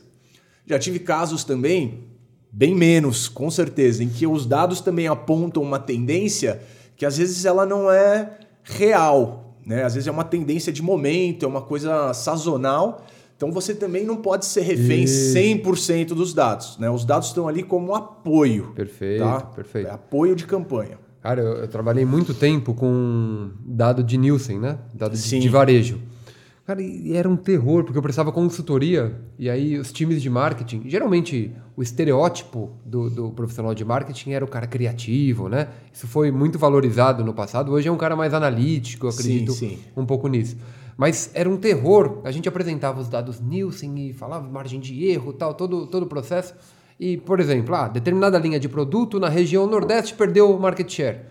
Já 0.68 0.78
tive 0.78 1.00
casos 1.00 1.44
também 1.44 2.04
bem 2.52 2.76
menos, 2.76 3.28
com 3.28 3.50
certeza, 3.50 4.04
em 4.04 4.10
que 4.10 4.28
os 4.28 4.46
dados 4.46 4.82
também 4.82 5.08
apontam 5.08 5.64
uma 5.64 5.80
tendência 5.80 6.62
que 6.96 7.06
às 7.06 7.18
vezes 7.18 7.46
ela 7.46 7.66
não 7.66 7.90
é 7.90 8.38
real, 8.64 9.56
né? 9.66 9.84
Às 9.84 9.96
vezes 9.96 10.08
é 10.08 10.12
uma 10.12 10.24
tendência 10.24 10.72
de 10.72 10.84
momento, 10.84 11.46
é 11.46 11.48
uma 11.48 11.62
coisa 11.62 12.14
sazonal. 12.14 13.06
Então 13.36 13.52
você 13.52 13.74
também 13.74 14.04
não 14.04 14.18
pode 14.18 14.46
ser 14.46 14.62
refém 14.62 15.04
Isso. 15.04 15.36
100% 15.36 16.08
dos 16.08 16.34
dados, 16.34 16.78
né? 16.78 16.90
Os 16.90 17.06
dados 17.06 17.30
estão 17.30 17.48
ali 17.48 17.64
como 17.64 17.96
apoio. 17.96 18.74
Perfeito, 18.76 19.24
tá? 19.24 19.42
perfeito. 19.42 19.88
É 19.88 19.92
apoio 19.92 20.36
de 20.36 20.46
campanha. 20.46 21.00
Cara, 21.22 21.42
eu, 21.42 21.54
eu 21.58 21.68
trabalhei 21.68 22.06
muito 22.06 22.34
tempo 22.34 22.74
com 22.74 23.50
dado 23.60 24.04
de 24.04 24.18
Nielsen, 24.18 24.60
né? 24.60 24.78
Dado 24.94 25.16
de, 25.16 25.40
de 25.40 25.50
varejo. 25.50 26.00
Cara, 26.70 26.84
e 26.84 27.16
era 27.16 27.28
um 27.28 27.36
terror, 27.36 27.84
porque 27.84 27.98
eu 27.98 28.02
prestava 28.02 28.32
consultoria 28.32 29.20
e 29.40 29.50
aí 29.50 29.76
os 29.80 29.92
times 29.92 30.22
de 30.22 30.30
marketing, 30.30 30.84
geralmente 30.86 31.52
o 31.76 31.82
estereótipo 31.82 32.70
do, 32.86 33.10
do 33.10 33.32
profissional 33.32 33.74
de 33.74 33.84
marketing 33.84 34.34
era 34.34 34.46
o 34.46 34.48
cara 34.48 34.68
criativo, 34.68 35.50
né? 35.50 35.70
Isso 35.92 36.08
foi 36.08 36.30
muito 36.30 36.60
valorizado 36.60 37.26
no 37.26 37.34
passado, 37.34 37.72
hoje 37.72 37.88
é 37.88 37.92
um 37.92 37.98
cara 37.98 38.16
mais 38.16 38.36
analítico, 38.36 39.08
eu 39.08 39.10
acredito 39.10 39.52
Sim, 39.52 39.70
sim. 39.70 39.80
um 39.98 40.06
pouco 40.06 40.28
nisso. 40.28 40.58
Mas 40.96 41.32
era 41.34 41.50
um 41.50 41.58
terror, 41.58 42.22
a 42.24 42.32
gente 42.32 42.48
apresentava 42.48 43.02
os 43.02 43.10
dados 43.10 43.40
Nielsen 43.40 44.10
e 44.10 44.14
falava 44.14 44.48
margem 44.48 44.80
de 44.80 45.06
erro, 45.06 45.34
tal, 45.34 45.56
todo, 45.56 45.88
todo 45.88 46.04
o 46.04 46.08
processo. 46.08 46.54
E, 47.00 47.16
por 47.16 47.40
exemplo, 47.40 47.74
ah, 47.76 47.88
determinada 47.88 48.38
linha 48.38 48.60
de 48.60 48.68
produto 48.68 49.20
na 49.20 49.30
região 49.30 49.66
Nordeste 49.66 50.14
perdeu 50.16 50.54
o 50.54 50.60
market 50.60 50.92
share. 50.92 51.22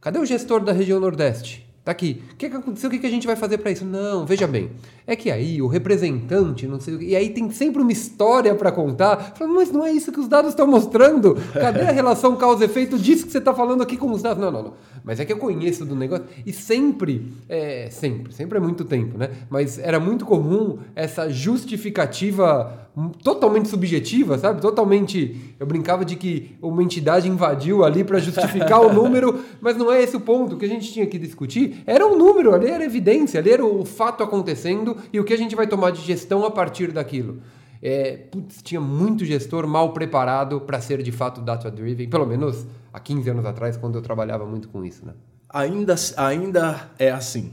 Cadê 0.00 0.18
o 0.18 0.26
gestor 0.26 0.62
da 0.62 0.72
região 0.72 1.00
Nordeste? 1.00 1.69
Tá 1.82 1.92
aqui. 1.92 2.22
O 2.32 2.36
que, 2.36 2.50
que 2.50 2.56
aconteceu? 2.56 2.88
O 2.88 2.92
que, 2.92 2.98
que 2.98 3.06
a 3.06 3.10
gente 3.10 3.26
vai 3.26 3.36
fazer 3.36 3.56
para 3.56 3.70
isso? 3.70 3.86
Não, 3.86 4.26
veja 4.26 4.46
bem. 4.46 4.70
É 5.06 5.16
que 5.16 5.30
aí 5.30 5.62
o 5.62 5.66
representante, 5.66 6.66
não 6.66 6.78
sei 6.78 6.94
o 6.94 6.98
que. 6.98 7.06
E 7.06 7.16
aí 7.16 7.30
tem 7.30 7.50
sempre 7.50 7.80
uma 7.80 7.90
história 7.90 8.54
para 8.54 8.70
contar. 8.70 9.32
Fala, 9.34 9.50
mas 9.50 9.72
não 9.72 9.84
é 9.84 9.90
isso 9.90 10.12
que 10.12 10.20
os 10.20 10.28
dados 10.28 10.50
estão 10.50 10.66
mostrando. 10.66 11.36
Cadê 11.54 11.80
a 11.80 11.90
relação 11.90 12.36
causa-efeito 12.36 12.98
disso 12.98 13.24
que 13.24 13.32
você 13.32 13.38
está 13.38 13.54
falando 13.54 13.82
aqui 13.82 13.96
com 13.96 14.10
os 14.12 14.20
dados? 14.20 14.42
Não, 14.42 14.50
não, 14.50 14.62
não. 14.62 14.74
Mas 15.02 15.20
é 15.20 15.24
que 15.24 15.32
eu 15.32 15.38
conheço 15.38 15.86
do 15.86 15.96
negócio. 15.96 16.26
E 16.44 16.52
sempre, 16.52 17.32
é, 17.48 17.88
sempre, 17.90 18.34
sempre 18.34 18.58
é 18.58 18.60
muito 18.60 18.84
tempo, 18.84 19.16
né? 19.16 19.30
Mas 19.48 19.78
era 19.78 19.98
muito 19.98 20.26
comum 20.26 20.78
essa 20.94 21.30
justificativa 21.30 22.88
totalmente 23.22 23.68
subjetiva, 23.68 24.36
sabe? 24.36 24.60
Totalmente. 24.60 25.54
Eu 25.58 25.66
brincava 25.66 26.04
de 26.04 26.16
que 26.16 26.56
uma 26.60 26.82
entidade 26.82 27.28
invadiu 27.28 27.84
ali 27.84 28.02
para 28.04 28.18
justificar 28.18 28.80
o 28.80 28.92
número, 28.92 29.40
mas 29.60 29.76
não 29.76 29.90
é 29.90 30.02
esse 30.02 30.16
o 30.16 30.20
ponto. 30.20 30.56
O 30.56 30.58
que 30.58 30.64
a 30.64 30.68
gente 30.68 30.92
tinha 30.92 31.06
que 31.06 31.18
discutir 31.18 31.69
era 31.86 32.06
um 32.06 32.16
número, 32.16 32.54
ali 32.54 32.68
era 32.68 32.84
evidência, 32.84 33.40
ali 33.40 33.50
era 33.50 33.64
o 33.64 33.84
fato 33.84 34.22
acontecendo 34.22 34.96
e 35.12 35.20
o 35.20 35.24
que 35.24 35.32
a 35.32 35.38
gente 35.38 35.54
vai 35.54 35.66
tomar 35.66 35.90
de 35.90 36.00
gestão 36.00 36.44
a 36.44 36.50
partir 36.50 36.92
daquilo. 36.92 37.40
É, 37.82 38.16
putz, 38.30 38.62
tinha 38.62 38.80
muito 38.80 39.24
gestor 39.24 39.66
mal 39.66 39.92
preparado 39.92 40.60
para 40.60 40.80
ser 40.80 41.02
de 41.02 41.10
fato 41.10 41.40
data-driven, 41.40 42.08
pelo 42.08 42.26
menos 42.26 42.66
há 42.92 43.00
15 43.00 43.30
anos 43.30 43.44
atrás, 43.46 43.76
quando 43.76 43.96
eu 43.96 44.02
trabalhava 44.02 44.44
muito 44.44 44.68
com 44.68 44.84
isso, 44.84 45.04
né? 45.06 45.14
Ainda, 45.48 45.94
ainda 46.16 46.90
é 46.98 47.10
assim, 47.10 47.52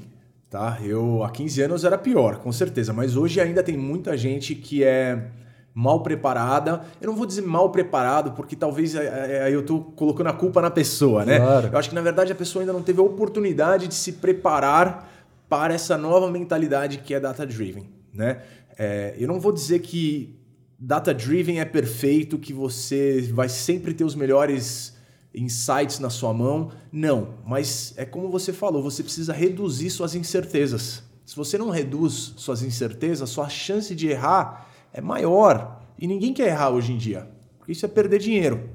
tá? 0.49 0.77
Eu 0.83 1.23
há 1.23 1.31
15 1.31 1.61
anos 1.61 1.83
era 1.83 1.97
pior, 1.97 2.39
com 2.39 2.51
certeza, 2.51 2.91
mas 2.93 3.15
hoje 3.15 3.39
ainda 3.39 3.63
tem 3.63 3.77
muita 3.77 4.17
gente 4.17 4.53
que 4.53 4.83
é 4.83 5.31
mal 5.77 6.01
preparada. 6.01 6.81
Eu 6.99 7.05
não 7.05 7.15
vou 7.15 7.27
dizer 7.27 7.43
mal 7.43 7.69
preparado, 7.69 8.31
porque 8.31 8.55
talvez 8.55 8.95
é, 8.95 9.45
é, 9.45 9.53
eu 9.53 9.63
tô 9.63 9.79
colocando 9.79 10.25
a 10.25 10.33
culpa 10.33 10.59
na 10.59 10.71
pessoa, 10.71 11.23
né? 11.23 11.37
Claro. 11.37 11.69
Eu 11.71 11.77
acho 11.77 11.89
que 11.89 11.93
na 11.93 12.01
verdade 12.01 12.31
a 12.31 12.35
pessoa 12.35 12.63
ainda 12.63 12.73
não 12.73 12.81
teve 12.81 12.99
a 12.99 13.03
oportunidade 13.03 13.87
de 13.87 13.93
se 13.93 14.13
preparar 14.13 15.07
para 15.47 15.75
essa 15.75 15.95
nova 15.95 16.31
mentalidade 16.31 16.97
que 16.97 17.13
é 17.13 17.19
data-driven, 17.19 17.87
né? 18.11 18.41
É, 18.75 19.13
eu 19.19 19.27
não 19.27 19.39
vou 19.39 19.51
dizer 19.51 19.79
que 19.81 20.39
data-driven 20.79 21.59
é 21.59 21.65
perfeito, 21.65 22.39
que 22.39 22.53
você 22.53 23.29
vai 23.31 23.47
sempre 23.47 23.93
ter 23.93 24.03
os 24.03 24.15
melhores 24.15 24.97
insights 25.31 25.99
na 25.99 26.09
sua 26.09 26.33
mão. 26.33 26.71
Não, 26.91 27.35
mas 27.45 27.93
é 27.97 28.03
como 28.03 28.31
você 28.31 28.51
falou, 28.51 28.81
você 28.81 29.03
precisa 29.03 29.31
reduzir 29.31 29.91
suas 29.91 30.15
incertezas. 30.15 31.03
Se 31.23 31.35
você 31.35 31.55
não 31.55 31.69
reduz 31.69 32.33
suas 32.35 32.63
incertezas, 32.63 33.29
sua 33.29 33.47
chance 33.47 33.93
de 33.93 34.07
errar 34.07 34.65
é 34.93 35.01
maior. 35.01 35.81
E 35.97 36.07
ninguém 36.07 36.33
quer 36.33 36.47
errar 36.47 36.69
hoje 36.69 36.93
em 36.93 36.97
dia, 36.97 37.27
porque 37.57 37.71
isso 37.71 37.85
é 37.85 37.89
perder 37.89 38.19
dinheiro, 38.19 38.69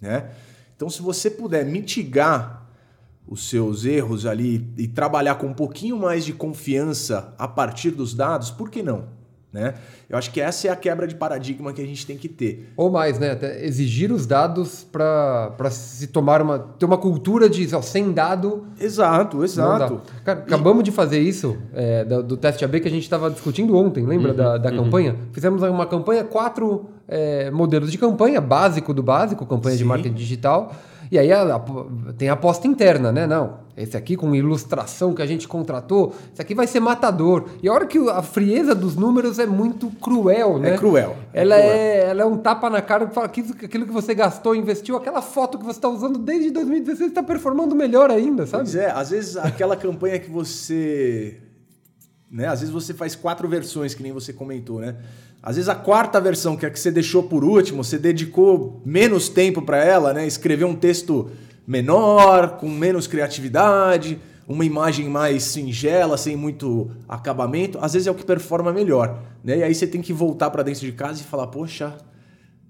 né? 0.00 0.30
Então, 0.76 0.88
se 0.88 1.02
você 1.02 1.30
puder 1.30 1.64
mitigar 1.64 2.68
os 3.26 3.48
seus 3.48 3.84
erros 3.84 4.24
ali 4.24 4.72
e 4.78 4.86
trabalhar 4.86 5.34
com 5.34 5.48
um 5.48 5.54
pouquinho 5.54 5.98
mais 5.98 6.24
de 6.24 6.32
confiança 6.32 7.34
a 7.38 7.46
partir 7.46 7.90
dos 7.90 8.14
dados, 8.14 8.50
por 8.50 8.70
que 8.70 8.82
não? 8.82 9.17
Né? 9.50 9.72
Eu 10.10 10.18
acho 10.18 10.30
que 10.30 10.42
essa 10.42 10.68
é 10.68 10.70
a 10.70 10.76
quebra 10.76 11.06
de 11.06 11.14
paradigma 11.14 11.72
que 11.72 11.80
a 11.80 11.86
gente 11.86 12.06
tem 12.06 12.18
que 12.18 12.28
ter. 12.28 12.70
Ou 12.76 12.90
mais, 12.90 13.18
né? 13.18 13.30
Até 13.30 13.64
exigir 13.64 14.12
os 14.12 14.26
dados 14.26 14.84
para 14.84 15.70
se 15.70 16.08
tomar 16.08 16.42
uma. 16.42 16.58
ter 16.58 16.84
uma 16.84 16.98
cultura 16.98 17.48
de 17.48 17.74
ó, 17.74 17.80
sem 17.80 18.12
dado. 18.12 18.66
Exato, 18.78 19.42
exato. 19.42 20.02
Cara, 20.22 20.40
acabamos 20.40 20.84
de 20.84 20.90
fazer 20.90 21.20
isso 21.20 21.56
é, 21.72 22.04
do, 22.04 22.22
do 22.22 22.36
teste 22.36 22.62
AB 22.62 22.80
que 22.80 22.88
a 22.88 22.90
gente 22.90 23.04
estava 23.04 23.30
discutindo 23.30 23.74
ontem, 23.74 24.04
lembra 24.04 24.34
da, 24.34 24.58
da 24.58 24.70
campanha? 24.70 25.16
Fizemos 25.32 25.62
uma 25.62 25.86
campanha, 25.86 26.24
quatro 26.24 26.90
é, 27.08 27.50
modelos 27.50 27.90
de 27.90 27.96
campanha, 27.96 28.42
básico 28.42 28.92
do 28.92 29.02
básico, 29.02 29.46
campanha 29.46 29.76
de 29.76 29.82
Sim. 29.82 29.88
marketing 29.88 30.14
digital. 30.14 30.74
E 31.10 31.18
aí 31.18 31.32
a- 31.32 31.56
a- 31.56 32.12
tem 32.16 32.28
a 32.28 32.34
aposta 32.34 32.66
interna, 32.66 33.10
né? 33.10 33.26
Não, 33.26 33.60
esse 33.76 33.96
aqui 33.96 34.16
com 34.16 34.34
ilustração 34.34 35.14
que 35.14 35.22
a 35.22 35.26
gente 35.26 35.48
contratou, 35.48 36.14
esse 36.32 36.42
aqui 36.42 36.54
vai 36.54 36.66
ser 36.66 36.80
matador. 36.80 37.44
E 37.62 37.68
a 37.68 37.72
hora 37.72 37.86
que 37.86 37.98
a 38.10 38.22
frieza 38.22 38.74
dos 38.74 38.94
números 38.96 39.38
é 39.38 39.46
muito 39.46 39.88
cruel, 40.00 40.58
né? 40.58 40.74
É 40.74 40.76
cruel, 40.78 41.16
é 41.32 41.40
Ela, 41.42 41.56
cruel. 41.56 41.70
É, 41.72 42.10
ela 42.10 42.22
é 42.22 42.26
um 42.26 42.36
tapa 42.36 42.68
na 42.68 42.82
cara 42.82 43.06
que 43.06 43.14
fala 43.14 43.28
que 43.28 43.40
aquilo 43.64 43.86
que 43.86 43.92
você 43.92 44.14
gastou, 44.14 44.54
investiu, 44.54 44.96
aquela 44.96 45.22
foto 45.22 45.56
que 45.58 45.64
você 45.64 45.78
está 45.78 45.88
usando 45.88 46.18
desde 46.18 46.50
2016 46.50 47.10
está 47.10 47.22
performando 47.22 47.74
melhor 47.74 48.10
ainda, 48.10 48.46
sabe? 48.46 48.64
Pois 48.64 48.74
é, 48.74 48.90
às 48.90 49.10
vezes 49.10 49.36
aquela 49.36 49.76
campanha 49.76 50.18
que 50.18 50.30
você. 50.30 51.38
Né, 52.30 52.46
às 52.46 52.60
vezes 52.60 52.72
você 52.74 52.92
faz 52.92 53.14
quatro 53.16 53.48
versões, 53.48 53.94
que 53.94 54.02
nem 54.02 54.12
você 54.12 54.34
comentou, 54.34 54.80
né? 54.80 54.96
Às 55.42 55.56
vezes 55.56 55.68
a 55.68 55.74
quarta 55.74 56.20
versão, 56.20 56.56
que 56.56 56.64
é 56.64 56.68
a 56.68 56.70
que 56.70 56.78
você 56.80 56.90
deixou 56.90 57.22
por 57.22 57.44
último, 57.44 57.82
você 57.84 57.98
dedicou 57.98 58.82
menos 58.84 59.28
tempo 59.28 59.62
para 59.62 59.78
ela, 59.84 60.12
né? 60.12 60.26
Escreveu 60.26 60.66
um 60.68 60.74
texto 60.74 61.30
menor, 61.66 62.56
com 62.58 62.68
menos 62.68 63.06
criatividade, 63.06 64.18
uma 64.48 64.64
imagem 64.64 65.08
mais 65.08 65.42
singela, 65.44 66.16
sem 66.16 66.36
muito 66.36 66.90
acabamento. 67.08 67.78
Às 67.80 67.92
vezes 67.92 68.08
é 68.08 68.10
o 68.10 68.14
que 68.14 68.24
performa 68.24 68.72
melhor, 68.72 69.18
né? 69.44 69.58
E 69.58 69.62
aí 69.62 69.74
você 69.74 69.86
tem 69.86 70.00
que 70.02 70.12
voltar 70.12 70.50
para 70.50 70.62
dentro 70.62 70.80
de 70.80 70.92
casa 70.92 71.20
e 71.20 71.24
falar, 71.24 71.46
poxa, 71.48 71.94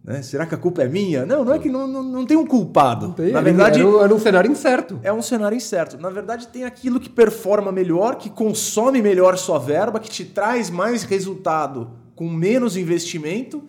né? 0.05 0.21
será 0.23 0.45
que 0.45 0.55
a 0.55 0.59
culpa 0.59 0.83
é 0.83 0.89
minha? 0.89 1.25
Não, 1.25 1.45
não 1.45 1.55
é 1.55 1.59
que 1.59 1.69
não, 1.71 1.87
não, 1.87 2.03
não 2.03 2.27
tem 2.27 2.37
um 2.37 2.47
culpado. 2.47 3.13
Tem, 3.13 3.33
Na 3.33 3.41
verdade, 3.41 3.81
era, 3.81 3.89
um- 3.89 4.03
era 4.03 4.15
um 4.15 4.19
cenário 4.19 4.51
incerto. 4.51 4.99
é 5.03 5.13
um 5.13 5.23
cenário 5.23 5.57
incerto. 5.57 5.97
Na 5.99 6.11
verdade, 6.11 6.49
tem 6.49 6.65
aquilo 6.65 6.99
que 7.01 7.09
performa 7.09 7.71
melhor, 7.73 8.17
que 8.17 8.29
consome 8.29 9.01
melhor 9.01 9.39
sua 9.39 9.59
verba, 9.59 10.01
que 10.01 10.11
te 10.11 10.25
traz 10.25 10.69
mais 10.71 11.03
resultado 11.05 11.91
com 12.19 12.29
menos 12.29 12.77
investimento. 12.77 13.63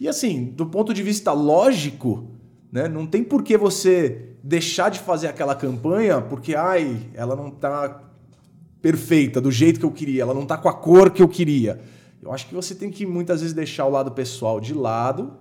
E 0.00 0.06
assim, 0.06 0.44
do 0.44 0.66
ponto 0.66 0.94
de 0.94 1.02
vista 1.02 1.32
lógico, 1.32 2.28
né, 2.70 2.86
não 2.86 3.04
tem 3.04 3.24
por 3.24 3.42
que 3.42 3.58
você 3.58 4.36
deixar 4.40 4.88
de 4.88 5.00
fazer 5.00 5.26
aquela 5.26 5.52
campanha 5.52 6.20
porque, 6.20 6.54
ai, 6.54 6.96
ela 7.12 7.34
não 7.34 7.50
tá 7.50 8.04
perfeita, 8.80 9.40
do 9.40 9.50
jeito 9.50 9.80
que 9.80 9.84
eu 9.84 9.90
queria, 9.90 10.22
ela 10.22 10.32
não 10.32 10.46
tá 10.46 10.56
com 10.56 10.68
a 10.68 10.72
cor 10.72 11.10
que 11.10 11.20
eu 11.20 11.26
queria. 11.26 11.80
Eu 12.22 12.32
acho 12.32 12.46
que 12.46 12.54
você 12.54 12.72
tem 12.72 12.88
que 12.88 13.04
muitas 13.04 13.40
vezes 13.40 13.52
deixar 13.52 13.86
o 13.86 13.90
lado 13.90 14.12
pessoal 14.12 14.60
de 14.60 14.72
lado, 14.72 15.32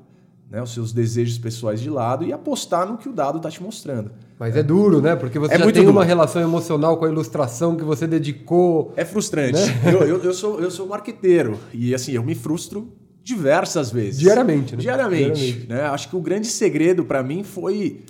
né, 0.49 0.59
os 0.59 0.73
seus 0.73 0.91
desejos 0.91 1.37
pessoais 1.37 1.79
de 1.79 1.91
lado 1.91 2.25
e 2.25 2.33
apostar 2.33 2.87
no 2.87 2.97
que 2.97 3.07
o 3.07 3.13
dado 3.13 3.39
tá 3.39 3.51
te 3.51 3.61
mostrando. 3.61 4.09
Mas 4.39 4.55
é 4.55 4.61
duro, 4.61 5.01
né? 5.01 5.15
Porque 5.15 5.39
você 5.39 5.55
É 5.55 5.57
tem 5.57 5.71
duro. 5.71 5.89
uma 5.91 6.03
relação 6.03 6.41
emocional 6.41 6.97
com 6.97 7.05
a 7.05 7.09
ilustração 7.09 7.75
que 7.75 7.83
você 7.83 8.05
dedicou. 8.05 8.93
É 8.95 9.03
frustrante. 9.03 9.59
Eu, 9.85 10.01
eu, 10.07 10.23
eu 10.23 10.33
sou, 10.33 10.59
eu 10.59 10.69
sou 10.69 10.85
marqueteiro 10.87 11.59
e 11.73 11.93
assim, 11.95 12.11
eu 12.11 12.23
me 12.23 12.35
frustro 12.35 12.87
diversas 13.23 13.91
vezes. 13.91 14.19
Diariamente, 14.19 14.75
né? 14.75 14.81
Diariamente. 14.81 15.33
Diariamente. 15.41 15.67
né? 15.69 15.81
Acho 15.87 16.09
que 16.09 16.15
o 16.15 16.21
grande 16.21 16.47
segredo 16.47 17.03
para 17.03 17.23
mim 17.23 17.43
foi, 17.43 18.01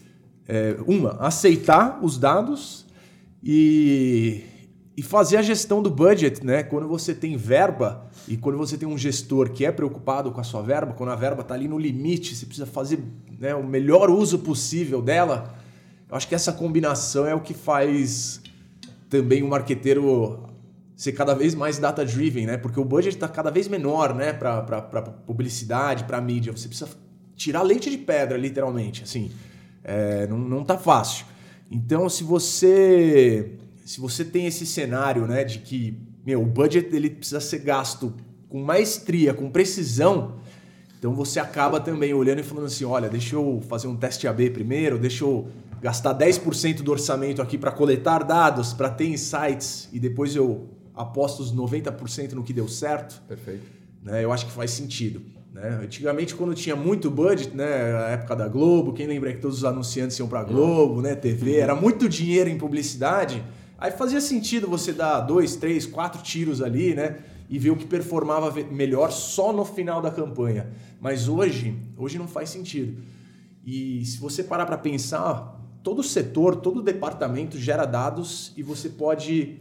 é, 0.47 0.75
uma, 0.85 1.11
aceitar 1.19 1.99
os 2.03 2.17
dados 2.17 2.85
e, 3.43 4.43
e 4.95 5.01
fazer 5.01 5.37
a 5.37 5.41
gestão 5.41 5.81
do 5.81 5.89
budget, 5.89 6.45
né? 6.45 6.61
Quando 6.61 6.87
você 6.87 7.13
tem 7.13 7.37
verba 7.37 8.05
e 8.27 8.35
quando 8.35 8.57
você 8.57 8.77
tem 8.77 8.87
um 8.87 8.97
gestor 8.97 9.49
que 9.51 9.65
é 9.65 9.71
preocupado 9.71 10.31
com 10.31 10.41
a 10.41 10.43
sua 10.43 10.61
verba, 10.61 10.93
quando 10.93 11.09
a 11.11 11.15
verba 11.15 11.41
está 11.41 11.53
ali 11.55 11.67
no 11.67 11.79
limite, 11.79 12.35
você 12.35 12.45
precisa 12.45 12.67
fazer 12.67 12.99
né, 13.39 13.55
o 13.55 13.63
melhor 13.63 14.09
uso 14.09 14.39
possível 14.39 15.01
dela. 15.01 15.55
Eu 16.09 16.15
acho 16.15 16.27
que 16.27 16.35
essa 16.35 16.53
combinação 16.53 17.25
é 17.25 17.35
o 17.35 17.41
que 17.41 17.53
faz 17.53 18.41
também 19.09 19.43
o 19.43 19.47
marqueteiro 19.47 20.43
ser 20.95 21.11
cada 21.11 21.33
vez 21.33 21.53
mais 21.53 21.77
data-driven, 21.77 22.45
né? 22.45 22.57
Porque 22.57 22.79
o 22.79 22.85
budget 22.85 23.15
está 23.15 23.27
cada 23.27 23.51
vez 23.51 23.67
menor, 23.67 24.15
né? 24.15 24.33
Para 24.33 25.01
publicidade, 25.25 26.05
para 26.05 26.19
mídia. 26.19 26.51
Você 26.51 26.67
precisa 26.67 26.89
tirar 27.35 27.61
leite 27.61 27.89
de 27.89 27.97
pedra, 27.97 28.37
literalmente. 28.37 29.03
Assim, 29.03 29.31
é, 29.83 30.25
não, 30.27 30.37
não 30.37 30.63
tá 30.63 30.77
fácil. 30.77 31.25
Então, 31.69 32.09
se 32.09 32.23
você 32.23 33.57
se 33.85 34.01
você 34.01 34.25
tem 34.25 34.45
esse 34.45 34.65
cenário, 34.65 35.25
né, 35.25 35.45
de 35.45 35.59
que 35.59 35.97
meu, 36.25 36.41
o 36.41 36.45
budget 36.45 36.93
ele 36.93 37.09
precisa 37.09 37.39
ser 37.39 37.59
gasto 37.59 38.13
com 38.49 38.61
maestria, 38.61 39.33
com 39.33 39.49
precisão, 39.49 40.35
Então 40.99 41.13
você 41.13 41.39
acaba 41.39 41.79
também 41.79 42.13
olhando 42.13 42.39
e 42.39 42.43
falando 42.43 42.65
assim: 42.65 42.83
olha, 42.83 43.07
deixa 43.07 43.35
eu 43.35 43.61
fazer 43.69 43.87
um 43.87 43.95
teste 43.95 44.27
AB 44.27 44.49
primeiro, 44.49 44.97
deixa 44.97 45.23
eu 45.23 45.47
gastar 45.81 46.15
10% 46.15 46.81
do 46.81 46.91
orçamento 46.91 47.41
aqui 47.41 47.57
para 47.57 47.71
coletar 47.71 48.23
dados, 48.23 48.73
para 48.73 48.89
ter 48.89 49.07
insights 49.07 49.89
e 49.91 49.99
depois 49.99 50.35
eu 50.35 50.69
aposto 50.95 51.41
os 51.41 51.53
90% 51.53 52.33
no 52.33 52.43
que 52.43 52.53
deu 52.53 52.67
certo. 52.67 53.21
Perfeito. 53.27 53.63
Né? 54.01 54.23
Eu 54.23 54.31
acho 54.31 54.45
que 54.45 54.51
faz 54.51 54.71
sentido. 54.71 55.21
Né? 55.53 55.79
Antigamente, 55.83 56.35
quando 56.35 56.53
tinha 56.53 56.75
muito 56.75 57.09
budget, 57.09 57.55
né? 57.55 57.65
a 57.65 58.09
época 58.09 58.35
da 58.35 58.47
Globo, 58.47 58.93
quem 58.93 59.07
lembra 59.07 59.31
que 59.33 59.39
todos 59.39 59.57
os 59.57 59.65
anunciantes 59.65 60.17
iam 60.19 60.27
para 60.27 60.43
Globo, 60.43 61.01
né? 61.01 61.15
TV, 61.15 61.57
era 61.57 61.75
muito 61.75 62.07
dinheiro 62.09 62.49
em 62.49 62.57
publicidade. 62.57 63.43
Aí 63.77 63.91
fazia 63.91 64.21
sentido 64.21 64.67
você 64.67 64.91
dar 64.91 65.21
dois, 65.21 65.55
três, 65.55 65.85
quatro 65.85 66.21
tiros 66.21 66.61
ali, 66.61 66.95
né? 66.95 67.17
E 67.49 67.57
ver 67.57 67.69
o 67.69 67.75
que 67.75 67.85
performava 67.85 68.53
melhor 68.71 69.11
só 69.11 69.53
no 69.53 69.63
final 69.63 70.01
da 70.01 70.11
campanha. 70.11 70.69
Mas 70.99 71.27
hoje, 71.27 71.75
hoje 71.95 72.17
não 72.17 72.27
faz 72.27 72.49
sentido. 72.49 73.01
E 73.65 74.03
se 74.05 74.17
você 74.19 74.43
parar 74.43 74.65
para 74.65 74.77
pensar, 74.77 75.56
todo 75.87 76.03
setor, 76.03 76.57
todo 76.57 76.83
departamento 76.83 77.57
gera 77.57 77.85
dados 77.85 78.51
e 78.57 78.61
você 78.61 78.89
pode 78.89 79.57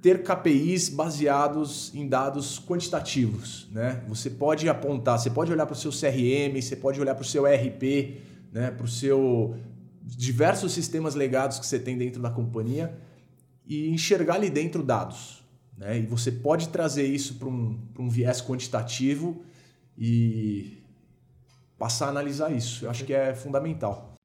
ter 0.00 0.22
KPIs 0.22 0.88
baseados 0.88 1.92
em 1.92 2.06
dados 2.06 2.60
quantitativos. 2.64 3.66
Né? 3.72 4.04
Você 4.06 4.30
pode 4.30 4.68
apontar, 4.68 5.18
você 5.18 5.28
pode 5.28 5.50
olhar 5.50 5.66
para 5.66 5.72
o 5.72 5.76
seu 5.76 5.90
CRM, 5.90 6.62
você 6.62 6.76
pode 6.76 7.00
olhar 7.00 7.16
para 7.16 7.22
o 7.22 7.26
seu 7.26 7.44
RP, 7.44 8.20
né? 8.52 8.70
para 8.70 8.84
o 8.84 8.88
seu 8.88 9.56
diversos 10.00 10.70
sistemas 10.70 11.16
legados 11.16 11.58
que 11.58 11.66
você 11.66 11.80
tem 11.80 11.98
dentro 11.98 12.22
da 12.22 12.30
companhia 12.30 12.96
e 13.66 13.88
enxergar 13.88 14.36
ali 14.36 14.48
dentro 14.48 14.80
dados. 14.80 15.42
Né? 15.76 15.98
E 15.98 16.06
você 16.06 16.30
pode 16.30 16.68
trazer 16.68 17.04
isso 17.04 17.34
para 17.34 17.48
um, 17.48 17.76
um 17.98 18.08
viés 18.08 18.40
quantitativo 18.40 19.42
e 19.98 20.84
passar 21.76 22.06
a 22.06 22.10
analisar 22.10 22.52
isso. 22.52 22.84
Eu 22.84 22.90
acho 22.90 23.04
que 23.04 23.12
é 23.12 23.34
fundamental. 23.34 24.15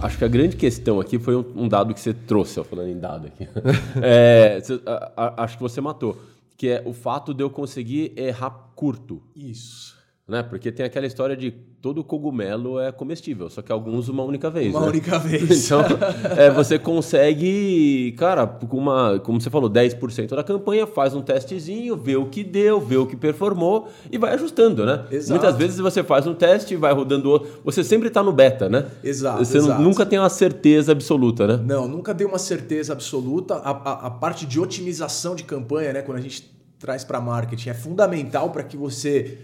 Acho 0.00 0.18
que 0.18 0.24
a 0.24 0.28
grande 0.28 0.56
questão 0.56 1.00
aqui 1.00 1.18
foi 1.18 1.36
um, 1.36 1.44
um 1.56 1.68
dado 1.68 1.92
que 1.92 2.00
você 2.00 2.14
trouxe, 2.14 2.60
ó, 2.60 2.64
falando 2.64 2.88
em 2.88 2.98
dado 2.98 3.26
aqui. 3.26 3.48
é, 4.00 4.60
você, 4.60 4.80
a, 4.86 5.12
a, 5.16 5.44
acho 5.44 5.56
que 5.56 5.62
você 5.62 5.80
matou, 5.80 6.16
que 6.56 6.68
é 6.68 6.82
o 6.86 6.92
fato 6.92 7.34
de 7.34 7.42
eu 7.42 7.50
conseguir 7.50 8.12
errar 8.16 8.50
curto. 8.74 9.20
Isso 9.34 9.97
né? 10.28 10.42
Porque 10.42 10.70
tem 10.70 10.84
aquela 10.84 11.06
história 11.06 11.34
de 11.34 11.50
todo 11.80 12.04
cogumelo 12.04 12.78
é 12.78 12.92
comestível, 12.92 13.48
só 13.48 13.62
que 13.62 13.72
alguns 13.72 14.08
uma 14.08 14.22
única 14.22 14.50
vez. 14.50 14.74
Uma 14.74 14.82
né? 14.82 14.88
única 14.88 15.16
vez. 15.18 15.64
Então, 15.64 15.80
é, 16.36 16.50
você 16.50 16.78
consegue, 16.78 18.14
cara, 18.18 18.46
com 18.46 18.76
uma, 18.76 19.18
como 19.20 19.40
você 19.40 19.48
falou, 19.48 19.70
10% 19.70 20.36
da 20.36 20.44
campanha, 20.44 20.86
faz 20.86 21.14
um 21.14 21.22
testezinho, 21.22 21.96
vê 21.96 22.16
o 22.16 22.26
que 22.26 22.44
deu, 22.44 22.78
vê 22.78 22.98
o 22.98 23.06
que 23.06 23.16
performou 23.16 23.88
e 24.12 24.18
vai 24.18 24.34
ajustando, 24.34 24.84
né? 24.84 25.06
Exato. 25.10 25.40
Muitas 25.40 25.56
vezes 25.56 25.78
você 25.78 26.04
faz 26.04 26.26
um 26.26 26.34
teste, 26.34 26.76
vai 26.76 26.92
rodando 26.92 27.30
outro, 27.30 27.48
você 27.64 27.82
sempre 27.82 28.08
está 28.08 28.22
no 28.22 28.32
beta, 28.32 28.68
né? 28.68 28.84
Exato. 29.02 29.42
Você 29.42 29.56
exato. 29.56 29.80
nunca 29.80 30.04
tem 30.04 30.18
uma 30.18 30.28
certeza 30.28 30.92
absoluta, 30.92 31.46
né? 31.46 31.64
Não, 31.64 31.88
nunca 31.88 32.12
deu 32.12 32.28
uma 32.28 32.38
certeza 32.38 32.92
absoluta. 32.92 33.54
A, 33.54 33.70
a, 33.70 34.06
a 34.08 34.10
parte 34.10 34.44
de 34.44 34.60
otimização 34.60 35.34
de 35.34 35.44
campanha, 35.44 35.94
né, 35.94 36.02
quando 36.02 36.18
a 36.18 36.20
gente 36.20 36.54
traz 36.78 37.02
para 37.02 37.18
marketing, 37.18 37.70
é 37.70 37.74
fundamental 37.74 38.50
para 38.50 38.62
que 38.62 38.76
você 38.76 39.38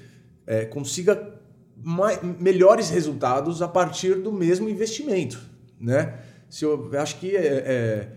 é, 0.46 0.64
consiga 0.64 1.40
mais, 1.76 2.20
melhores 2.22 2.90
resultados 2.90 3.62
a 3.62 3.68
partir 3.68 4.16
do 4.16 4.32
mesmo 4.32 4.68
investimento, 4.68 5.40
né? 5.80 6.18
Se 6.48 6.64
eu, 6.64 6.90
eu 6.92 7.00
acho 7.00 7.18
que 7.18 7.36
é, 7.36 7.46
é, 7.46 8.08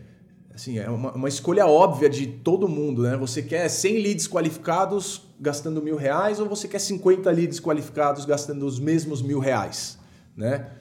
assim, 0.54 0.78
é 0.78 0.90
uma, 0.90 1.14
uma, 1.14 1.28
escolha 1.28 1.66
óbvia 1.66 2.10
de 2.10 2.28
todo 2.28 2.68
mundo, 2.68 3.04
né? 3.04 3.18
Você 3.18 3.42
quer 3.42 3.68
100 3.68 4.02
leads 4.02 4.28
qualificados 4.28 5.24
gastando 5.40 5.82
mil 5.82 5.96
reais 5.96 6.40
ou 6.40 6.48
você 6.48 6.68
quer 6.68 6.80
50 6.80 7.30
leads 7.32 7.60
qualificados 7.60 8.26
gastando 8.26 8.66
os 8.66 8.80
mesmos 8.80 9.22
mil 9.22 9.40
reais, 9.40 9.98
né? 10.36 10.72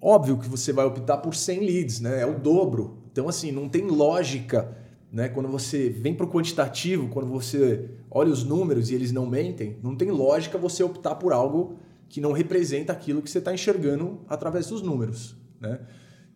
Óbvio 0.00 0.38
que 0.38 0.48
você 0.48 0.72
vai 0.72 0.84
optar 0.84 1.18
por 1.18 1.34
100 1.34 1.60
leads, 1.60 2.00
né? 2.00 2.20
É 2.20 2.26
o 2.26 2.38
dobro. 2.38 3.02
Então, 3.10 3.28
assim, 3.28 3.52
não 3.52 3.68
tem 3.68 3.86
lógica 3.86 4.76
né? 5.12 5.28
Quando 5.28 5.48
você 5.48 5.90
vem 5.90 6.14
para 6.14 6.24
o 6.24 6.30
quantitativo, 6.30 7.08
quando 7.08 7.28
você 7.28 7.90
olha 8.10 8.30
os 8.30 8.42
números 8.42 8.90
e 8.90 8.94
eles 8.94 9.12
não 9.12 9.26
mentem, 9.26 9.76
não 9.82 9.94
tem 9.94 10.10
lógica 10.10 10.56
você 10.56 10.82
optar 10.82 11.16
por 11.16 11.34
algo 11.34 11.76
que 12.08 12.20
não 12.20 12.32
representa 12.32 12.92
aquilo 12.92 13.20
que 13.20 13.30
você 13.30 13.38
está 13.38 13.52
enxergando 13.52 14.20
através 14.26 14.68
dos 14.68 14.80
números. 14.80 15.36
Né? 15.60 15.80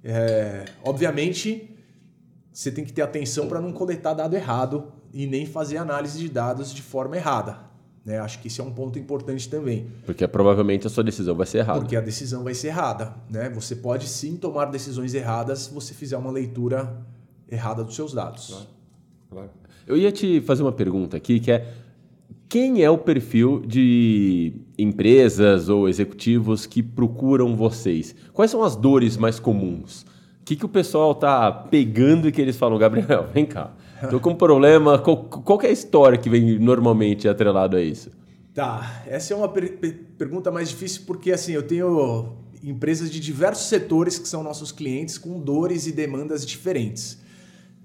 É, 0.05 0.67
obviamente, 0.85 1.75
você 2.53 2.71
tem 2.71 2.85
que 2.85 2.93
ter 2.93 3.03
atenção 3.03 3.49
para 3.49 3.61
não 3.61 3.73
coletar 3.73 4.13
dado 4.13 4.37
errado 4.37 4.93
e 5.13 5.27
nem 5.27 5.47
fazer 5.47 5.79
análise 5.79 6.19
de 6.19 6.29
dados 6.29 6.75
de 6.75 6.83
forma 6.83 7.17
errada. 7.17 7.61
Né? 8.05 8.19
Acho 8.19 8.41
que 8.41 8.49
esse 8.49 8.61
é 8.61 8.65
um 8.65 8.73
ponto 8.73 8.99
importante 8.99 9.49
também. 9.49 9.91
Porque 10.05 10.29
provavelmente 10.29 10.87
a 10.87 10.91
sua 10.91 11.03
decisão 11.03 11.35
vai 11.35 11.47
ser 11.47 11.59
errada. 11.59 11.81
Porque 11.81 11.97
a 11.97 12.01
decisão 12.01 12.45
vai 12.45 12.55
ser 12.55 12.69
errada. 12.69 13.15
Né? 13.29 13.49
Você 13.51 13.75
pode 13.75 14.07
sim 14.07 14.37
tomar 14.37 14.67
decisões 14.67 15.15
erradas 15.15 15.61
se 15.61 15.75
você 15.75 15.95
fizer 15.95 16.17
uma 16.17 16.31
leitura 16.31 17.05
errada 17.51 17.85
dos 17.85 17.95
seus 17.95 18.13
dados. 18.13 18.49
Claro. 18.49 18.67
Claro. 19.31 19.51
Eu 19.87 19.97
ia 19.97 20.11
te 20.11 20.41
fazer 20.41 20.63
uma 20.63 20.73
pergunta 20.73 21.17
aqui, 21.17 21.39
que 21.39 21.51
é 21.51 21.67
quem 22.49 22.83
é 22.83 22.91
o 22.91 22.99
perfil 22.99 23.61
de 23.67 24.53
empresas 24.79 25.69
ou 25.69 25.89
executivos 25.89 26.65
que 26.65 26.83
procuram 26.83 27.57
vocês? 27.57 28.15
Quais 28.33 28.51
são 28.51 28.63
as 28.63 28.77
dores 28.77 29.17
mais 29.17 29.41
comuns? 29.41 30.03
O 30.03 30.45
que, 30.45 30.55
que 30.55 30.65
o 30.65 30.69
pessoal 30.69 31.15
tá 31.15 31.51
pegando 31.51 32.29
e 32.29 32.33
que 32.33 32.41
eles 32.41 32.57
falam, 32.57 32.79
Gabriel, 32.79 33.27
vem 33.35 33.45
cá, 33.45 33.75
tô 34.11 34.21
com 34.21 34.31
um 34.31 34.37
problema. 34.37 34.99
Qual, 34.99 35.25
qual 35.25 35.61
é 35.63 35.67
a 35.67 35.73
história 35.73 36.17
que 36.17 36.31
vem 36.31 36.59
normalmente 36.59 37.29
atrelado 37.29 37.77
a 37.77 37.83
isso? 37.83 38.11
Tá, 38.55 39.03
essa 39.07 39.35
é 39.35 39.37
uma 39.37 39.49
per 39.49 39.77
pergunta 40.17 40.51
mais 40.51 40.69
difícil 40.69 41.03
porque 41.07 41.33
assim, 41.33 41.53
eu 41.53 41.63
tenho 41.63 42.33
empresas 42.63 43.11
de 43.11 43.21
diversos 43.21 43.69
setores 43.69 44.19
que 44.19 44.29
são 44.29 44.43
nossos 44.43 44.73
clientes 44.73 45.19
com 45.19 45.41
dores 45.41 45.87
e 45.87 45.93
demandas 45.93 46.47
diferentes. 46.47 47.19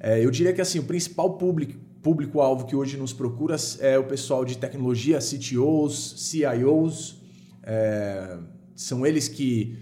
É, 0.03 0.25
eu 0.25 0.31
diria 0.31 0.51
que 0.51 0.59
assim, 0.59 0.79
o 0.79 0.83
principal 0.83 1.37
público, 1.37 1.79
público-alvo 2.01 2.65
que 2.65 2.75
hoje 2.75 2.97
nos 2.97 3.13
procura 3.13 3.55
é 3.79 3.99
o 3.99 4.03
pessoal 4.03 4.43
de 4.43 4.57
tecnologia, 4.57 5.19
CTOs, 5.19 6.15
CIOs, 6.17 7.21
é, 7.61 8.39
são 8.75 9.05
eles 9.05 9.27
que, 9.27 9.77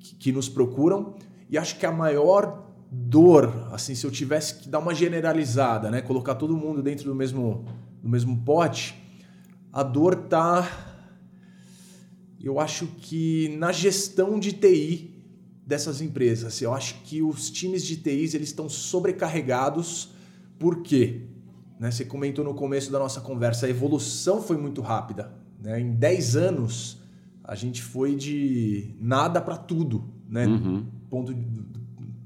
que, 0.00 0.16
que 0.16 0.32
nos 0.32 0.48
procuram. 0.48 1.14
E 1.48 1.56
acho 1.56 1.78
que 1.78 1.86
a 1.86 1.92
maior 1.92 2.72
dor, 2.90 3.68
assim, 3.70 3.94
se 3.94 4.04
eu 4.04 4.10
tivesse 4.10 4.56
que 4.56 4.68
dar 4.68 4.80
uma 4.80 4.92
generalizada, 4.92 5.92
né, 5.92 6.02
colocar 6.02 6.34
todo 6.34 6.56
mundo 6.56 6.82
dentro 6.82 7.04
do 7.04 7.14
mesmo, 7.14 7.64
do 8.02 8.08
mesmo 8.08 8.42
pote, 8.44 9.00
a 9.72 9.84
dor 9.84 10.16
tá, 10.16 10.68
eu 12.42 12.58
acho 12.58 12.88
que 12.98 13.54
na 13.58 13.70
gestão 13.70 14.40
de 14.40 14.52
TI 14.54 15.11
dessas 15.66 16.00
empresas. 16.00 16.60
Eu 16.60 16.74
acho 16.74 17.02
que 17.04 17.22
os 17.22 17.50
times 17.50 17.84
de 17.84 17.96
TIs 17.96 18.34
eles 18.34 18.48
estão 18.48 18.68
sobrecarregados. 18.68 20.10
Por 20.58 20.82
quê? 20.82 21.22
Né, 21.78 21.90
você 21.90 22.04
comentou 22.04 22.44
no 22.44 22.54
começo 22.54 22.90
da 22.90 22.98
nossa 22.98 23.20
conversa, 23.20 23.66
a 23.66 23.68
evolução 23.68 24.42
foi 24.42 24.56
muito 24.56 24.80
rápida. 24.80 25.32
Né? 25.60 25.80
Em 25.80 25.92
10 25.92 26.36
anos, 26.36 26.98
a 27.42 27.54
gente 27.54 27.82
foi 27.82 28.14
de 28.14 28.94
nada 29.00 29.40
para 29.40 29.56
tudo, 29.56 30.04
né? 30.28 30.46
Uhum. 30.46 30.86
Ponto 31.10 31.34
de, 31.34 31.44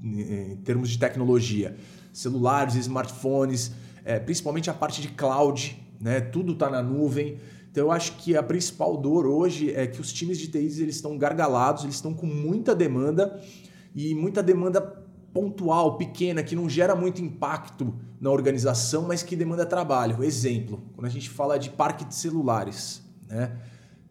em 0.03 0.57
termos 0.57 0.89
de 0.89 0.99
tecnologia. 0.99 1.75
Celulares, 2.13 2.75
smartphones, 2.75 3.71
é, 4.05 4.19
principalmente 4.19 4.69
a 4.69 4.73
parte 4.73 5.01
de 5.01 5.09
cloud, 5.09 5.77
né? 5.99 6.21
tudo 6.21 6.53
está 6.53 6.69
na 6.69 6.81
nuvem. 6.81 7.37
Então 7.77 7.85
eu 7.85 7.91
acho 7.91 8.13
que 8.13 8.35
a 8.35 8.41
principal 8.41 8.97
dor 8.97 9.27
hoje 9.27 9.71
é 9.71 9.85
que 9.85 10.01
os 10.01 10.11
times 10.11 10.39
de 10.39 10.47
TI 10.47 10.81
eles 10.81 10.95
estão 10.95 11.15
gargalados, 11.15 11.83
eles 11.83 11.93
estão 11.93 12.11
com 12.11 12.25
muita 12.25 12.73
demanda 12.73 13.39
e 13.93 14.15
muita 14.15 14.41
demanda 14.41 14.81
pontual, 15.31 15.95
pequena, 15.95 16.41
que 16.41 16.55
não 16.55 16.67
gera 16.67 16.95
muito 16.95 17.21
impacto 17.21 17.93
na 18.19 18.31
organização, 18.31 19.03
mas 19.03 19.21
que 19.21 19.35
demanda 19.35 19.63
trabalho. 19.63 20.23
Exemplo, 20.23 20.81
quando 20.95 21.05
a 21.05 21.09
gente 21.09 21.29
fala 21.29 21.59
de 21.59 21.69
parque 21.69 22.03
de 22.03 22.15
celulares, 22.15 23.03
né? 23.29 23.55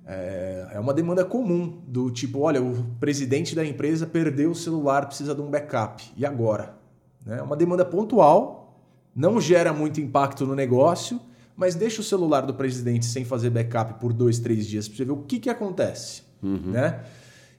É, 0.06 0.68
é 0.74 0.78
uma 0.78 0.94
demanda 0.94 1.24
comum 1.24 1.82
do 1.88 2.08
tipo, 2.12 2.38
olha, 2.38 2.62
o 2.62 2.84
presidente 3.00 3.56
da 3.56 3.66
empresa 3.66 4.06
perdeu 4.06 4.52
o 4.52 4.54
celular, 4.54 5.06
precisa 5.06 5.34
de 5.34 5.40
um 5.40 5.50
backup. 5.50 6.04
E 6.16 6.24
agora? 6.24 6.78
Né? 7.26 7.38
É 7.38 7.42
uma 7.42 7.56
demanda 7.56 7.84
pontual, 7.84 8.80
não 9.12 9.40
gera 9.40 9.72
muito 9.72 10.00
impacto 10.00 10.46
no 10.46 10.54
negócio 10.54 11.20
mas 11.56 11.74
deixa 11.74 12.00
o 12.00 12.04
celular 12.04 12.42
do 12.42 12.54
presidente 12.54 13.06
sem 13.06 13.24
fazer 13.24 13.50
backup 13.50 13.94
por 13.98 14.12
dois, 14.12 14.38
três 14.38 14.66
dias 14.66 14.86
para 14.86 14.96
você 14.98 15.04
ver 15.04 15.12
o 15.12 15.22
que, 15.22 15.40
que 15.40 15.48
acontece. 15.48 16.22
Uhum. 16.42 16.72
Né? 16.72 17.02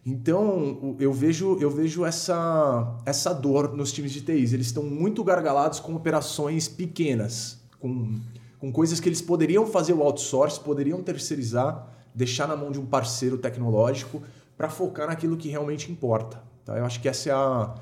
Então, 0.06 0.96
eu 1.00 1.12
vejo, 1.12 1.58
eu 1.60 1.70
vejo 1.70 2.06
essa, 2.06 2.96
essa 3.06 3.34
dor 3.34 3.76
nos 3.76 3.92
times 3.92 4.14
de 4.14 4.22
TIs. 4.22 4.54
Eles 4.54 4.68
estão 4.68 4.84
muito 4.84 5.22
gargalados 5.24 5.80
com 5.80 5.96
operações 5.96 6.68
pequenas, 6.68 7.60
com, 7.80 8.16
com 8.60 8.72
coisas 8.72 9.00
que 9.00 9.10
eles 9.10 9.22
poderiam 9.22 9.66
fazer 9.66 9.94
o 9.94 10.02
outsource, 10.02 10.60
poderiam 10.60 11.02
terceirizar, 11.04 11.90
deixar 12.16 12.48
na 12.48 12.56
mão 12.56 12.72
de 12.72 12.80
um 12.80 12.86
parceiro 12.86 13.38
tecnológico 13.38 14.22
para 14.56 14.70
focar 14.70 15.08
naquilo 15.08 15.36
que 15.36 15.50
realmente 15.50 15.92
importa. 15.92 16.42
Tá? 16.64 16.78
Eu 16.78 16.86
acho 16.86 17.02
que 17.02 17.10
essa 17.10 17.30
é 17.30 17.34
a, 17.34 17.76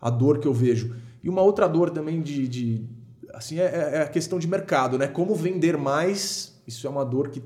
a 0.00 0.10
dor 0.10 0.38
que 0.38 0.46
eu 0.46 0.52
vejo. 0.52 0.94
E 1.22 1.30
uma 1.30 1.40
outra 1.40 1.66
dor 1.66 1.90
também 1.90 2.20
de, 2.20 2.46
de 2.46 2.84
assim, 3.34 3.58
é, 3.58 3.64
é 3.94 4.02
a 4.02 4.08
questão 4.08 4.38
de 4.38 4.46
mercado, 4.46 4.98
né? 4.98 5.06
Como 5.06 5.34
vender 5.34 5.76
mais, 5.76 6.60
isso 6.66 6.86
é 6.86 6.90
uma 6.90 7.04
dor 7.04 7.28
que 7.28 7.42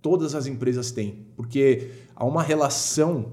todas 0.00 0.34
as 0.34 0.46
empresas 0.46 0.90
têm, 0.90 1.26
porque 1.36 1.90
há 2.14 2.24
uma 2.24 2.42
relação 2.42 3.32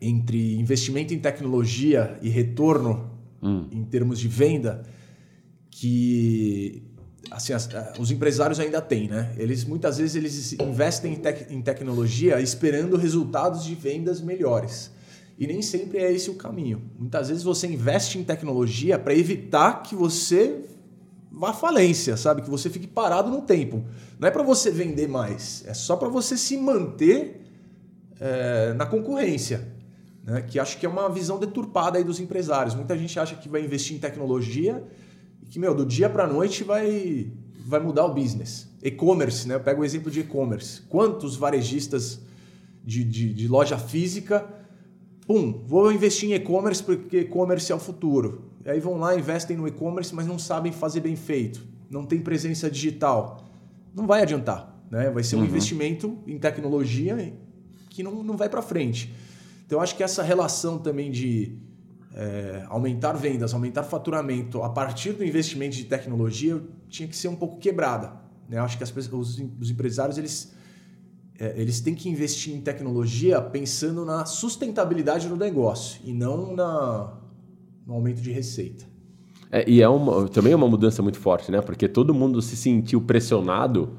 entre 0.00 0.56
investimento 0.56 1.14
em 1.14 1.18
tecnologia 1.18 2.18
e 2.20 2.28
retorno 2.28 3.10
hum. 3.42 3.68
em 3.70 3.84
termos 3.84 4.18
de 4.18 4.28
venda 4.28 4.82
que 5.70 6.82
assim, 7.30 7.52
as, 7.52 7.68
os 7.98 8.10
empresários 8.10 8.60
ainda 8.60 8.80
têm, 8.80 9.08
né? 9.08 9.34
Eles 9.36 9.64
muitas 9.64 9.98
vezes 9.98 10.16
eles 10.16 10.52
investem 10.54 11.14
em, 11.14 11.16
tec, 11.16 11.50
em 11.50 11.62
tecnologia 11.62 12.40
esperando 12.40 12.96
resultados 12.96 13.64
de 13.64 13.74
vendas 13.74 14.20
melhores. 14.20 14.90
E 15.38 15.46
nem 15.46 15.60
sempre 15.60 15.98
é 15.98 16.10
esse 16.10 16.30
o 16.30 16.34
caminho. 16.34 16.82
Muitas 16.98 17.28
vezes 17.28 17.42
você 17.42 17.66
investe 17.66 18.18
em 18.18 18.24
tecnologia 18.24 18.98
para 18.98 19.14
evitar 19.14 19.82
que 19.82 19.94
você 19.94 20.64
à 21.42 21.52
falência, 21.52 22.16
sabe? 22.16 22.42
Que 22.42 22.50
você 22.50 22.70
fique 22.70 22.86
parado 22.86 23.30
no 23.30 23.42
tempo. 23.42 23.84
Não 24.18 24.28
é 24.28 24.30
para 24.30 24.42
você 24.42 24.70
vender 24.70 25.08
mais, 25.08 25.64
é 25.66 25.74
só 25.74 25.96
para 25.96 26.08
você 26.08 26.36
se 26.36 26.56
manter 26.56 27.42
é, 28.20 28.72
na 28.74 28.86
concorrência. 28.86 29.74
Né? 30.24 30.42
Que 30.42 30.58
acho 30.58 30.78
que 30.78 30.86
é 30.86 30.88
uma 30.88 31.08
visão 31.08 31.38
deturpada 31.38 31.98
aí 31.98 32.04
dos 32.04 32.20
empresários. 32.20 32.74
Muita 32.74 32.96
gente 32.96 33.18
acha 33.18 33.34
que 33.36 33.48
vai 33.48 33.62
investir 33.62 33.96
em 33.96 34.00
tecnologia 34.00 34.82
e 35.42 35.46
que, 35.46 35.58
meu, 35.58 35.74
do 35.74 35.84
dia 35.84 36.08
para 36.08 36.24
a 36.24 36.26
noite 36.26 36.64
vai, 36.64 37.30
vai 37.66 37.80
mudar 37.80 38.04
o 38.06 38.14
business. 38.14 38.68
E-commerce, 38.82 39.46
né? 39.46 39.54
Eu 39.54 39.60
pego 39.60 39.82
o 39.82 39.84
exemplo 39.84 40.10
de 40.10 40.20
e-commerce. 40.20 40.82
Quantos 40.82 41.36
varejistas 41.36 42.20
de, 42.84 43.04
de, 43.04 43.32
de 43.32 43.48
loja 43.48 43.78
física 43.78 44.46
pum, 45.26 45.64
vou 45.66 45.92
investir 45.92 46.30
em 46.30 46.34
e-commerce 46.34 46.82
porque 46.82 47.20
e-commerce 47.20 47.70
é 47.70 47.74
o 47.74 47.78
futuro. 47.78 48.42
Aí 48.66 48.80
vão 48.80 48.98
lá, 48.98 49.16
investem 49.16 49.56
no 49.56 49.66
e-commerce, 49.66 50.14
mas 50.14 50.26
não 50.26 50.38
sabem 50.38 50.72
fazer 50.72 51.00
bem 51.00 51.16
feito. 51.16 51.66
Não 51.88 52.04
tem 52.04 52.20
presença 52.20 52.70
digital. 52.70 53.44
Não 53.94 54.06
vai 54.06 54.22
adiantar. 54.22 54.76
Né? 54.90 55.10
Vai 55.10 55.22
ser 55.22 55.36
um 55.36 55.40
uhum. 55.40 55.46
investimento 55.46 56.18
em 56.26 56.38
tecnologia 56.38 57.32
que 57.90 58.02
não, 58.02 58.22
não 58.22 58.36
vai 58.36 58.48
para 58.48 58.60
frente. 58.60 59.14
Então, 59.64 59.80
acho 59.80 59.96
que 59.96 60.02
essa 60.02 60.22
relação 60.22 60.78
também 60.78 61.10
de 61.10 61.56
é, 62.14 62.64
aumentar 62.68 63.12
vendas, 63.12 63.52
aumentar 63.54 63.82
faturamento 63.82 64.62
a 64.62 64.68
partir 64.68 65.12
do 65.12 65.24
investimento 65.24 65.76
de 65.76 65.84
tecnologia 65.84 66.62
tinha 66.88 67.08
que 67.08 67.16
ser 67.16 67.28
um 67.28 67.36
pouco 67.36 67.58
quebrada. 67.58 68.12
Né? 68.48 68.58
Acho 68.58 68.76
que 68.76 68.84
as, 68.84 68.94
os, 68.96 69.38
os 69.60 69.70
empresários 69.70 70.18
eles 70.18 70.54
é, 71.38 71.54
eles 71.56 71.80
têm 71.80 71.94
que 71.94 72.08
investir 72.08 72.54
em 72.54 72.60
tecnologia 72.60 73.40
pensando 73.42 74.04
na 74.04 74.24
sustentabilidade 74.24 75.28
do 75.28 75.36
negócio 75.36 76.00
e 76.02 76.12
não 76.12 76.54
na, 76.54 77.12
no 77.86 77.94
aumento 77.94 78.20
de 78.20 78.32
receita. 78.32 78.84
É, 79.50 79.64
e 79.68 79.80
é 79.80 79.88
uma, 79.88 80.28
também 80.28 80.52
é 80.52 80.56
uma 80.56 80.68
mudança 80.68 81.02
muito 81.02 81.18
forte, 81.18 81.52
né? 81.52 81.60
Porque 81.60 81.86
todo 81.86 82.12
mundo 82.12 82.42
se 82.42 82.56
sentiu 82.56 83.00
pressionado 83.00 83.90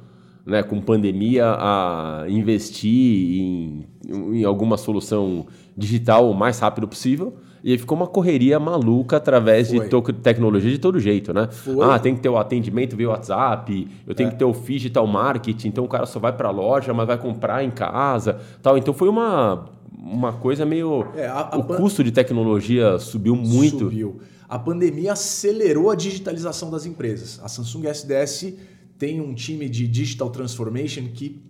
né, 0.45 0.61
com 0.63 0.79
pandemia 0.81 1.45
a 1.57 2.25
investir 2.27 3.41
em, 3.41 3.87
em 4.07 4.43
alguma 4.43 4.77
solução 4.77 5.45
digital 5.75 6.29
o 6.29 6.33
mais 6.33 6.59
rápido 6.59 6.87
possível. 6.87 7.35
E 7.63 7.71
aí 7.71 7.77
ficou 7.77 7.97
uma 7.97 8.07
correria 8.07 8.59
maluca 8.59 9.17
através 9.17 9.69
Foi. 9.69 9.89
de 9.89 10.13
tecnologia 10.21 10.71
de 10.71 10.77
todo 10.77 10.99
jeito, 10.99 11.33
né? 11.33 11.49
Foi. 11.51 11.85
Ah, 11.85 11.99
tem 11.99 12.15
que 12.15 12.21
ter 12.21 12.29
o 12.29 12.37
atendimento 12.37 12.95
via 12.95 13.09
WhatsApp, 13.09 13.87
eu 14.05 14.15
tenho 14.15 14.29
é. 14.29 14.31
que 14.31 14.37
ter 14.37 14.45
o 14.45 14.53
digital 14.53 15.05
marketing, 15.05 15.69
então 15.69 15.83
o 15.83 15.87
cara 15.87 16.05
só 16.05 16.19
vai 16.19 16.31
para 16.31 16.47
a 16.47 16.51
loja, 16.51 16.93
mas 16.93 17.07
vai 17.07 17.17
comprar 17.17 17.63
em 17.63 17.71
casa, 17.71 18.39
tal. 18.61 18.77
Então 18.77 18.93
foi 18.93 19.09
uma 19.09 19.65
uma 19.95 20.33
coisa 20.33 20.65
meio 20.65 21.05
é, 21.15 21.27
a, 21.27 21.49
a 21.53 21.57
o 21.57 21.63
pan... 21.63 21.77
custo 21.77 22.03
de 22.03 22.11
tecnologia 22.11 22.97
subiu 22.99 23.35
muito. 23.35 23.79
Subiu. 23.79 24.21
A 24.47 24.57
pandemia 24.57 25.13
acelerou 25.13 25.89
a 25.89 25.95
digitalização 25.95 26.71
das 26.71 26.85
empresas. 26.85 27.39
A 27.43 27.49
Samsung 27.49 27.87
SDS 27.87 28.53
tem 28.97 29.19
um 29.19 29.33
time 29.33 29.67
de 29.67 29.87
digital 29.87 30.29
transformation 30.29 31.07
que 31.13 31.41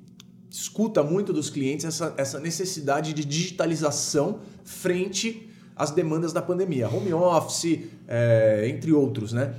escuta 0.50 1.04
muito 1.04 1.32
dos 1.32 1.50
clientes 1.50 1.86
essa, 1.86 2.14
essa 2.18 2.40
necessidade 2.40 3.14
de 3.14 3.24
digitalização 3.24 4.40
frente 4.64 5.48
as 5.76 5.92
demandas 5.92 6.34
da 6.34 6.42
pandemia, 6.42 6.90
home 6.90 7.14
office, 7.14 7.82
é, 8.08 8.68
entre 8.68 8.92
outros, 8.92 9.32
né? 9.32 9.54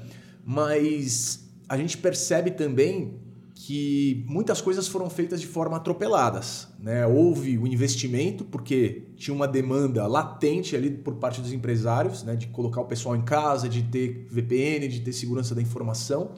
Mas 0.45 1.49
a 1.68 1.76
gente 1.76 1.97
percebe 1.97 2.51
também 2.51 3.14
que 3.61 4.25
muitas 4.29 4.61
coisas 4.61 4.87
foram 4.87 5.11
feitas 5.11 5.41
de 5.41 5.47
forma 5.49 5.77
atropeladas. 5.77 6.69
Né? 6.79 7.05
Houve 7.05 7.59
o 7.59 7.67
investimento, 7.67 8.45
porque 8.45 9.09
tinha 9.17 9.35
uma 9.35 9.49
demanda 9.49 10.07
latente 10.07 10.77
ali 10.77 10.93
por 10.93 11.17
parte 11.17 11.41
dos 11.41 11.53
empresários, 11.53 12.23
né? 12.23 12.37
de 12.37 12.47
colocar 12.47 12.81
o 12.81 12.85
pessoal 12.85 13.17
em 13.17 13.23
casa, 13.23 13.69
de 13.69 13.83
ter 13.83 14.29
VPN, 14.31 14.87
de 14.87 15.01
ter 15.01 15.13
segurança 15.13 15.57
da 15.57 15.61
informação. 15.61 16.35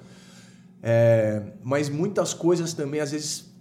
É, 0.83 1.43
mas 1.63 1.91
muitas 1.91 2.33
coisas 2.33 2.73
também, 2.73 3.01
às 3.01 3.11
vezes, 3.11 3.53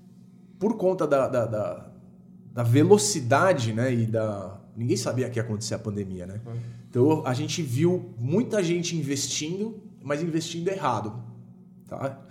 por 0.57 0.77
conta 0.77 1.05
da, 1.05 1.27
da, 1.27 1.45
da, 1.45 1.91
da 2.53 2.63
velocidade 2.63 3.73
né? 3.73 3.93
e 3.93 4.05
da, 4.05 4.57
ninguém 4.73 4.95
sabia 4.95 5.29
que 5.29 5.37
ia 5.37 5.43
acontecer 5.43 5.75
a 5.75 5.79
pandemia, 5.79 6.25
né? 6.25 6.39
Uhum. 6.45 6.53
Então 6.89 7.27
a 7.27 7.33
gente 7.33 7.61
viu 7.61 8.15
muita 8.17 8.63
gente 8.63 8.95
investindo, 8.95 9.83
mas 10.01 10.23
investindo 10.23 10.69
errado, 10.69 11.21
tá? 11.89 12.28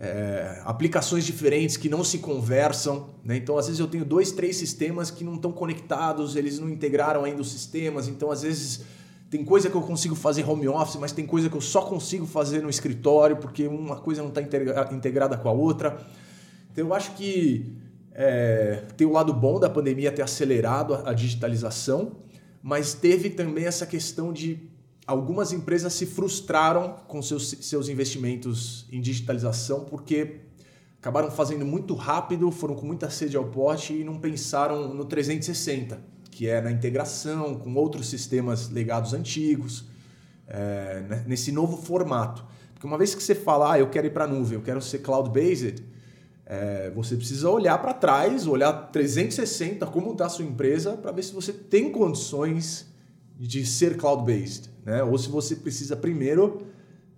É, 0.00 0.62
aplicações 0.64 1.24
diferentes 1.24 1.76
que 1.76 1.88
não 1.88 2.04
se 2.04 2.18
conversam, 2.18 3.10
né? 3.24 3.36
Então 3.36 3.58
às 3.58 3.66
vezes 3.66 3.80
eu 3.80 3.88
tenho 3.88 4.04
dois, 4.04 4.30
três 4.30 4.56
sistemas 4.56 5.10
que 5.10 5.24
não 5.24 5.34
estão 5.34 5.50
conectados, 5.50 6.36
eles 6.36 6.58
não 6.60 6.68
integraram 6.70 7.24
ainda 7.24 7.40
os 7.40 7.50
sistemas, 7.50 8.06
então 8.06 8.30
às 8.30 8.42
vezes 8.42 8.82
tem 9.30 9.44
coisa 9.44 9.68
que 9.68 9.76
eu 9.76 9.82
consigo 9.82 10.14
fazer 10.14 10.48
home 10.48 10.68
office, 10.68 10.96
mas 10.96 11.12
tem 11.12 11.26
coisa 11.26 11.50
que 11.50 11.56
eu 11.56 11.60
só 11.60 11.82
consigo 11.82 12.26
fazer 12.26 12.62
no 12.62 12.70
escritório 12.70 13.36
porque 13.36 13.66
uma 13.66 13.96
coisa 13.96 14.22
não 14.22 14.28
está 14.28 14.40
integrada 14.92 15.36
com 15.36 15.48
a 15.48 15.52
outra. 15.52 16.00
Então 16.72 16.86
eu 16.86 16.94
acho 16.94 17.14
que 17.14 17.76
é, 18.12 18.82
tem 18.96 19.06
o 19.06 19.12
lado 19.12 19.32
bom 19.32 19.60
da 19.60 19.70
pandemia 19.70 20.10
ter 20.10 20.22
acelerado 20.22 20.94
a, 21.04 21.12
digitalização, 21.12 22.16
mas 22.62 22.94
teve 22.94 23.30
também 23.30 23.64
essa 23.64 23.86
questão 23.86 24.32
de 24.32 24.67
algumas 25.08 25.54
empresas 25.54 25.94
se 25.94 26.04
frustraram 26.04 26.96
com 27.08 27.22
seus, 27.22 27.48
seus 27.62 27.88
investimentos 27.88 28.86
em 28.92 29.00
digitalização 29.00 29.86
porque 29.86 30.42
acabaram 31.00 31.30
fazendo 31.30 31.64
muito 31.64 31.94
rápido, 31.94 32.50
foram 32.50 32.74
com 32.74 32.84
muita 32.84 33.08
sede 33.08 33.34
ao 33.34 33.46
pote 33.46 33.94
e 33.94 34.04
não 34.04 34.18
pensaram 34.18 34.92
no 34.92 35.06
360, 35.06 35.98
que 36.30 36.46
é 36.46 36.60
na 36.60 36.70
integração 36.70 37.54
com 37.54 37.74
outros 37.74 38.06
sistemas 38.06 38.68
legados 38.68 39.14
antigos, 39.14 39.86
é, 40.46 41.22
nesse 41.26 41.50
novo 41.52 41.78
formato. 41.78 42.44
Porque 42.74 42.86
uma 42.86 42.98
vez 42.98 43.14
que 43.14 43.22
você 43.22 43.34
fala, 43.34 43.72
ah, 43.72 43.78
eu 43.78 43.88
quero 43.88 44.08
ir 44.08 44.10
para 44.10 44.24
a 44.24 44.28
nuvem, 44.28 44.58
eu 44.58 44.62
quero 44.62 44.82
ser 44.82 44.98
cloud-based, 44.98 45.82
é, 46.44 46.90
você 46.94 47.16
precisa 47.16 47.48
olhar 47.48 47.78
para 47.78 47.94
trás, 47.94 48.46
olhar 48.46 48.72
360 48.92 49.86
como 49.86 50.12
está 50.12 50.26
a 50.26 50.28
sua 50.28 50.44
empresa 50.44 50.98
para 50.98 51.12
ver 51.12 51.22
se 51.22 51.32
você 51.32 51.52
tem 51.52 51.90
condições 51.90 52.86
de 53.38 53.64
ser 53.64 53.96
cloud-based, 53.96 54.68
né? 54.88 55.02
ou 55.02 55.18
se 55.18 55.28
você 55.28 55.54
precisa 55.54 55.94
primeiro 55.94 56.62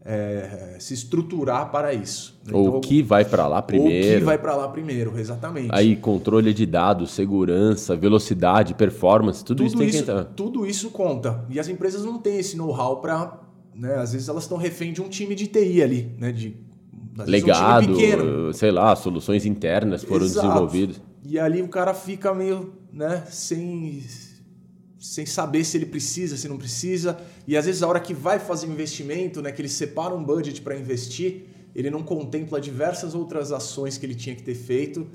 é, 0.04 0.76
se 0.80 0.92
estruturar 0.92 1.70
para 1.70 1.94
isso. 1.94 2.40
Ou 2.52 2.68
então, 2.68 2.80
que 2.80 3.02
vai 3.02 3.24
para 3.24 3.46
lá 3.46 3.62
primeiro. 3.62 4.14
Ou 4.14 4.18
que 4.18 4.24
vai 4.24 4.38
para 4.38 4.56
lá 4.56 4.68
primeiro, 4.68 5.18
exatamente. 5.18 5.68
Aí 5.70 5.94
controle 5.94 6.52
de 6.52 6.66
dados, 6.66 7.12
segurança, 7.12 7.94
velocidade, 7.94 8.74
performance, 8.74 9.44
tudo, 9.44 9.58
tudo 9.58 9.66
isso 9.68 9.76
tem 9.76 9.88
isso, 9.88 9.98
que 9.98 10.10
entrar. 10.10 10.24
Tudo 10.24 10.66
isso 10.66 10.90
conta. 10.90 11.44
E 11.48 11.60
as 11.60 11.68
empresas 11.68 12.04
não 12.04 12.18
têm 12.18 12.38
esse 12.38 12.56
know-how 12.56 13.00
para... 13.00 13.38
Né? 13.74 13.94
Às 13.94 14.12
vezes 14.12 14.28
elas 14.28 14.42
estão 14.44 14.58
refém 14.58 14.92
de 14.92 15.00
um 15.00 15.08
time 15.08 15.34
de 15.34 15.46
TI 15.46 15.82
ali, 15.82 16.12
né? 16.18 16.32
de 16.32 16.56
legado, 17.24 17.92
um 17.92 18.52
sei 18.52 18.70
lá, 18.70 18.96
soluções 18.96 19.46
internas 19.46 20.02
foram 20.02 20.24
Exato. 20.24 20.46
desenvolvidas. 20.46 21.00
E 21.24 21.38
ali 21.38 21.62
o 21.62 21.68
cara 21.68 21.94
fica 21.94 22.34
meio, 22.34 22.72
né, 22.92 23.24
sem 23.28 24.02
sem 25.00 25.24
saber 25.24 25.64
se 25.64 25.78
ele 25.78 25.86
precisa, 25.86 26.36
se 26.36 26.46
não 26.46 26.58
precisa. 26.58 27.18
E 27.48 27.56
às 27.56 27.64
vezes 27.64 27.82
a 27.82 27.88
hora 27.88 27.98
que 27.98 28.12
vai 28.12 28.38
fazer 28.38 28.66
investimento, 28.66 29.40
né, 29.40 29.50
que 29.50 29.62
ele 29.62 29.68
separa 29.68 30.14
um 30.14 30.22
budget 30.22 30.60
para 30.60 30.76
investir, 30.76 31.46
ele 31.74 31.90
não 31.90 32.02
contempla 32.02 32.60
diversas 32.60 33.14
outras 33.14 33.50
ações 33.50 33.96
que 33.96 34.04
ele 34.04 34.14
tinha 34.14 34.36
que 34.36 34.42
ter 34.42 34.54
feito 34.54 35.06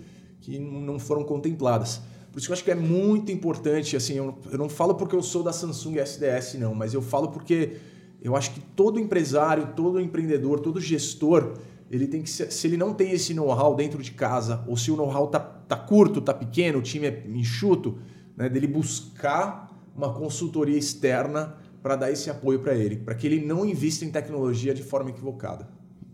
que 0.41 0.57
não 0.59 0.97
foram 0.99 1.23
contempladas. 1.23 2.01
Por 2.31 2.39
isso 2.39 2.47
que 2.47 2.51
eu 2.51 2.53
acho 2.53 2.63
que 2.63 2.71
é 2.71 2.75
muito 2.75 3.31
importante, 3.31 3.95
assim, 3.95 4.15
eu, 4.15 4.37
eu 4.51 4.57
não 4.57 4.67
falo 4.67 4.95
porque 4.95 5.15
eu 5.15 5.23
sou 5.23 5.41
da 5.41 5.53
Samsung 5.53 5.99
SDS 5.99 6.55
não, 6.55 6.75
mas 6.75 6.93
eu 6.93 7.01
falo 7.01 7.29
porque 7.29 7.77
eu 8.21 8.35
acho 8.35 8.51
que 8.51 8.59
todo 8.59 8.99
empresário, 8.99 9.69
todo 9.75 10.01
empreendedor, 10.01 10.59
todo 10.59 10.81
gestor, 10.81 11.53
ele 11.89 12.07
tem 12.07 12.21
que 12.21 12.29
ser, 12.29 12.51
se 12.51 12.67
ele 12.67 12.77
não 12.77 12.93
tem 12.93 13.11
esse 13.11 13.33
know-how 13.33 13.75
dentro 13.75 14.01
de 14.01 14.11
casa, 14.11 14.63
ou 14.67 14.75
se 14.75 14.91
o 14.91 14.95
know-how 14.95 15.27
tá, 15.27 15.39
tá 15.39 15.75
curto, 15.75 16.19
tá 16.19 16.33
pequeno, 16.33 16.79
o 16.79 16.81
time 16.81 17.07
é 17.07 17.23
enxuto, 17.27 17.97
né, 18.35 18.49
dele 18.49 18.67
buscar 18.67 19.64
uma 19.95 20.13
consultoria 20.13 20.77
externa 20.77 21.55
para 21.81 21.95
dar 21.95 22.11
esse 22.11 22.29
apoio 22.29 22.59
para 22.59 22.73
ele, 22.73 22.97
para 22.97 23.13
que 23.15 23.27
ele 23.27 23.45
não 23.45 23.65
invista 23.65 24.03
em 24.03 24.11
tecnologia 24.11 24.73
de 24.73 24.83
forma 24.83 25.09
equivocada. 25.11 25.67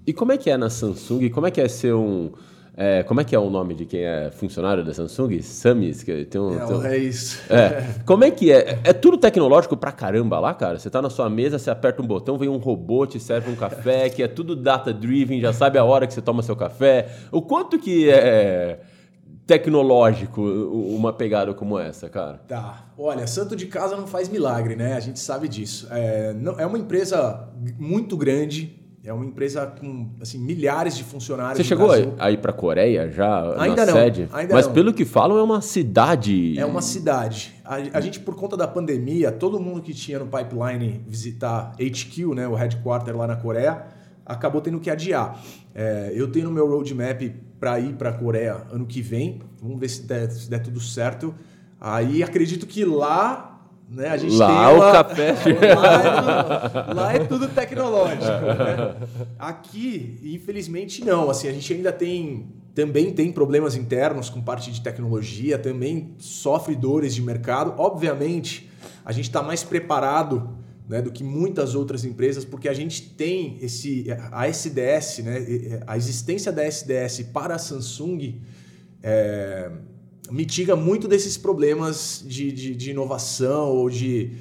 E 0.05 0.11
como 0.13 0.31
é 0.31 0.37
que 0.37 0.49
é 0.49 0.57
na 0.57 0.69
Samsung? 0.69 1.29
Como 1.29 1.47
é 1.47 1.51
que 1.51 1.61
é 1.61 1.67
ser 1.67 1.93
um 1.93 2.31
É, 2.75 3.03
como 3.03 3.19
é 3.19 3.25
que 3.25 3.35
é 3.35 3.39
o 3.39 3.49
nome 3.49 3.73
de 3.75 3.85
quem 3.85 3.99
é 4.01 4.31
funcionário 4.31 4.83
da 4.83 4.93
Samsung? 4.93 5.41
Samis, 5.41 6.03
que 6.03 6.23
tem 6.23 6.39
um. 6.39 6.55
É, 6.55 6.65
tem 6.65 6.75
um- 6.77 6.85
é 6.85 6.97
isso. 6.97 7.37
É. 7.51 7.95
Como 8.05 8.23
é 8.23 8.31
que 8.31 8.49
é? 8.49 8.79
É 8.85 8.93
tudo 8.93 9.17
tecnológico 9.17 9.75
pra 9.75 9.91
caramba 9.91 10.39
lá, 10.39 10.53
cara? 10.53 10.79
Você 10.79 10.89
tá 10.89 11.01
na 11.01 11.09
sua 11.09 11.29
mesa, 11.29 11.59
você 11.59 11.69
aperta 11.69 12.01
um 12.01 12.07
botão, 12.07 12.37
vem 12.37 12.47
um 12.47 12.55
robô, 12.57 13.05
te 13.05 13.19
serve 13.19 13.51
um 13.51 13.55
café, 13.57 14.09
que 14.09 14.23
é 14.23 14.27
tudo 14.27 14.55
data-driven, 14.55 15.41
já 15.41 15.51
sabe 15.51 15.77
a 15.77 15.83
hora 15.83 16.07
que 16.07 16.13
você 16.13 16.21
toma 16.21 16.41
seu 16.41 16.55
café. 16.55 17.09
O 17.29 17.41
quanto 17.41 17.77
que 17.77 18.09
é 18.09 18.79
tecnológico 19.51 20.41
uma 20.41 21.11
pegada 21.13 21.53
como 21.53 21.77
essa, 21.77 22.09
cara? 22.09 22.39
Tá. 22.47 22.85
Olha, 22.97 23.25
santo 23.27 23.55
de 23.55 23.65
casa 23.67 23.95
não 23.97 24.07
faz 24.07 24.29
milagre, 24.29 24.75
né? 24.75 24.93
A 24.93 24.99
gente 24.99 25.19
sabe 25.19 25.47
disso. 25.47 25.87
É, 25.91 26.33
não- 26.33 26.59
é 26.59 26.65
uma 26.65 26.77
empresa 26.77 27.49
muito 27.77 28.15
grande, 28.15 28.79
é 29.03 29.11
uma 29.11 29.25
empresa 29.25 29.65
com 29.67 30.09
assim, 30.21 30.37
milhares 30.37 30.95
de 30.95 31.03
funcionários. 31.03 31.57
Você 31.57 31.63
chegou 31.63 31.87
Brasil. 31.87 32.13
aí 32.19 32.37
pra 32.37 32.53
Coreia 32.53 33.09
já 33.11 33.55
Ainda 33.61 33.85
na 33.85 33.91
não, 33.91 33.99
sede? 33.99 34.29
ainda 34.31 34.53
Mas 34.53 34.67
não. 34.67 34.73
pelo 34.73 34.93
que 34.93 35.03
falam, 35.05 35.37
é 35.37 35.43
uma 35.43 35.61
cidade. 35.61 36.57
É 36.57 36.65
uma 36.65 36.81
cidade. 36.81 37.53
A, 37.65 37.75
a 37.75 38.01
gente, 38.01 38.19
por 38.19 38.35
conta 38.35 38.55
da 38.55 38.67
pandemia, 38.67 39.31
todo 39.31 39.59
mundo 39.59 39.81
que 39.81 39.93
tinha 39.93 40.19
no 40.19 40.27
pipeline 40.27 41.03
visitar 41.07 41.73
HQ, 41.79 42.35
né, 42.35 42.47
o 42.47 42.53
headquarter 42.55 43.15
lá 43.17 43.27
na 43.27 43.35
Coreia, 43.35 43.83
acabou 44.25 44.61
tendo 44.61 44.79
que 44.79 44.89
adiar. 44.89 45.41
É, 45.73 46.11
eu 46.15 46.31
tenho 46.31 46.45
no 46.45 46.51
meu 46.51 46.67
roadmap 46.69 47.21
para 47.61 47.79
ir 47.79 47.93
para 47.93 48.09
a 48.09 48.13
Coreia 48.13 48.63
ano 48.73 48.87
que 48.87 49.01
vem. 49.03 49.39
Vamos 49.61 49.79
ver 49.79 49.87
se 49.87 50.01
der, 50.01 50.29
se 50.31 50.49
der 50.49 50.59
tudo 50.63 50.79
certo. 50.81 51.33
Aí 51.79 52.23
acredito 52.23 52.65
que 52.65 52.83
lá, 52.83 53.61
né, 53.87 54.09
a 54.09 54.17
gente 54.17 54.35
Lá 54.35 54.47
tem 54.47 54.73
o 54.73 54.75
uma- 54.77 54.91
café- 54.91 55.35
lá, 55.75 56.83
é, 56.89 56.93
lá 56.93 57.13
é 57.13 57.19
tudo 57.19 57.47
tecnológico. 57.49 58.23
né? 58.25 58.95
Aqui, 59.37 60.19
infelizmente, 60.23 61.05
não. 61.05 61.29
Assim, 61.29 61.47
a 61.47 61.53
gente 61.53 61.71
ainda 61.71 61.91
tem 61.91 62.47
também 62.73 63.13
tem 63.13 63.31
problemas 63.33 63.75
internos 63.75 64.29
com 64.29 64.41
parte 64.41 64.71
de 64.71 64.79
tecnologia, 64.81 65.59
também 65.59 66.15
sofre 66.17 66.73
dores 66.75 67.13
de 67.13 67.21
mercado. 67.21 67.73
Obviamente, 67.77 68.69
a 69.05 69.11
gente 69.11 69.25
está 69.25 69.43
mais 69.43 69.61
preparado 69.63 70.49
né, 70.91 71.01
do 71.01 71.09
que 71.09 71.23
muitas 71.23 71.73
outras 71.73 72.03
empresas, 72.03 72.43
porque 72.43 72.67
a 72.67 72.73
gente 72.73 73.11
tem 73.11 73.57
esse 73.61 74.07
a 74.29 74.45
SDS, 74.45 75.19
né, 75.19 75.83
a 75.87 75.95
existência 75.95 76.51
da 76.51 76.65
SDS 76.65 77.21
para 77.31 77.55
a 77.55 77.57
Samsung 77.57 78.41
é, 79.01 79.71
mitiga 80.29 80.75
muito 80.75 81.07
desses 81.07 81.37
problemas 81.37 82.21
de, 82.27 82.51
de, 82.51 82.75
de 82.75 82.91
inovação 82.91 83.69
ou 83.69 83.89
de. 83.89 84.33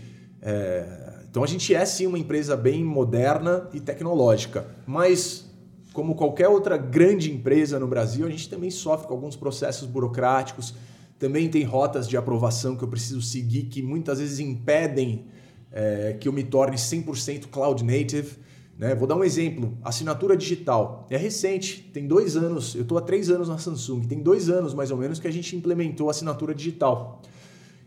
é, 0.42 1.20
então 1.30 1.44
a 1.44 1.46
gente 1.46 1.72
é 1.72 1.84
sim 1.84 2.09
uma 2.09 2.18
empresa 2.18 2.57
bem 2.57 2.82
moderna 2.82 3.68
e 3.72 3.78
tecnológica, 3.78 4.66
mas 4.84 5.48
como 5.92 6.16
qualquer 6.16 6.48
outra 6.48 6.76
grande 6.76 7.30
empresa 7.30 7.78
no 7.78 7.86
Brasil, 7.86 8.26
a 8.26 8.30
gente 8.30 8.48
também 8.48 8.72
sofre 8.72 9.07
com 9.07 9.14
alguns 9.14 9.36
processos 9.36 9.86
burocráticos, 9.86 10.74
também 11.16 11.48
tem 11.48 11.62
rotas 11.62 12.09
de 12.09 12.16
aprovação 12.16 12.74
que 12.74 12.82
eu 12.82 12.88
preciso 12.88 13.22
seguir 13.22 13.66
que 13.66 13.80
muitas 13.80 14.18
vezes 14.18 14.40
impedem 14.40 15.26
é, 15.73 16.16
que 16.18 16.29
eu 16.29 16.33
me 16.33 16.43
torne 16.45 16.77
100% 16.77 17.47
cloud 17.51 17.85
native. 17.85 18.39
Né? 18.79 18.95
Vou 18.95 19.07
dar 19.07 19.16
um 19.16 19.25
exemplo: 19.25 19.77
assinatura 19.85 20.37
digital. 20.37 21.07
É 21.11 21.16
recente, 21.16 21.83
tem 21.93 22.07
dois 22.07 22.37
anos, 22.37 22.75
eu 22.75 22.83
estou 22.83 22.97
há 22.99 23.03
três 23.03 23.31
anos 23.31 23.49
na 23.49 23.59
Samsung, 23.59 24.01
tem 24.03 24.18
dois 24.23 24.49
anos 24.49 24.73
mais 24.75 24.91
ou 24.91 24.97
menos 24.97 25.18
que 25.18 25.29
a 25.29 25.31
gente 25.31 25.55
implementou 25.55 26.09
assinatura 26.09 26.55
digital. 26.55 27.21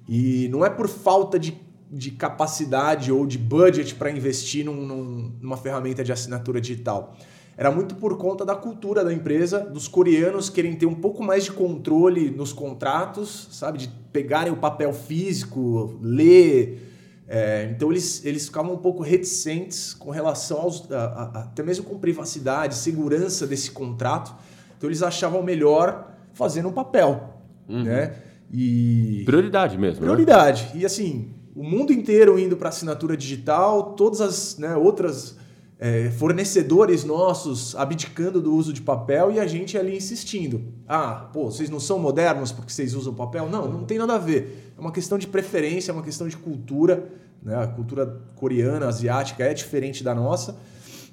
E 0.08 0.48
não 0.50 0.66
é 0.66 0.70
por 0.70 0.88
falta 0.88 1.40
de, 1.40 1.58
de 1.92 2.12
capacidade 2.12 3.12
ou 3.12 3.26
de 3.26 3.38
budget 3.38 3.96
para 3.96 4.12
investir 4.12 4.66
num- 4.66 4.86
num- 4.86 5.32
numa 5.42 5.58
ferramenta 5.58 6.04
de 6.04 6.12
assinatura 6.12 6.60
digital. 6.62 7.16
Era 7.56 7.70
muito 7.72 7.96
por 7.96 8.18
conta 8.18 8.44
da 8.44 8.56
cultura 8.56 9.04
da 9.04 9.14
empresa, 9.14 9.60
dos 9.60 9.88
coreanos 9.88 10.50
querem 10.50 10.76
ter 10.76 10.88
um 10.88 10.96
pouco 10.96 11.24
mais 11.24 11.44
de 11.46 11.52
controle 11.52 12.32
nos 12.32 12.52
contratos, 12.52 13.48
sabe? 13.52 13.78
De 13.78 13.88
pegarem 14.12 14.52
o 14.52 14.58
papel 14.58 14.92
físico, 14.92 15.98
ler. 16.02 16.90
É, 17.28 17.70
então 17.72 17.90
eles, 17.90 18.24
eles 18.26 18.46
ficavam 18.48 18.74
um 18.74 18.78
pouco 18.78 19.02
reticentes 19.02 19.94
com 19.94 20.10
relação 20.12 20.60
aos. 20.60 20.92
a- 20.92 20.98
a- 21.34 21.40
até 21.42 21.64
mesmo 21.64 21.86
com 21.86 21.98
privacidade, 21.98 22.76
segurança 22.76 23.48
desse 23.48 23.72
contrato. 23.72 24.34
Então 24.78 24.90
eles 24.90 25.02
achavam 25.02 25.42
melhor 25.42 26.12
fazer 26.34 26.62
no 26.62 26.72
papel. 26.72 27.34
Né? 27.68 28.16
E. 28.52 29.24
Prioridade 29.26 29.78
mesmo. 29.78 30.02
né? 30.02 30.06
Prioridade. 30.06 30.70
E 30.76 30.86
assim, 30.86 31.30
o 31.56 31.64
mundo 31.64 31.94
inteiro 31.94 32.38
indo 32.38 32.58
para 32.58 32.70
assinatura 32.70 33.16
digital, 33.16 33.94
todas 33.94 34.20
as 34.20 34.58
né, 34.58 34.76
outras 34.76 35.38
é, 35.80 36.10
fornecedores 36.12 37.04
nossos 37.04 37.76
abdicando 37.76 38.42
do 38.42 38.54
uso 38.54 38.72
de 38.72 38.82
papel 38.82 39.32
e 39.32 39.40
a 39.40 39.48
gente 39.48 39.78
ali 39.78 39.98
insistindo. 39.98 40.62
Ah, 40.88 41.30
pô, 41.34 41.52
vocês 41.52 41.70
não 41.70 41.80
são 41.80 42.00
modernos 42.00 42.52
porque 42.52 42.72
vocês 42.72 42.94
usam 42.94 43.14
papel? 43.14 43.50
Não, 43.50 43.70
não 43.70 43.84
tem 43.84 43.98
nada 43.98 44.16
a 44.16 44.18
ver. 44.18 44.74
É 44.78 44.80
uma 44.80 44.92
questão 44.92 45.18
de 45.18 45.28
preferência, 45.28 45.92
é 45.92 45.94
uma 45.94 46.04
questão 46.04 46.28
de 46.28 46.38
cultura. 46.38 47.10
Né? 47.42 47.56
A 47.56 47.68
cultura 47.68 48.22
coreana, 48.36 48.88
asiática 48.88 49.44
é 49.44 49.54
diferente 49.54 50.04
da 50.04 50.16
nossa. 50.16 50.58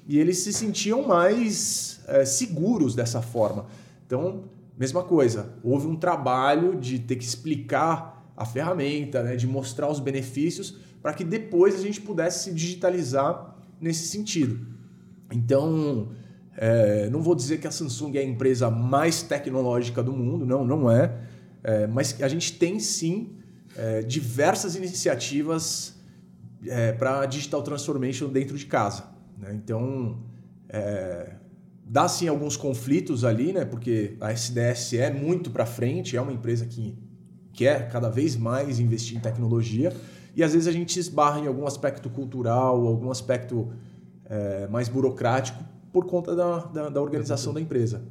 E 0.07 0.19
eles 0.19 0.39
se 0.39 0.53
sentiam 0.53 1.05
mais 1.07 1.99
é, 2.07 2.25
seguros 2.25 2.95
dessa 2.95 3.21
forma. 3.21 3.65
Então, 4.05 4.45
mesma 4.77 5.03
coisa, 5.03 5.53
houve 5.63 5.87
um 5.87 5.95
trabalho 5.95 6.75
de 6.75 6.99
ter 6.99 7.15
que 7.15 7.23
explicar 7.23 8.31
a 8.35 8.45
ferramenta, 8.45 9.21
né, 9.21 9.35
de 9.35 9.45
mostrar 9.45 9.89
os 9.89 9.99
benefícios, 9.99 10.77
para 11.01 11.13
que 11.13 11.23
depois 11.23 11.75
a 11.75 11.79
gente 11.79 12.01
pudesse 12.01 12.45
se 12.45 12.53
digitalizar 12.53 13.50
nesse 13.81 14.07
sentido. 14.07 14.65
Então, 15.31 16.09
é, 16.55 17.09
não 17.09 17.21
vou 17.21 17.33
dizer 17.33 17.59
que 17.59 17.67
a 17.67 17.71
Samsung 17.71 18.15
é 18.15 18.19
a 18.19 18.23
empresa 18.23 18.69
mais 18.69 19.23
tecnológica 19.23 20.03
do 20.03 20.13
mundo, 20.13 20.45
não, 20.45 20.65
não 20.65 20.91
é. 20.91 21.17
É, 21.63 21.87
mas 21.87 22.21
a 22.21 22.27
gente 22.27 22.53
tem 22.53 22.79
sim 22.79 23.31
é, 23.75 24.01
diversas 24.01 24.75
iniciativas 24.75 25.99
para 26.99 27.25
digital 27.25 27.63
transformation 27.63 28.29
dentro 28.29 28.55
de 28.55 28.67
casa. 28.67 29.05
né? 29.35 29.51
Então, 29.51 30.19
é, 30.69 31.33
dá 31.83 32.07
sim 32.07 32.27
alguns 32.27 32.55
conflitos 32.55 33.25
ali, 33.25 33.51
né? 33.51 33.65
Porque 33.65 34.15
a 34.21 34.31
SDS 34.31 34.93
é 34.93 35.11
muito 35.11 35.49
para 35.49 35.65
frente, 35.65 36.15
é 36.15 36.21
uma 36.21 36.31
empresa 36.31 36.65
que 36.67 36.95
quer 37.51 37.89
cada 37.89 38.09
vez 38.09 38.35
mais 38.35 38.79
investir 38.79 39.17
em 39.17 39.19
tecnologia 39.19 39.91
e 40.35 40.43
às 40.43 40.53
vezes 40.53 40.67
a 40.67 40.71
gente 40.71 40.99
esbarra 40.99 41.39
em 41.39 41.47
algum 41.47 41.65
aspecto 41.65 42.09
cultural, 42.09 42.85
algum 42.87 43.11
aspecto 43.11 43.69
é, 44.25 44.67
mais 44.67 44.87
burocrático 44.87 45.63
por 45.91 46.05
conta 46.05 46.35
da, 46.35 46.59
da, 46.59 46.89
da 46.89 47.01
organização 47.01 47.53
da 47.53 47.59
empresa. 47.59 48.01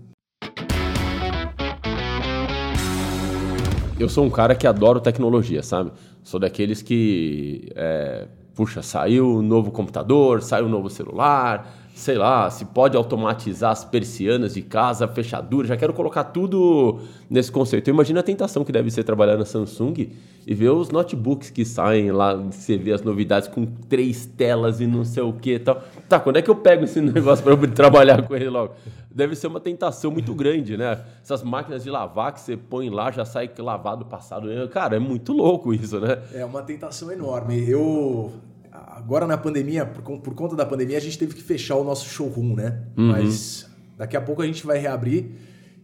Eu 3.98 4.08
sou 4.08 4.24
um 4.24 4.30
cara 4.30 4.54
que 4.54 4.66
adoro 4.66 5.00
tecnologia, 5.00 5.62
sabe? 5.62 5.92
Sou 6.22 6.40
daqueles 6.40 6.80
que. 6.80 7.70
é, 7.74 8.28
puxa, 8.54 8.82
saiu 8.82 9.38
um 9.38 9.42
novo 9.42 9.70
computador, 9.70 10.42
saiu 10.42 10.66
um 10.66 10.68
novo 10.70 10.88
celular, 10.88 11.70
sei 11.94 12.16
lá, 12.16 12.48
se 12.50 12.64
pode 12.64 12.96
automatizar 12.96 13.72
as 13.72 13.84
persianas 13.84 14.54
de 14.54 14.62
casa, 14.62 15.06
fechadura, 15.06 15.66
já 15.66 15.76
quero 15.76 15.92
colocar 15.92 16.24
tudo 16.24 17.00
nesse 17.28 17.52
conceito. 17.52 17.90
Imagina 17.90 18.20
a 18.20 18.22
tentação 18.22 18.64
que 18.64 18.72
deve 18.72 18.90
ser 18.90 19.04
trabalhar 19.04 19.36
na 19.36 19.44
Samsung 19.44 20.08
e 20.46 20.54
ver 20.54 20.70
os 20.70 20.90
notebooks 20.90 21.50
que 21.50 21.64
saem 21.64 22.10
lá, 22.10 22.34
você 22.34 22.76
vê 22.76 22.92
as 22.92 23.02
novidades 23.02 23.48
com 23.48 23.66
três 23.66 24.24
telas 24.24 24.80
e 24.80 24.86
não 24.86 25.04
sei 25.04 25.22
o 25.22 25.32
que 25.32 25.58
tal. 25.58 25.82
Tá, 26.08 26.18
quando 26.18 26.36
é 26.36 26.42
que 26.42 26.50
eu 26.50 26.56
pego 26.56 26.84
esse 26.84 27.00
negócio 27.02 27.44
para 27.44 27.56
trabalhar 27.68 28.26
com 28.26 28.34
ele 28.34 28.48
logo? 28.48 28.74
Deve 29.10 29.34
ser 29.34 29.48
uma 29.48 29.60
tentação 29.60 30.10
muito 30.10 30.34
grande, 30.34 30.76
né? 30.76 31.00
Essas 31.22 31.42
máquinas 31.42 31.82
de 31.82 31.90
lavar 31.90 32.32
que 32.32 32.40
você 32.40 32.56
põe 32.56 32.88
lá 32.88 33.10
já 33.10 33.24
sai 33.24 33.50
lavado 33.58 34.06
passado. 34.06 34.48
Cara, 34.68 34.96
é 34.96 34.98
muito 34.98 35.32
louco 35.32 35.74
isso, 35.74 36.00
né? 36.00 36.18
É 36.32 36.44
uma 36.44 36.62
tentação 36.62 37.10
enorme. 37.10 37.68
Eu 37.68 38.32
agora 38.88 39.26
na 39.26 39.36
pandemia, 39.36 39.86
por, 39.86 40.18
por 40.18 40.34
conta 40.34 40.56
da 40.56 40.66
pandemia, 40.66 40.96
a 40.96 41.00
gente 41.00 41.18
teve 41.18 41.34
que 41.34 41.42
fechar 41.42 41.76
o 41.76 41.84
nosso 41.84 42.08
showroom, 42.08 42.54
né? 42.54 42.82
Mas 42.96 43.68
daqui 43.96 44.16
a 44.16 44.20
pouco 44.20 44.42
a 44.42 44.46
gente 44.46 44.66
vai 44.66 44.78
reabrir. 44.78 45.26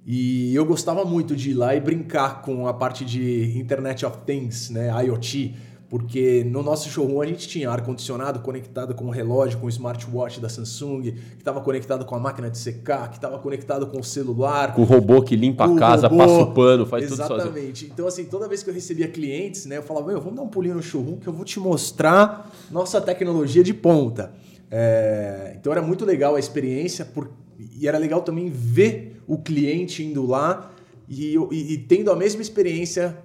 E 0.07 0.55
eu 0.55 0.65
gostava 0.65 1.05
muito 1.05 1.35
de 1.35 1.51
ir 1.51 1.55
lá 1.55 1.75
e 1.75 1.81
brincar 1.81 2.43
com 2.43 2.69
a 2.69 2.75
parte 2.75 3.05
de 3.05 3.59
Internet 3.59 4.07
of 4.07 4.19
Things, 4.25 4.71
né? 4.71 4.89
IoT, 5.05 5.55
porque 5.89 6.43
no 6.45 6.63
nosso 6.65 6.89
showroom 6.91 7.21
a 7.21 7.27
gente 7.27 7.47
tinha 7.47 7.71
ar-condicionado 7.71 8.41
conectado 8.41 8.93
com 8.95 9.05
o 9.07 9.11
relógio, 9.11 9.59
com 9.59 9.67
o 9.67 9.69
smartwatch 9.69 10.41
da 10.41 10.49
Samsung, 10.49 11.03
que 11.03 11.15
estava 11.39 11.61
conectado 11.61 12.05
com 12.05 12.15
a 12.17 12.19
máquina 12.19 12.51
de 12.51 12.59
secar, 12.59 13.09
que 13.09 13.17
estava 13.17 13.39
conectado 13.39 13.87
com 13.87 14.01
o 14.01 14.05
celular, 14.05 14.75
Com 14.75 14.83
o 14.83 14.85
robô 14.85 15.23
que 15.23 15.37
limpa 15.37 15.65
a 15.65 15.77
casa, 15.79 16.09
robô. 16.09 16.23
passa 16.25 16.41
o 16.41 16.53
pano, 16.55 16.87
faz 16.87 17.05
tudo 17.07 17.17
sozinho. 17.17 17.37
Exatamente. 17.41 17.87
Então, 17.87 18.07
assim, 18.09 18.25
toda 18.25 18.49
vez 18.49 18.63
que 18.65 18.71
eu 18.71 18.75
recebia 18.75 19.07
clientes, 19.07 19.65
né, 19.67 19.77
eu 19.77 19.83
falava, 19.83 20.09
meu, 20.09 20.21
vamos 20.21 20.37
dar 20.37 20.43
um 20.43 20.49
pulinho 20.49 20.75
no 20.75 20.83
showroom 20.83 21.19
que 21.19 21.27
eu 21.29 21.33
vou 21.33 21.45
te 21.45 21.61
mostrar 21.61 22.51
nossa 22.71 23.01
tecnologia 23.01 23.63
de 23.63 23.73
ponta. 23.73 24.33
É, 24.71 25.55
Então 25.59 25.73
era 25.73 25.81
muito 25.83 26.05
legal 26.05 26.35
a 26.35 26.41
experiência 26.41 27.05
por... 27.05 27.31
e 27.79 27.87
era 27.87 27.97
legal 27.99 28.23
também 28.23 28.51
ver 28.51 29.23
o 29.27 29.39
cliente 29.39 30.03
indo 30.05 30.27
lá 30.27 30.73
e, 31.09 31.37
e- 31.53 31.73
e 31.75 31.79
tendo 31.79 32.11
a 32.11 32.17
mesma 32.17 32.43
experiência 32.43 33.17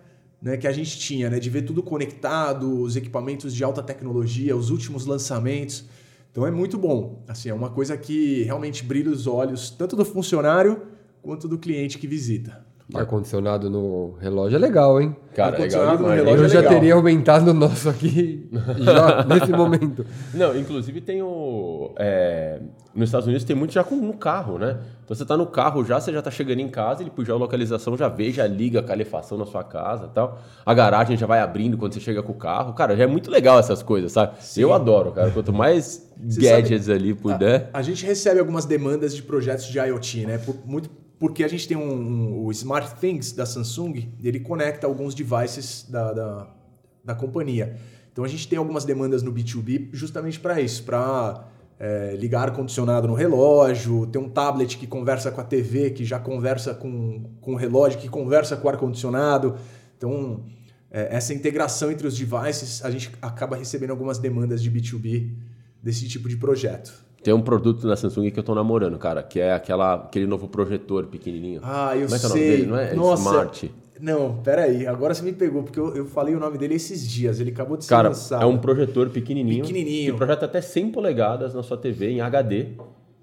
né, 0.41 0.57
que 0.57 0.67
a 0.67 0.71
gente 0.71 0.97
tinha, 0.97 1.29
né, 1.29 1.39
de 1.39 1.49
ver 1.49 1.61
tudo 1.61 1.83
conectado, 1.83 2.81
os 2.81 2.95
equipamentos 2.95 3.53
de 3.53 3.63
alta 3.63 3.83
tecnologia, 3.83 4.55
os 4.55 4.69
últimos 4.69 5.05
lançamentos. 5.05 5.85
Então 6.31 6.47
é 6.47 6.51
muito 6.51 6.77
bom. 6.77 7.23
Assim, 7.27 7.49
é 7.49 7.53
uma 7.53 7.69
coisa 7.69 7.95
que 7.95 8.43
realmente 8.43 8.83
brilha 8.83 9.11
os 9.11 9.27
olhos 9.27 9.69
tanto 9.69 9.95
do 9.95 10.03
funcionário 10.03 10.81
quanto 11.21 11.47
do 11.47 11.57
cliente 11.57 11.99
que 11.99 12.07
visita. 12.07 12.65
Ar-condicionado 12.93 13.69
no 13.69 14.15
relógio 14.19 14.55
é 14.55 14.59
legal, 14.59 14.99
hein? 15.01 15.15
Cara, 15.35 15.51
legal 15.57 15.81
Ar-condicionado 15.81 16.03
no 16.03 16.09
relógio 16.09 16.37
Eu 16.39 16.45
é 16.45 16.49
já 16.49 16.59
legal. 16.59 16.73
teria 16.73 16.93
aumentado 16.95 17.51
o 17.51 17.53
nosso 17.53 17.89
aqui 17.89 18.49
já 18.79 19.23
nesse 19.25 19.51
momento. 19.51 20.05
Não, 20.33 20.55
inclusive 20.57 20.99
tem 21.01 21.21
o. 21.21 21.93
é, 21.97 22.59
nos 22.93 23.07
Estados 23.09 23.25
Unidos 23.27 23.45
tem 23.45 23.55
muito 23.55 23.73
já 23.73 23.83
com, 23.83 23.95
no 23.95 24.13
carro, 24.13 24.57
né? 24.57 24.77
Então 25.05 25.15
você 25.15 25.25
tá 25.25 25.37
no 25.37 25.45
carro 25.47 25.83
já, 25.85 25.99
você 25.99 26.11
já 26.11 26.21
tá 26.21 26.29
chegando 26.29 26.59
em 26.59 26.67
casa, 26.69 27.01
ele 27.01 27.09
puxa 27.09 27.31
a 27.31 27.35
localização, 27.35 27.95
já 27.95 28.09
vê, 28.09 28.31
já 28.31 28.45
liga 28.45 28.79
a 28.81 28.83
calefação 28.83 29.37
na 29.37 29.45
sua 29.45 29.63
casa 29.63 30.07
e 30.07 30.09
tal. 30.09 30.39
A 30.65 30.73
garagem 30.73 31.15
já 31.17 31.25
vai 31.25 31.39
abrindo 31.39 31.77
quando 31.77 31.93
você 31.93 31.99
chega 32.01 32.21
com 32.21 32.33
o 32.33 32.35
carro. 32.35 32.73
Cara, 32.73 32.95
já 32.97 33.03
é 33.03 33.07
muito 33.07 33.31
legal 33.31 33.57
essas 33.59 33.81
coisas, 33.81 34.11
sabe? 34.11 34.33
Eu 34.57 34.73
adoro, 34.73 35.11
cara. 35.13 35.31
Quanto 35.31 35.53
mais 35.53 36.11
Você 36.27 36.41
gadgets 36.41 36.89
ali 36.89 37.13
puder. 37.13 37.69
A 37.73 37.81
gente 37.81 38.05
recebe 38.05 38.39
algumas 38.39 38.65
demandas 38.65 39.15
de 39.15 39.23
projetos 39.23 39.65
de 39.67 39.79
IoT, 39.79 40.25
né? 40.25 40.37
Por- 40.39 40.55
muito 40.65 40.89
porque 41.21 41.43
a 41.43 41.47
gente 41.47 41.67
tem 41.67 41.77
um, 41.77 41.93
um- 41.93 42.45
o 42.45 42.51
Smart 42.51 42.95
Things 42.99 43.31
da 43.31 43.45
Samsung, 43.45 44.09
ele 44.23 44.39
conecta 44.39 44.87
alguns 44.87 45.13
devices 45.13 45.85
da, 45.87 46.11
da, 46.11 46.47
da 47.05 47.13
companhia. 47.13 47.77
Então 48.11 48.25
a 48.25 48.27
gente 48.27 48.47
tem 48.47 48.57
algumas 48.57 48.85
demandas 48.85 49.21
no 49.21 49.31
B2B 49.31 49.89
justamente 49.93 50.39
para 50.39 50.59
isso, 50.59 50.81
para 50.83 51.47
ligar 52.17 52.49
ar-condicionado 52.49 53.07
no 53.07 53.13
relógio, 53.13 54.07
ter 54.07 54.17
um 54.17 54.29
tablet 54.29 54.77
que 54.79 54.87
conversa 54.87 55.29
com 55.31 55.41
a 55.41 55.43
TV, 55.43 55.91
que 55.91 56.03
já 56.03 56.19
conversa 56.19 56.73
com, 56.73 57.23
com 57.39 57.53
o 57.53 57.55
relógio, 57.55 57.99
que 57.99 58.09
conversa 58.09 58.57
com 58.57 58.67
o 58.67 58.71
ar-condicionado. 58.71 59.55
Então, 59.97 60.43
é, 60.89 61.15
essa 61.15 61.33
integração 61.35 61.91
entre 61.91 62.07
os 62.07 62.17
devices, 62.17 62.83
a 62.83 62.89
gente 62.89 63.11
acaba 63.21 63.55
recebendo 63.57 63.91
algumas 63.91 64.17
demandas 64.17 64.61
de 64.61 64.71
B2B 64.71 65.33
desse 65.83 66.07
tipo 66.07 66.27
de 66.27 66.37
projeto. 66.37 66.91
Tem 67.23 67.33
um 67.33 67.41
produto 67.41 67.87
da 67.87 67.95
Samsung 67.95 68.31
que 68.31 68.39
eu 68.39 68.43
tô 68.43 68.55
namorando, 68.55 68.97
cara, 68.97 69.21
que 69.21 69.39
é 69.39 69.53
aquela, 69.53 69.93
aquele 69.95 70.25
novo 70.25 70.47
projetor 70.47 71.05
pequenininho. 71.05 71.61
Ah, 71.63 71.95
eu 71.95 72.05
Como 72.05 72.15
é 72.15 72.19
que 72.19 72.25
é 72.25 72.29
o 72.29 72.31
sei. 72.31 72.41
nome 72.41 72.57
dele? 72.57 72.65
Não 72.67 72.77
é? 72.77 72.91
É 72.91 72.95
Nossa. 72.95 73.21
Smart. 73.29 73.71
Não, 73.99 74.37
peraí. 74.43 74.87
Agora 74.87 75.13
você 75.13 75.21
me 75.21 75.31
pegou, 75.31 75.61
porque 75.61 75.79
eu, 75.79 75.95
eu 75.95 76.05
falei 76.07 76.33
o 76.33 76.39
nome 76.39 76.57
dele 76.57 76.73
esses 76.73 77.07
dias. 77.07 77.39
Ele 77.39 77.51
acabou 77.51 77.77
de 77.77 77.85
ser 77.85 77.89
Cara, 77.91 78.09
lançado. 78.09 78.41
é 78.41 78.45
um 78.47 78.57
projetor 78.57 79.09
pequenininho. 79.09 79.63
Pequenininho. 79.63 80.11
Que 80.13 80.17
projeta 80.17 80.45
até 80.45 80.59
100 80.59 80.91
polegadas 80.91 81.53
na 81.53 81.61
sua 81.61 81.77
TV 81.77 82.09
em 82.09 82.21
HD. 82.21 82.69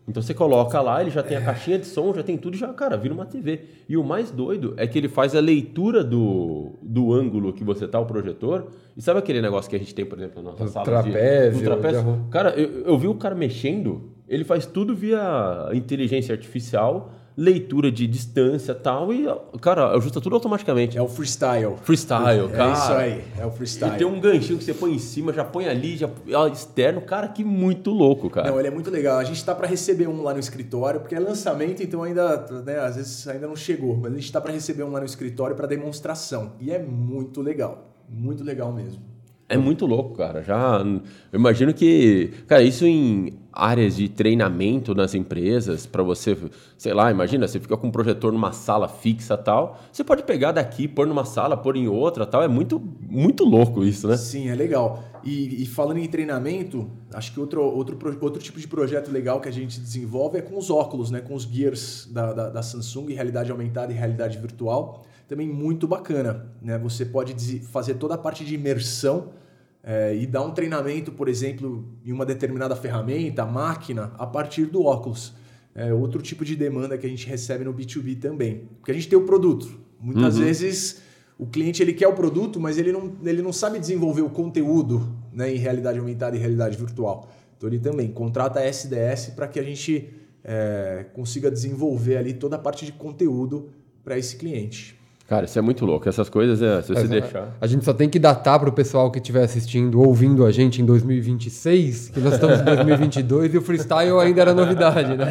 Então 0.08 0.22
você 0.22 0.32
coloca 0.32 0.80
lá, 0.80 1.02
ele 1.02 1.10
já 1.10 1.22
tem 1.22 1.36
a 1.36 1.40
caixinha 1.42 1.78
de 1.78 1.86
som, 1.86 2.14
já 2.14 2.22
tem 2.22 2.38
tudo, 2.38 2.56
já, 2.56 2.72
cara, 2.72 2.96
vira 2.96 3.12
uma 3.12 3.26
TV. 3.26 3.60
E 3.86 3.96
o 3.96 4.02
mais 4.02 4.30
doido 4.30 4.72
é 4.78 4.86
que 4.86 4.96
ele 4.96 5.08
faz 5.08 5.36
a 5.36 5.40
leitura 5.40 6.02
do, 6.02 6.72
do 6.82 7.12
ângulo 7.12 7.52
que 7.52 7.62
você 7.62 7.86
tá, 7.86 8.00
o 8.00 8.06
projetor. 8.06 8.68
E 8.96 9.02
sabe 9.02 9.18
aquele 9.18 9.42
negócio 9.42 9.68
que 9.68 9.76
a 9.76 9.78
gente 9.78 9.94
tem, 9.94 10.06
por 10.06 10.18
exemplo, 10.18 10.42
na 10.42 10.52
nossa 10.52 10.64
Do 10.64 10.70
sala? 10.70 10.84
trapézio, 10.86 11.52
de, 11.52 11.58
do 11.58 11.64
trapézio? 11.64 12.26
Cara, 12.30 12.50
eu, 12.58 12.84
eu 12.86 12.98
vi 12.98 13.06
o 13.06 13.14
cara 13.14 13.34
mexendo, 13.34 14.10
ele 14.26 14.44
faz 14.44 14.64
tudo 14.64 14.96
via 14.96 15.68
inteligência 15.74 16.32
artificial, 16.32 17.12
leitura 17.38 17.92
de 17.92 18.04
distância 18.08 18.72
e 18.72 18.74
tal, 18.74 19.14
e, 19.14 19.24
cara, 19.60 19.92
ajusta 19.92 20.20
tudo 20.20 20.34
automaticamente. 20.34 20.98
É 20.98 21.02
o 21.02 21.06
freestyle. 21.06 21.76
Freestyle, 21.84 22.48
cara. 22.48 22.70
É 22.70 22.72
isso 22.72 22.92
aí. 22.92 23.24
É 23.38 23.46
o 23.46 23.50
freestyle. 23.52 23.94
E 23.94 23.98
tem 23.98 24.06
um 24.08 24.18
ganchinho 24.18 24.58
que 24.58 24.64
você 24.64 24.74
põe 24.74 24.92
em 24.92 24.98
cima, 24.98 25.32
já 25.32 25.44
põe 25.44 25.68
ali, 25.68 25.96
já 25.96 26.10
externo. 26.52 27.00
Cara, 27.00 27.28
que 27.28 27.44
muito 27.44 27.92
louco, 27.92 28.28
cara. 28.28 28.50
Não, 28.50 28.58
ele 28.58 28.66
é 28.66 28.70
muito 28.72 28.90
legal. 28.90 29.18
A 29.18 29.24
gente 29.24 29.44
tá 29.44 29.54
para 29.54 29.68
receber 29.68 30.08
um 30.08 30.20
lá 30.20 30.32
no 30.34 30.40
escritório, 30.40 30.98
porque 30.98 31.14
é 31.14 31.20
lançamento, 31.20 31.80
então 31.80 32.02
ainda, 32.02 32.44
né, 32.64 32.80
às 32.80 32.96
vezes 32.96 33.28
ainda 33.28 33.46
não 33.46 33.54
chegou, 33.54 33.96
mas 33.96 34.12
a 34.12 34.16
gente 34.16 34.32
tá 34.32 34.40
para 34.40 34.52
receber 34.52 34.82
um 34.82 34.90
lá 34.90 34.98
no 34.98 35.06
escritório 35.06 35.54
para 35.54 35.68
demonstração. 35.68 36.54
E 36.58 36.72
é 36.72 36.82
muito 36.82 37.40
legal. 37.40 37.94
Muito 38.08 38.42
legal 38.42 38.72
mesmo. 38.72 39.17
É 39.50 39.56
muito 39.56 39.86
louco, 39.86 40.14
cara. 40.14 40.42
Já 40.42 40.84
eu 41.32 41.38
imagino 41.38 41.72
que, 41.72 42.30
cara, 42.46 42.62
isso 42.62 42.84
em 42.84 43.32
áreas 43.50 43.96
de 43.96 44.06
treinamento 44.08 44.94
nas 44.94 45.14
empresas, 45.14 45.86
para 45.86 46.02
você, 46.02 46.36
sei 46.76 46.92
lá, 46.92 47.10
imagina, 47.10 47.48
você 47.48 47.58
fica 47.58 47.76
com 47.76 47.88
um 47.88 47.90
projetor 47.90 48.30
numa 48.30 48.52
sala 48.52 48.86
fixa 48.86 49.38
tal, 49.38 49.80
você 49.90 50.04
pode 50.04 50.22
pegar 50.22 50.52
daqui, 50.52 50.86
pôr 50.86 51.06
numa 51.06 51.24
sala, 51.24 51.56
pôr 51.56 51.76
em 51.76 51.88
outra 51.88 52.26
tal. 52.26 52.42
É 52.42 52.48
muito, 52.48 52.78
muito 53.00 53.42
louco 53.44 53.82
isso, 53.82 54.06
né? 54.06 54.18
Sim, 54.18 54.48
é 54.48 54.54
legal. 54.54 55.02
E, 55.24 55.62
e 55.62 55.66
falando 55.66 55.98
em 55.98 56.06
treinamento, 56.06 56.88
acho 57.12 57.32
que 57.32 57.40
outro, 57.40 57.62
outro, 57.62 57.98
outro 58.20 58.42
tipo 58.42 58.60
de 58.60 58.68
projeto 58.68 59.10
legal 59.10 59.40
que 59.40 59.48
a 59.48 59.52
gente 59.52 59.80
desenvolve 59.80 60.38
é 60.38 60.42
com 60.42 60.58
os 60.58 60.68
óculos, 60.68 61.10
né? 61.10 61.20
com 61.20 61.34
os 61.34 61.44
gears 61.44 62.06
da, 62.12 62.34
da, 62.34 62.50
da 62.50 62.62
Samsung, 62.62 63.14
realidade 63.14 63.50
aumentada 63.50 63.92
e 63.92 63.96
realidade 63.96 64.38
virtual. 64.38 65.04
Também 65.28 65.46
muito 65.46 65.86
bacana. 65.86 66.50
Né? 66.60 66.78
Você 66.78 67.04
pode 67.04 67.60
fazer 67.60 67.94
toda 67.94 68.14
a 68.14 68.18
parte 68.18 68.44
de 68.44 68.54
imersão 68.54 69.28
eh, 69.84 70.16
e 70.16 70.26
dar 70.26 70.42
um 70.42 70.52
treinamento, 70.52 71.12
por 71.12 71.28
exemplo, 71.28 71.86
em 72.04 72.10
uma 72.10 72.24
determinada 72.24 72.74
ferramenta, 72.74 73.44
máquina, 73.44 74.12
a 74.18 74.26
partir 74.26 74.66
do 74.66 74.82
óculos. 74.82 75.34
É 75.74 75.92
outro 75.92 76.20
tipo 76.20 76.44
de 76.44 76.56
demanda 76.56 76.98
que 76.98 77.06
a 77.06 77.08
gente 77.08 77.26
recebe 77.28 77.62
no 77.62 77.72
B2B 77.72 78.18
também. 78.18 78.68
Porque 78.78 78.90
a 78.90 78.94
gente 78.94 79.08
tem 79.08 79.18
o 79.18 79.26
produto. 79.26 79.68
Muitas 80.00 80.38
vezes 80.38 81.02
o 81.38 81.46
cliente 81.46 81.80
ele 81.80 81.92
quer 81.92 82.08
o 82.08 82.14
produto, 82.14 82.58
mas 82.58 82.78
ele 82.78 82.90
não, 82.90 83.16
ele 83.24 83.42
não 83.42 83.52
sabe 83.52 83.78
desenvolver 83.78 84.22
o 84.22 84.30
conteúdo 84.30 85.08
né, 85.32 85.54
em 85.54 85.56
realidade 85.56 85.98
aumentada 85.98 86.36
e 86.36 86.38
realidade 86.38 86.76
virtual. 86.76 87.30
Então 87.56 87.68
ele 87.68 87.78
também 87.78 88.10
contrata 88.10 88.58
a 88.58 88.64
SDS 88.64 89.34
para 89.36 89.46
que 89.46 89.60
a 89.60 89.62
gente 89.62 90.08
é, 90.42 91.06
consiga 91.12 91.50
desenvolver 91.50 92.16
ali 92.16 92.34
toda 92.34 92.56
a 92.56 92.58
parte 92.58 92.84
de 92.84 92.92
conteúdo 92.92 93.70
para 94.02 94.18
esse 94.18 94.36
cliente. 94.36 94.97
Cara, 95.28 95.44
isso 95.44 95.58
é 95.58 95.62
muito 95.62 95.84
louco. 95.84 96.08
Essas 96.08 96.30
coisas, 96.30 96.62
é, 96.62 96.80
se 96.80 96.88
você 96.88 97.00
Mas, 97.00 97.10
deixar. 97.10 97.54
A 97.60 97.66
gente 97.66 97.84
só 97.84 97.92
tem 97.92 98.08
que 98.08 98.18
datar 98.18 98.58
para 98.58 98.70
o 98.70 98.72
pessoal 98.72 99.10
que 99.10 99.18
estiver 99.18 99.44
assistindo, 99.44 100.00
ouvindo 100.00 100.46
a 100.46 100.50
gente 100.50 100.80
em 100.80 100.86
2026, 100.86 102.08
que 102.08 102.18
nós 102.18 102.32
estamos 102.32 102.60
em 102.60 102.64
2022 102.64 103.52
e 103.52 103.58
o 103.58 103.60
freestyle 103.60 104.18
ainda 104.20 104.40
era 104.40 104.54
novidade, 104.54 105.14
né? 105.18 105.28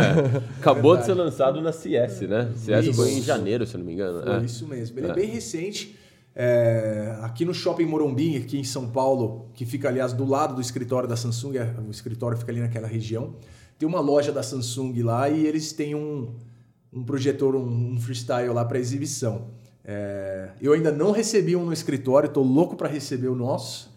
Acabou 0.58 0.96
de 0.96 1.04
ser 1.04 1.12
lançado 1.12 1.60
na 1.60 1.72
CS, 1.72 2.22
né? 2.22 2.50
CS 2.56 2.96
foi 2.96 3.10
em 3.10 3.18
Isso. 3.18 3.26
janeiro, 3.26 3.66
se 3.66 3.74
eu 3.74 3.80
não 3.80 3.86
me 3.86 3.92
engano. 3.92 4.22
Foi 4.22 4.32
É. 4.32 4.38
isso 4.38 4.66
mesmo. 4.66 4.98
Ele 4.98 5.08
é, 5.08 5.12
bem 5.14 5.26
recente. 5.28 5.94
É, 6.34 7.14
aqui 7.20 7.44
no 7.44 7.52
Shopping 7.52 7.84
Morumbi, 7.84 8.38
aqui 8.38 8.58
em 8.58 8.64
São 8.64 8.88
Paulo, 8.88 9.50
que 9.52 9.66
fica, 9.66 9.88
aliás, 9.90 10.14
do 10.14 10.24
lado 10.24 10.54
do 10.54 10.60
escritório 10.62 11.06
da 11.06 11.16
Samsung, 11.16 11.58
é, 11.58 11.70
o 11.86 11.90
escritório 11.90 12.36
fica 12.38 12.50
ali 12.50 12.60
naquela 12.60 12.88
região, 12.88 13.34
tem 13.78 13.86
uma 13.86 14.00
loja 14.00 14.32
da 14.32 14.42
Samsung 14.42 15.02
lá 15.02 15.28
e 15.28 15.46
eles 15.46 15.72
têm 15.72 15.94
um, 15.94 16.34
um 16.94 17.02
projetor, 17.02 17.56
um, 17.56 17.94
um 17.94 18.00
freestyle 18.00 18.52
lá 18.52 18.64
para 18.64 18.78
exibição. 18.78 19.48
É, 19.84 20.50
eu 20.62 20.72
ainda 20.72 20.90
não 20.90 21.10
recebi 21.10 21.54
um 21.56 21.66
no 21.66 21.72
escritório, 21.72 22.28
estou 22.28 22.44
louco 22.44 22.76
para 22.76 22.88
receber 22.88 23.28
o 23.28 23.34
nosso. 23.34 23.92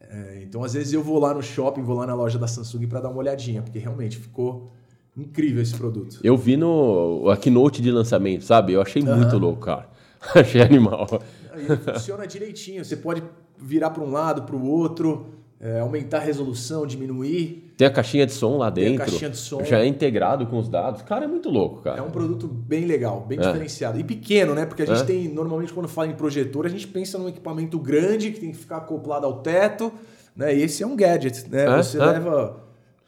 É, 0.00 0.40
então, 0.42 0.64
às 0.64 0.72
vezes, 0.72 0.92
eu 0.92 1.02
vou 1.02 1.18
lá 1.18 1.34
no 1.34 1.42
shopping, 1.42 1.82
vou 1.82 1.96
lá 1.96 2.06
na 2.06 2.14
loja 2.14 2.38
da 2.38 2.46
Samsung 2.46 2.86
para 2.86 3.00
dar 3.00 3.10
uma 3.10 3.18
olhadinha, 3.18 3.60
porque 3.60 3.78
realmente 3.78 4.16
ficou 4.16 4.70
incrível 5.16 5.60
esse 5.60 5.74
produto. 5.74 6.20
Eu 6.22 6.36
vi 6.36 6.56
no 6.56 7.28
a 7.28 7.36
keynote 7.36 7.82
de 7.82 7.90
lançamento, 7.90 8.44
sabe? 8.44 8.72
Eu 8.72 8.80
achei 8.80 9.02
muito 9.02 9.36
louco, 9.36 9.60
cara. 9.62 9.88
achei 10.34 10.62
animal. 10.62 11.06
Ele 11.54 11.76
funciona 11.76 12.26
direitinho. 12.26 12.84
Você 12.84 12.96
pode 12.96 13.22
virar 13.58 13.90
para 13.90 14.02
um 14.02 14.10
lado, 14.10 14.42
para 14.42 14.56
o 14.56 14.64
outro, 14.64 15.26
é, 15.60 15.80
aumentar 15.80 16.18
a 16.18 16.20
resolução, 16.20 16.86
diminuir. 16.86 17.67
Tem 17.78 17.86
a 17.86 17.90
caixinha 17.92 18.26
de 18.26 18.32
som 18.32 18.58
lá 18.58 18.72
Tem 18.72 18.84
a 18.84 18.88
dentro. 18.90 19.06
caixinha 19.06 19.30
de 19.30 19.36
som. 19.36 19.64
Já 19.64 19.78
é 19.78 19.86
integrado 19.86 20.44
com 20.48 20.58
os 20.58 20.68
dados. 20.68 21.00
Cara, 21.02 21.24
é 21.26 21.28
muito 21.28 21.48
louco, 21.48 21.80
cara. 21.80 21.98
É 21.98 22.02
um 22.02 22.10
produto 22.10 22.48
bem 22.48 22.84
legal, 22.84 23.20
bem 23.26 23.38
É. 23.38 23.40
diferenciado. 23.42 24.00
E 24.00 24.02
pequeno, 24.02 24.52
né? 24.52 24.66
Porque 24.66 24.82
a 24.82 24.86
gente 24.86 25.02
É. 25.02 25.04
tem, 25.04 25.28
normalmente, 25.28 25.72
quando 25.72 25.86
fala 25.86 26.08
em 26.08 26.12
projetor, 26.14 26.66
a 26.66 26.68
gente 26.68 26.88
pensa 26.88 27.16
num 27.18 27.28
equipamento 27.28 27.78
grande 27.78 28.32
que 28.32 28.40
tem 28.40 28.50
que 28.50 28.56
ficar 28.58 28.78
acoplado 28.78 29.24
ao 29.26 29.34
teto. 29.42 29.92
Né? 30.36 30.56
E 30.56 30.62
esse 30.62 30.82
é 30.82 30.86
um 30.88 30.96
gadget, 30.96 31.48
né? 31.48 31.66
É, 31.66 31.76
Você 31.82 31.98
é. 31.98 32.04
leva, 32.04 32.56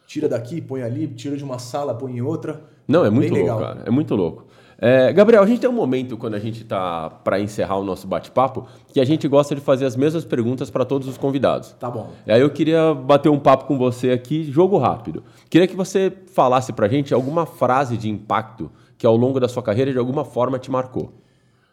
tira 0.07 0.29
daqui, 0.29 0.61
põe 0.61 0.83
ali, 0.83 1.09
tira 1.09 1.37
de 1.37 1.43
uma 1.43 1.59
sala, 1.59 1.93
põe 1.93 2.13
em 2.17 2.23
outra. 2.23 2.63
Não, 2.87 3.05
é 3.05 3.11
muito 3.11 3.33
Bem 3.35 3.43
louco, 3.45 3.59
legal. 3.61 3.75
cara. 3.75 3.89
É 3.89 3.91
muito 3.91 4.15
louco. 4.15 4.47
É, 4.83 5.13
Gabriel, 5.13 5.43
a 5.43 5.47
gente 5.47 5.61
tem 5.61 5.69
um 5.69 5.75
momento 5.75 6.17
quando 6.17 6.35
a 6.35 6.39
gente 6.39 6.65
tá 6.65 7.11
para 7.11 7.39
encerrar 7.39 7.77
o 7.77 7.85
nosso 7.85 8.09
bate-papo 8.09 8.67
que 8.91 8.99
a 8.99 9.05
gente 9.05 9.29
gosta 9.29 9.55
de 9.55 9.61
fazer 9.61 9.85
as 9.85 9.95
mesmas 9.95 10.25
perguntas 10.25 10.71
para 10.71 10.87
todos 10.87 11.07
os 11.07 11.19
convidados. 11.19 11.73
Tá 11.79 11.91
bom. 11.91 12.11
E 12.27 12.33
aí 12.33 12.41
eu 12.41 12.49
queria 12.49 12.95
bater 12.95 13.29
um 13.29 13.39
papo 13.39 13.67
com 13.67 13.77
você 13.77 14.11
aqui, 14.11 14.43
jogo 14.51 14.79
rápido. 14.79 15.23
Queria 15.51 15.69
que 15.69 15.77
você 15.77 16.11
falasse 16.33 16.73
pra 16.73 16.89
gente 16.89 17.13
alguma 17.13 17.45
frase 17.45 17.99
de 17.99 18.09
impacto 18.09 18.73
que 18.97 19.07
ao 19.07 19.17
longo 19.17 19.39
da 19.39 19.49
sua 19.49 19.63
carreira 19.63 19.93
de 19.93 19.99
alguma 19.99 20.25
forma 20.25 20.59
te 20.59 20.71
marcou. 20.71 21.13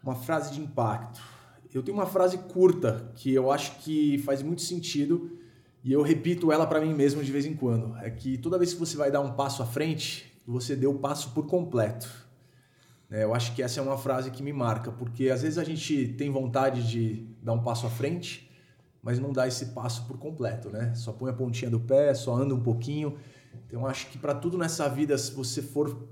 Uma 0.04 0.16
frase 0.16 0.54
de 0.54 0.60
impacto. 0.60 1.22
Eu 1.74 1.82
tenho 1.82 1.96
uma 1.96 2.06
frase 2.06 2.38
curta 2.38 3.10
que 3.16 3.34
eu 3.34 3.50
acho 3.50 3.78
que 3.80 4.18
faz 4.20 4.44
muito 4.44 4.62
sentido 4.62 5.32
e 5.82 5.94
eu 5.94 6.02
repito 6.02 6.52
ela 6.52 6.68
para 6.68 6.82
mim 6.82 6.94
mesmo 6.94 7.24
de 7.24 7.32
vez 7.32 7.46
em 7.46 7.56
quando. 7.56 7.96
É 8.00 8.10
que 8.10 8.38
toda 8.38 8.58
vez 8.58 8.74
que 8.74 8.80
você 8.82 8.98
vai 8.98 9.10
dar 9.10 9.22
um 9.22 9.32
passo 9.32 9.64
à 9.64 9.66
frente, 9.66 10.30
você 10.46 10.76
deu 10.76 10.92
o 10.92 11.00
passo 11.00 11.30
por 11.30 11.46
completo. 11.46 12.27
É, 13.10 13.24
eu 13.24 13.34
acho 13.34 13.56
que 13.56 13.64
essa 13.64 13.80
é 13.80 13.84
uma 13.84 13.98
frase 13.98 14.32
que 14.32 14.44
me 14.44 14.52
marca, 14.52 14.92
porque 14.92 15.30
às 15.30 15.42
vezes 15.42 15.58
a 15.58 15.64
gente 15.64 16.10
tem 16.18 16.30
vontade 16.30 16.90
de 16.90 17.26
dar 17.42 17.54
um 17.54 17.62
passo 17.64 17.88
à 17.88 17.90
frente, 17.90 18.52
mas 19.02 19.18
não 19.18 19.32
dá 19.32 19.48
esse 19.48 19.68
passo 19.68 20.06
por 20.06 20.18
completo, 20.18 20.70
né? 20.70 20.94
Só 20.94 21.14
põe 21.14 21.30
a 21.32 21.34
pontinha 21.34 21.72
do 21.72 21.80
pé, 21.80 22.14
só 22.14 22.36
anda 22.36 22.54
um 22.54 22.60
pouquinho. 22.62 23.18
Então 23.66 23.82
eu 23.82 23.88
acho 23.88 24.08
que 24.08 24.18
para 24.18 24.36
tudo 24.36 24.58
nessa 24.58 24.90
vida, 24.90 25.18
se 25.18 25.32
você 25.32 25.62
for 25.62 26.08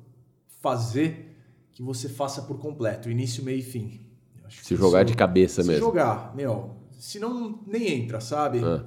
fazer, 0.61 1.37
que 1.71 1.83
você 1.83 2.07
faça 2.07 2.41
por 2.43 2.57
completo, 2.59 3.09
início, 3.09 3.43
meio 3.43 3.59
e 3.59 3.63
fim. 3.63 4.01
Se 4.49 4.75
jogar 4.75 5.01
isso- 5.03 5.11
de 5.11 5.17
cabeça 5.17 5.61
se 5.61 5.67
mesmo. 5.67 5.85
jogar, 5.85 6.33
meu, 6.35 6.75
se 6.91 7.19
não 7.19 7.59
nem 7.67 8.03
entra, 8.03 8.21
sabe? 8.21 8.59
É. 8.59 8.83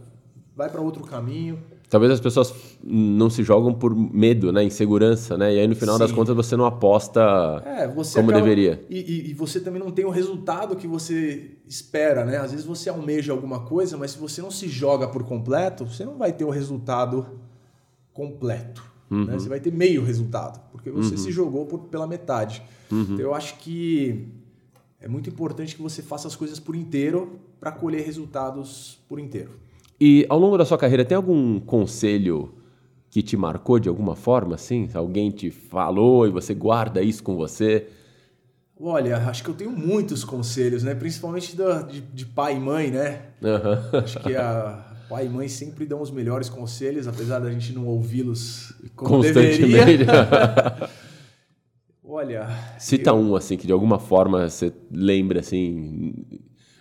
Vai 0.57 0.71
para 0.71 0.81
outro 0.81 1.05
caminho. 1.05 1.63
Talvez 1.91 2.13
as 2.13 2.21
pessoas 2.21 2.53
não 2.85 3.31
se 3.31 3.43
jogam 3.43 3.73
por 3.73 3.95
medo, 3.97 4.53
né? 4.53 4.63
Insegurança, 4.63 5.39
né? 5.39 5.55
E 5.55 5.59
aí 5.61 5.67
no 5.67 5.75
final 5.75 5.99
das 5.99 6.11
Sim. 6.11 6.17
contas 6.17 6.37
você 6.37 6.55
não 6.55 6.67
aposta 6.67 7.21
É, 7.65 7.89
você 7.89 8.19
como 8.19 8.31
acaba- 8.31 8.45
deveria. 8.45 8.85
E, 8.91 8.99
e- 8.99 9.31
e 9.31 9.35
você 9.35 9.59
também 9.59 9.81
não 9.81 9.91
tem 9.91 10.05
o 10.05 10.11
resultado 10.11 10.77
que 10.77 10.87
você 10.87 11.53
espera, 11.67 12.27
né? 12.27 12.37
Às 12.37 12.51
vezes 12.51 12.67
você 12.67 12.91
almeja 12.91 13.33
alguma 13.33 13.61
coisa, 13.61 13.97
mas 13.97 14.11
se 14.11 14.19
você 14.19 14.43
não 14.43 14.51
se 14.51 14.69
joga 14.69 15.09
por 15.09 15.23
completo, 15.23 15.87
você 15.87 16.05
não 16.05 16.19
vai 16.19 16.31
ter 16.33 16.45
o 16.45 16.51
resultado 16.51 17.27
completo. 18.13 18.85
Uhum. 19.11 19.25
né? 19.25 19.33
Você 19.39 19.49
vai 19.49 19.59
ter 19.59 19.73
meio 19.73 20.05
resultado, 20.05 20.61
porque 20.71 20.91
você 20.91 21.17
se 21.17 21.33
jogou 21.33 21.65
por- 21.65 21.79
pela 21.85 22.07
metade. 22.07 22.63
Uhum. 22.93 23.01
Então 23.03 23.19
eu 23.21 23.35
acho 23.35 23.57
que 23.57 24.29
é 25.01 25.09
muito 25.09 25.31
importante 25.31 25.75
que 25.75 25.81
você 25.81 26.03
faça 26.03 26.29
as 26.29 26.37
coisas 26.37 26.61
por 26.61 26.77
inteiro 26.77 27.39
para 27.59 27.73
colher 27.73 28.05
resultados 28.05 28.99
por 29.09 29.19
inteiro. 29.19 29.53
E 30.01 30.25
ao 30.29 30.39
longo 30.39 30.57
da 30.57 30.65
sua 30.65 30.79
carreira, 30.79 31.05
tem 31.05 31.17
algum 31.17 31.59
conselho 31.61 32.55
que 33.11 33.23
te 33.23 33.37
marcou 33.37 33.79
de 33.79 33.89
alguma 33.89 34.15
forma, 34.15 34.55
assim? 34.55 34.89
Alguém 34.95 35.31
te 35.31 35.51
falou 35.51 36.27
e 36.27 36.31
você 36.31 36.55
guarda 36.55 37.03
isso 37.03 37.23
com 37.23 37.37
você? 37.37 37.87
Olha, 38.81 39.17
acho 39.29 39.43
que 39.43 39.49
eu 39.51 39.55
tenho 39.55 39.73
muitos 39.73 40.23
conselhos, 40.23 40.85
né? 40.85 40.95
Principalmente 40.95 41.57
da- 41.57 41.83
de, 41.83 42.01
de 42.01 42.27
pai 42.27 42.55
e 42.57 42.61
mãe, 42.61 42.91
né? 42.91 43.23
Aham. 43.43 43.91
Acho 44.05 44.21
que 44.21 44.37
a 44.37 44.85
pai 45.09 45.27
e 45.27 45.29
mãe 45.29 45.49
sempre 45.49 45.85
dão 45.85 46.01
os 46.01 46.13
melhores 46.13 46.49
conselhos, 46.49 47.09
apesar 47.09 47.41
da 47.41 47.51
gente 47.51 47.73
não 47.73 47.87
ouvi-los. 47.87 48.73
Constantemente. 48.95 50.05
Olha, 52.05 52.49
Cita 52.79 53.13
um, 53.13 53.35
assim, 53.37 53.57
que 53.57 53.67
de 53.67 53.73
alguma 53.73 53.99
forma 53.99 54.49
você 54.49 54.73
lembra, 54.91 55.41
assim... 55.41 56.15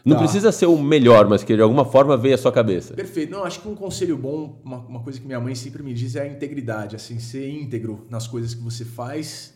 Não 0.08 0.16
Tá. 0.16 0.24
precisa 0.24 0.52
ser 0.52 0.68
o 0.68 0.78
melhor, 0.78 1.28
mas 1.28 1.44
que 1.44 1.54
de 1.56 1.62
alguma 1.62 1.84
forma 1.84 2.16
veio 2.16 2.36
à 2.36 2.38
sua 2.38 2.52
cabeça. 2.52 2.94
perfeito. 2.94 3.32
Não, 3.32 3.44
acho 3.44 3.60
que 3.62 3.68
um 3.68 3.76
conselho 3.76 4.18
bom, 4.18 4.60
uma, 4.64 4.78
uma 4.78 5.00
coisa 5.04 5.20
que 5.20 5.26
minha 5.26 5.40
mãe 5.40 5.54
sempre 5.54 5.84
me 5.84 5.94
diz 5.94 6.16
é 6.16 6.22
a 6.22 6.28
integridade, 6.28 6.96
assim, 6.96 7.20
ser 7.20 7.50
íntegro 7.50 8.06
nas 8.10 8.26
coisas 8.26 8.54
que 8.54 8.62
você 8.62 8.86
faz, 8.86 9.54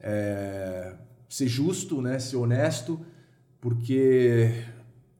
é, 0.00 0.94
ser 1.28 1.46
justo, 1.46 2.02
né, 2.02 2.18
ser 2.18 2.36
honesto, 2.36 3.00
porque 3.60 4.50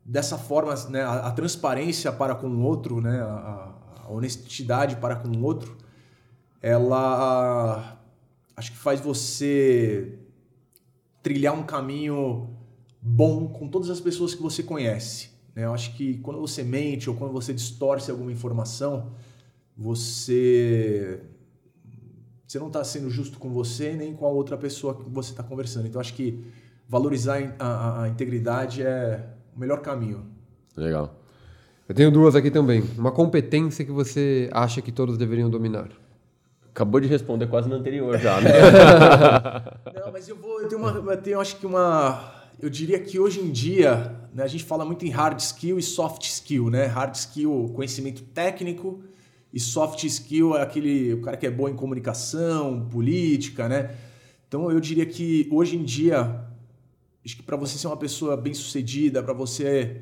dessa 0.04 0.36
forma, 0.36 0.74
né, 0.88 1.02
a, 1.02 1.26
a 1.28 1.30
transparência 1.30 2.10
para 2.12 2.34
com 2.34 2.48
o 2.48 2.62
outro, 2.62 3.00
né, 3.00 3.20
a, 3.20 3.72
a 4.04 4.10
honestidade 4.10 4.96
para 4.96 5.14
com 5.16 5.28
o 5.28 5.42
outro, 5.44 5.76
ela 6.60 7.98
acho 8.56 8.72
que 8.72 8.78
faz 8.78 9.00
você 9.00 10.18
trilhar 11.22 11.54
um 11.54 11.62
caminho 11.62 12.55
bom 13.08 13.46
com 13.46 13.68
todas 13.68 13.88
as 13.88 14.00
pessoas 14.00 14.34
que 14.34 14.42
você 14.42 14.62
conhece. 14.62 15.30
né? 15.54 15.64
Eu 15.64 15.72
acho 15.72 15.94
que 15.96 16.18
quando 16.18 16.40
você 16.40 16.62
mente 16.64 17.08
ou 17.08 17.14
quando 17.16 17.32
você 17.32 17.52
distorce 17.54 18.10
alguma 18.10 18.32
informação, 18.32 19.12
você 19.76 21.20
você 22.46 22.58
não 22.58 22.68
está 22.68 22.82
sendo 22.84 23.10
justo 23.10 23.38
com 23.38 23.50
você 23.50 23.92
nem 23.92 24.14
com 24.14 24.24
a 24.24 24.28
outra 24.28 24.56
pessoa 24.56 24.94
que 24.94 25.02
você 25.10 25.30
está 25.30 25.42
conversando. 25.42 25.86
Então 25.86 26.00
acho 26.00 26.14
que 26.14 26.44
valorizar 26.88 27.54
a, 27.58 27.66
a- 27.66 28.02
a 28.04 28.08
integridade 28.08 28.82
é 28.82 29.24
o 29.54 29.58
melhor 29.58 29.80
caminho. 29.82 30.26
Legal. 30.76 31.14
Eu 31.88 31.94
tenho 31.94 32.10
duas 32.10 32.34
aqui 32.34 32.50
também. 32.50 32.82
Uma 32.98 33.12
competência 33.12 33.84
que 33.84 33.90
você 33.92 34.48
acha 34.52 34.80
que 34.82 34.90
todos 34.92 35.16
deveriam 35.16 35.48
dominar. 35.50 35.88
Acabou 36.70 37.00
de 37.00 37.06
responder 37.08 37.46
quase 37.46 37.68
no 37.68 37.76
anterior 37.76 38.18
já, 38.18 38.40
né? 38.40 38.50
Não, 39.94 40.12
mas 40.12 40.28
eu 40.28 40.36
vou. 40.36 40.60
Eu 40.60 40.68
tenho 40.68 40.80
uma. 40.80 40.90
Eu 41.12 41.22
tenho, 41.22 41.40
acho 41.40 41.56
que 41.56 41.66
uma. 41.66 42.32
Eu 42.58 42.70
diria 42.70 42.98
que 42.98 43.18
hoje 43.18 43.40
em 43.40 43.50
dia, 43.50 44.18
né, 44.32 44.42
a 44.42 44.46
gente 44.46 44.64
fala 44.64 44.84
muito 44.84 45.04
em 45.04 45.10
hard 45.10 45.38
skill 45.38 45.78
e 45.78 45.82
soft 45.82 46.24
skill, 46.24 46.70
né? 46.70 46.86
Hard 46.86 47.14
skill, 47.14 47.70
conhecimento 47.74 48.22
técnico, 48.22 49.02
e 49.52 49.60
soft 49.60 50.02
skill 50.04 50.56
é 50.56 50.62
aquele. 50.62 51.12
O 51.14 51.20
cara 51.20 51.36
que 51.36 51.46
é 51.46 51.50
bom 51.50 51.68
em 51.68 51.76
comunicação, 51.76 52.88
política, 52.88 53.68
né? 53.68 53.94
Então 54.48 54.70
eu 54.70 54.80
diria 54.80 55.04
que 55.04 55.46
hoje 55.50 55.76
em 55.76 55.84
dia, 55.84 56.46
acho 57.24 57.36
que 57.36 57.42
para 57.42 57.56
você 57.56 57.76
ser 57.76 57.88
uma 57.88 57.96
pessoa 57.96 58.36
bem 58.36 58.54
sucedida, 58.54 59.22
para 59.22 59.34
você 59.34 60.00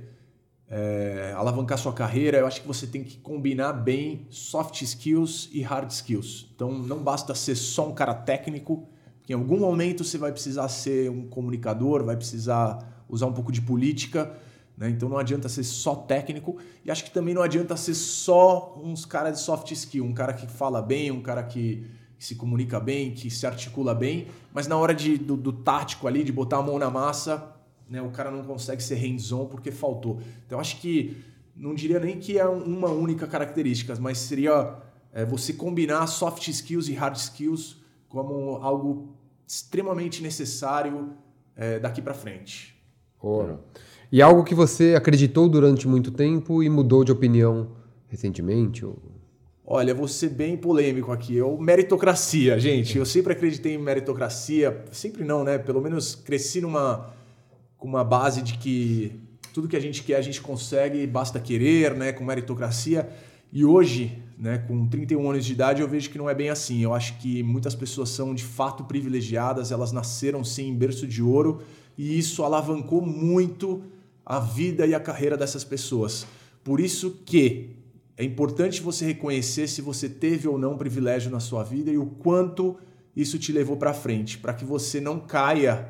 é, 0.68 1.32
alavancar 1.36 1.76
sua 1.76 1.92
carreira, 1.92 2.38
eu 2.38 2.46
acho 2.46 2.61
que 2.61 2.68
você 2.68 2.86
tem 2.86 3.02
que 3.02 3.16
combinar 3.18 3.72
bem 3.72 4.26
soft 4.30 4.80
skills 4.82 5.48
e 5.52 5.61
hard 5.61 5.90
skills. 5.90 6.48
Então 6.55 6.72
não 6.72 7.02
basta 7.02 7.34
ser 7.34 7.57
só 7.57 7.88
um 7.88 7.94
cara 7.94 8.14
técnico, 8.14 8.88
porque 9.24 9.32
em 9.32 9.36
algum 9.36 9.58
momento 9.58 10.04
você 10.04 10.18
vai 10.18 10.30
precisar 10.30 10.68
ser 10.68 11.10
um 11.10 11.26
comunicador, 11.26 12.04
vai 12.04 12.14
precisar 12.14 13.04
usar 13.08 13.24
um 13.24 13.32
pouco 13.32 13.50
de 13.50 13.62
política. 13.62 14.36
Né? 14.76 14.90
Então 14.90 15.08
não 15.08 15.16
adianta 15.16 15.48
ser 15.48 15.64
só 15.64 15.94
técnico 15.94 16.58
e 16.84 16.90
acho 16.90 17.04
que 17.04 17.10
também 17.10 17.32
não 17.32 17.40
adianta 17.40 17.74
ser 17.74 17.94
só 17.94 18.78
uns 18.84 19.06
caras 19.06 19.38
de 19.38 19.40
soft 19.40 19.70
skill, 19.70 20.04
um 20.04 20.12
cara 20.12 20.34
que 20.34 20.46
fala 20.46 20.82
bem, 20.82 21.10
um 21.10 21.22
cara 21.22 21.42
que, 21.42 21.86
que 22.18 22.24
se 22.24 22.34
comunica 22.34 22.78
bem, 22.78 23.12
que 23.12 23.30
se 23.30 23.46
articula 23.46 23.94
bem, 23.94 24.26
mas 24.52 24.66
na 24.66 24.76
hora 24.76 24.94
de, 24.94 25.16
do, 25.16 25.38
do 25.38 25.54
tático 25.54 26.06
ali, 26.06 26.22
de 26.22 26.30
botar 26.30 26.58
a 26.58 26.62
mão 26.62 26.78
na 26.78 26.90
massa, 26.90 27.50
né, 27.88 28.02
o 28.02 28.10
cara 28.10 28.30
não 28.30 28.44
consegue 28.44 28.82
ser 28.82 28.96
hands-on 28.96 29.46
porque 29.46 29.70
faltou. 29.70 30.20
Então 30.46 30.60
acho 30.60 30.78
que 30.82 31.16
não 31.56 31.74
diria 31.74 31.98
nem 31.98 32.18
que 32.18 32.38
é 32.38 32.46
uma 32.46 32.90
única 32.90 33.26
característica, 33.26 33.96
mas 33.98 34.18
seria 34.18 34.74
é, 35.14 35.24
você 35.24 35.54
combinar 35.54 36.06
soft 36.08 36.46
skills 36.46 36.88
e 36.88 36.92
hard 36.92 37.16
skills 37.16 37.84
como 38.14 38.56
algo 38.62 39.08
extremamente 39.46 40.22
necessário 40.22 41.10
é, 41.56 41.80
daqui 41.80 42.00
para 42.00 42.14
frente. 42.14 42.80
Boa. 43.20 43.60
E 44.12 44.22
algo 44.22 44.44
que 44.44 44.54
você 44.54 44.94
acreditou 44.94 45.48
durante 45.48 45.88
muito 45.88 46.12
tempo 46.12 46.62
e 46.62 46.70
mudou 46.70 47.02
de 47.02 47.10
opinião 47.10 47.72
recentemente? 48.06 48.84
Ou... 48.84 48.96
Olha, 49.66 49.92
vou 49.92 50.06
ser 50.06 50.28
bem 50.28 50.56
polêmico 50.56 51.10
aqui. 51.10 51.34
Eu, 51.34 51.58
meritocracia, 51.58 52.58
gente. 52.58 52.96
Eu 52.96 53.04
sempre 53.04 53.32
acreditei 53.32 53.74
em 53.74 53.78
meritocracia. 53.78 54.84
Sempre 54.92 55.24
não, 55.24 55.42
né? 55.42 55.58
Pelo 55.58 55.80
menos 55.80 56.14
cresci 56.14 56.60
numa 56.60 57.12
com 57.76 57.88
uma 57.88 58.04
base 58.04 58.40
de 58.40 58.56
que 58.56 59.20
tudo 59.52 59.68
que 59.68 59.76
a 59.76 59.80
gente 59.80 60.02
quer 60.02 60.16
a 60.16 60.22
gente 60.22 60.40
consegue, 60.40 61.06
basta 61.06 61.40
querer, 61.40 61.94
né? 61.94 62.12
Com 62.12 62.24
meritocracia. 62.24 63.08
E 63.55 63.64
hoje, 63.64 64.20
né? 64.36 64.59
Com 64.59 64.88
31 64.88 65.30
anos 65.30 65.44
de 65.44 65.52
idade, 65.52 65.80
eu 65.80 65.86
vejo 65.86 66.11
que 66.11 66.18
não 66.18 66.28
é 66.28 66.34
bem 66.34 66.50
assim. 66.50 66.82
Eu 66.82 66.92
acho 66.92 67.16
que 67.18 67.40
muitas 67.44 67.72
pessoas 67.72 68.09
são 68.09 68.34
de 68.34 68.42
fato 68.42 68.82
privilegiadas. 68.82 69.70
Elas 69.70 69.92
nasceram 69.92 70.42
sim 70.42 70.70
em 70.70 70.74
berço 70.74 71.07
de 71.07 71.22
ouro 71.22 71.62
e 71.96 72.18
isso 72.18 72.42
alavancou 72.42 73.00
muito 73.00 73.84
a 74.26 74.40
vida 74.40 74.84
e 74.84 74.92
a 74.92 74.98
carreira 74.98 75.36
dessas 75.36 75.62
pessoas. 75.62 76.26
Por 76.64 76.80
isso 76.80 77.20
que 77.24 77.70
é 78.16 78.24
importante 78.24 78.82
você 78.82 79.07
reconhecer 79.07 79.68
se 79.68 79.80
você 79.80 80.09
teve 80.09 80.48
ou 80.48 80.59
não 80.59 80.76
privilégio 80.76 81.30
na 81.30 81.38
sua 81.38 81.62
vida 81.62 81.92
e 81.92 81.98
o 81.98 82.07
quanto 82.07 82.76
isso 83.14 83.38
te 83.38 83.52
levou 83.52 83.76
para 83.76 83.94
frente, 83.94 84.38
para 84.38 84.52
que 84.52 84.64
você 84.64 85.00
não 85.00 85.20
caia 85.20 85.88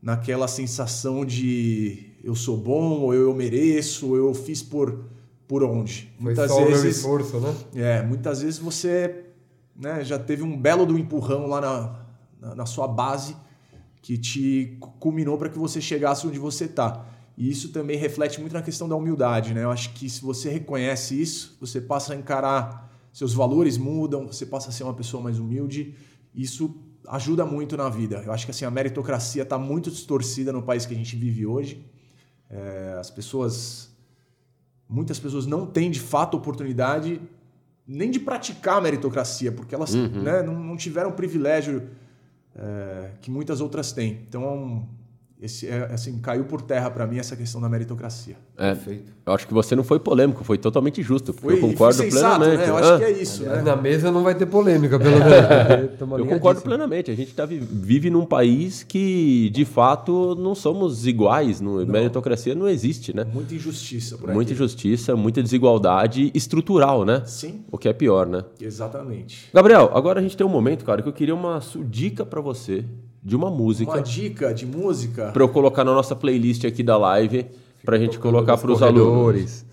naquela 0.00 0.48
sensação 0.48 1.24
de 1.24 2.06
eu 2.22 2.34
sou 2.34 2.56
bom, 2.56 3.00
ou 3.00 3.12
eu 3.12 3.34
mereço, 3.34 4.08
ou 4.08 4.16
eu 4.16 4.32
fiz 4.32 4.62
por 4.62 5.04
por 5.46 5.62
onde. 5.62 6.12
Foi 6.16 6.24
muitas 6.24 6.50
só 6.50 6.64
vezes, 6.64 6.96
esforço, 6.96 7.38
né? 7.40 7.54
é, 7.74 8.02
muitas 8.02 8.42
vezes 8.42 8.58
você 8.58 9.26
né, 9.76 10.04
já 10.04 10.18
teve 10.18 10.42
um 10.42 10.56
belo 10.58 10.86
do 10.86 10.98
empurrão 10.98 11.46
lá 11.46 11.60
na, 11.60 12.00
na, 12.40 12.54
na 12.54 12.66
sua 12.66 12.88
base 12.88 13.36
que 14.00 14.18
te 14.18 14.78
culminou 14.98 15.38
para 15.38 15.48
que 15.48 15.58
você 15.58 15.80
chegasse 15.80 16.26
onde 16.26 16.38
você 16.38 16.66
está. 16.66 17.06
E 17.36 17.50
isso 17.50 17.70
também 17.70 17.96
reflete 17.96 18.40
muito 18.40 18.52
na 18.52 18.62
questão 18.62 18.88
da 18.88 18.94
humildade, 18.94 19.54
né? 19.54 19.64
Eu 19.64 19.70
acho 19.70 19.92
que 19.94 20.08
se 20.08 20.22
você 20.22 20.50
reconhece 20.50 21.20
isso, 21.20 21.56
você 21.60 21.80
passa 21.80 22.12
a 22.12 22.16
encarar, 22.16 22.92
seus 23.12 23.32
valores 23.32 23.76
mudam, 23.76 24.26
você 24.26 24.46
passa 24.46 24.68
a 24.68 24.72
ser 24.72 24.84
uma 24.84 24.94
pessoa 24.94 25.22
mais 25.22 25.38
humilde. 25.38 25.94
Isso 26.34 26.74
ajuda 27.08 27.44
muito 27.44 27.76
na 27.76 27.88
vida. 27.88 28.22
Eu 28.24 28.32
acho 28.32 28.44
que 28.44 28.50
assim 28.50 28.64
a 28.64 28.70
meritocracia 28.70 29.42
está 29.42 29.58
muito 29.58 29.90
distorcida 29.90 30.52
no 30.52 30.62
país 30.62 30.86
que 30.86 30.94
a 30.94 30.96
gente 30.96 31.16
vive 31.16 31.46
hoje. 31.46 31.84
É, 32.48 32.96
as 33.00 33.10
pessoas, 33.10 33.90
muitas 34.88 35.18
pessoas 35.18 35.46
não 35.46 35.66
têm 35.66 35.90
de 35.90 36.00
fato 36.00 36.36
oportunidade 36.36 37.20
nem 37.86 38.10
de 38.10 38.18
praticar 38.18 38.78
a 38.78 38.80
meritocracia, 38.80 39.52
porque 39.52 39.74
elas 39.74 39.94
né, 39.94 40.42
não, 40.42 40.58
não 40.58 40.76
tiveram 40.76 41.10
o 41.10 41.12
privilégio 41.12 41.90
é, 42.56 43.10
que 43.20 43.30
muitas 43.30 43.60
outras 43.60 43.92
têm. 43.92 44.20
Então, 44.26 44.88
esse, 45.44 45.68
é, 45.68 45.88
assim, 45.92 46.18
caiu 46.18 46.44
por 46.44 46.62
terra 46.62 46.90
para 46.90 47.06
mim 47.06 47.18
essa 47.18 47.36
questão 47.36 47.60
da 47.60 47.68
meritocracia. 47.68 48.36
É, 48.56 48.74
Perfeito. 48.74 49.12
eu 49.26 49.32
acho 49.32 49.46
que 49.46 49.52
você 49.54 49.76
não 49.76 49.84
foi 49.84 49.98
polêmico, 50.00 50.42
foi 50.44 50.56
totalmente 50.58 51.02
justo. 51.02 51.32
Foi, 51.32 51.54
eu 51.54 51.60
concordo 51.60 51.94
sensato, 52.02 52.38
plenamente. 52.40 52.62
né? 52.62 52.68
Eu 52.70 52.76
acho 52.76 52.92
Ah, 52.94 52.98
que 52.98 53.04
é 53.04 53.10
isso, 53.10 53.42
né? 53.44 53.62
Na 53.62 53.76
mesa 53.76 54.10
não 54.10 54.22
vai 54.22 54.34
ter 54.34 54.46
polêmica, 54.46 54.98
pelo 54.98 55.18
menos. 55.18 55.90
tamo 55.98 56.18
Eu 56.18 56.26
concordo 56.26 56.60
plenamente. 56.62 57.10
A 57.10 57.14
gente 57.14 57.32
tá, 57.34 57.44
vi- 57.44 57.58
vive 57.58 58.10
num 58.10 58.24
país 58.24 58.82
que, 58.82 59.50
de 59.50 59.64
fato, 59.64 60.34
não 60.36 60.54
somos 60.54 61.06
iguais. 61.06 61.60
Não, 61.60 61.84
meritocracia 61.86 62.54
não 62.54 62.68
existe, 62.68 63.14
né? 63.14 63.24
Muita 63.32 63.54
injustiça 63.54 64.16
por 64.16 64.32
Muita 64.32 64.52
aqui. 64.52 64.54
injustiça, 64.54 65.14
muita 65.16 65.42
desigualdade 65.42 66.30
estrutural, 66.34 67.04
né? 67.04 67.22
Sim, 67.26 67.64
O 67.70 67.76
que 67.78 67.88
é 67.88 67.92
pior, 67.92 68.26
né? 68.26 68.44
exatamente. 68.60 69.48
Gabriel, 69.52 69.90
agora 69.94 70.20
a 70.20 70.22
gente 70.22 70.36
tem 70.36 70.46
um 70.46 70.50
momento, 70.50 70.84
cara, 70.84 71.02
que 71.02 71.08
eu 71.08 71.12
queria 71.12 71.34
uma 71.34 71.60
dica 71.88 72.24
pra 72.24 72.40
você 72.40 72.84
de 73.24 73.34
uma 73.34 73.50
música 73.50 73.90
Uma 73.92 74.02
dica 74.02 74.52
de 74.52 74.66
música. 74.66 75.30
pra 75.32 75.42
eu 75.42 75.48
colocar 75.48 75.82
na 75.82 75.94
nossa 75.94 76.14
playlist 76.14 76.64
aqui 76.64 76.82
da 76.82 76.96
live 76.98 77.46
pra 77.84 77.98
gente 77.98 78.18
Tocando 78.18 78.32
colocar 78.32 78.52
nos 78.52 78.60
pros 78.60 78.82
alunos. 78.82 79.64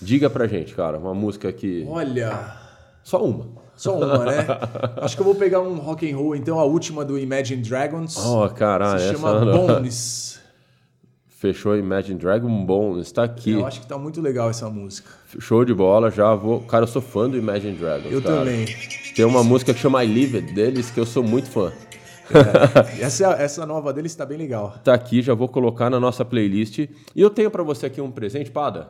Diga 0.00 0.30
pra 0.30 0.46
gente, 0.46 0.74
cara, 0.74 0.98
uma 0.98 1.14
música 1.14 1.52
que 1.52 1.86
Olha, 1.88 2.56
Só 3.02 3.22
uma. 3.22 3.66
Só 3.76 3.98
uma, 3.98 4.24
né? 4.24 4.46
Acho 5.02 5.14
que 5.14 5.20
eu 5.20 5.26
vou 5.26 5.34
pegar 5.34 5.60
um 5.60 5.74
rock 5.76 6.10
and 6.10 6.16
roll, 6.16 6.34
então, 6.34 6.58
a 6.58 6.64
última 6.64 7.04
do 7.04 7.18
Imagine 7.18 7.62
Dragons. 7.62 8.16
Oh, 8.16 8.48
caralho, 8.48 8.98
se 8.98 9.06
essa 9.06 9.14
chama 9.14 9.44
não. 9.44 9.66
Bones. 9.66 10.40
Fechou 11.38 11.76
Imagine 11.76 12.18
Dragon 12.18 12.64
Bones, 12.64 13.12
tá 13.12 13.22
aqui. 13.24 13.50
Eu 13.50 13.66
acho 13.66 13.82
que 13.82 13.86
tá 13.86 13.98
muito 13.98 14.22
legal 14.22 14.48
essa 14.48 14.70
música. 14.70 15.10
Show 15.38 15.66
de 15.66 15.74
bola, 15.74 16.10
já 16.10 16.34
vou. 16.34 16.60
Cara, 16.60 16.84
eu 16.84 16.88
sou 16.88 17.02
fã 17.02 17.28
do 17.28 17.36
Imagine 17.36 17.76
Dragons. 17.76 18.10
Eu 18.10 18.22
cara. 18.22 18.36
também. 18.38 18.66
Tem 19.14 19.24
uma 19.26 19.44
música 19.44 19.74
que 19.74 19.78
chama 19.78 20.02
I 20.02 20.06
Live 20.08 20.38
It 20.38 20.54
deles 20.54 20.90
que 20.90 20.98
eu 20.98 21.04
sou 21.04 21.22
muito 21.22 21.50
fã. 21.50 21.70
Essa, 23.00 23.32
essa 23.34 23.66
nova 23.66 23.92
deles 23.92 24.14
tá 24.14 24.24
bem 24.26 24.38
legal. 24.38 24.74
Tá 24.82 24.94
aqui, 24.94 25.22
já 25.22 25.34
vou 25.34 25.48
colocar 25.48 25.88
na 25.90 26.00
nossa 26.00 26.24
playlist. 26.24 26.78
E 26.78 26.90
eu 27.14 27.30
tenho 27.30 27.50
pra 27.50 27.62
você 27.62 27.86
aqui 27.86 28.00
um 28.00 28.10
presente, 28.10 28.50
Pada. 28.50 28.88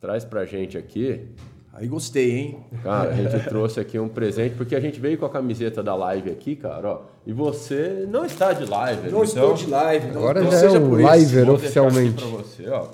Traz 0.00 0.24
pra 0.24 0.44
gente 0.44 0.78
aqui. 0.78 1.28
Aí 1.72 1.86
gostei, 1.86 2.32
hein? 2.36 2.58
Cara, 2.82 3.10
a 3.10 3.14
gente 3.14 3.44
trouxe 3.48 3.78
aqui 3.78 3.98
um 3.98 4.08
presente, 4.08 4.56
porque 4.56 4.74
a 4.74 4.80
gente 4.80 4.98
veio 4.98 5.16
com 5.16 5.26
a 5.26 5.30
camiseta 5.30 5.80
da 5.82 5.94
live 5.94 6.30
aqui, 6.30 6.56
cara, 6.56 6.88
ó. 6.88 7.00
E 7.26 7.32
você 7.32 8.04
não 8.08 8.24
está 8.24 8.52
de 8.52 8.64
live, 8.64 9.02
Não 9.02 9.08
então, 9.08 9.22
estou 9.22 9.54
de 9.54 9.66
live, 9.66 10.08
não, 10.08 10.18
Agora 10.18 10.42
não 10.42 10.50
já 10.50 10.56
é 10.56 10.60
seja 10.60 10.78
um 10.80 10.88
por 10.88 11.00
isso. 11.00 11.12
liver 11.14 11.44
vou 11.46 11.56
deixar 11.56 11.80
aqui 11.80 11.88
oficialmente. 11.88 12.14
pra 12.24 12.26
você, 12.38 12.68
ó. 12.68 12.86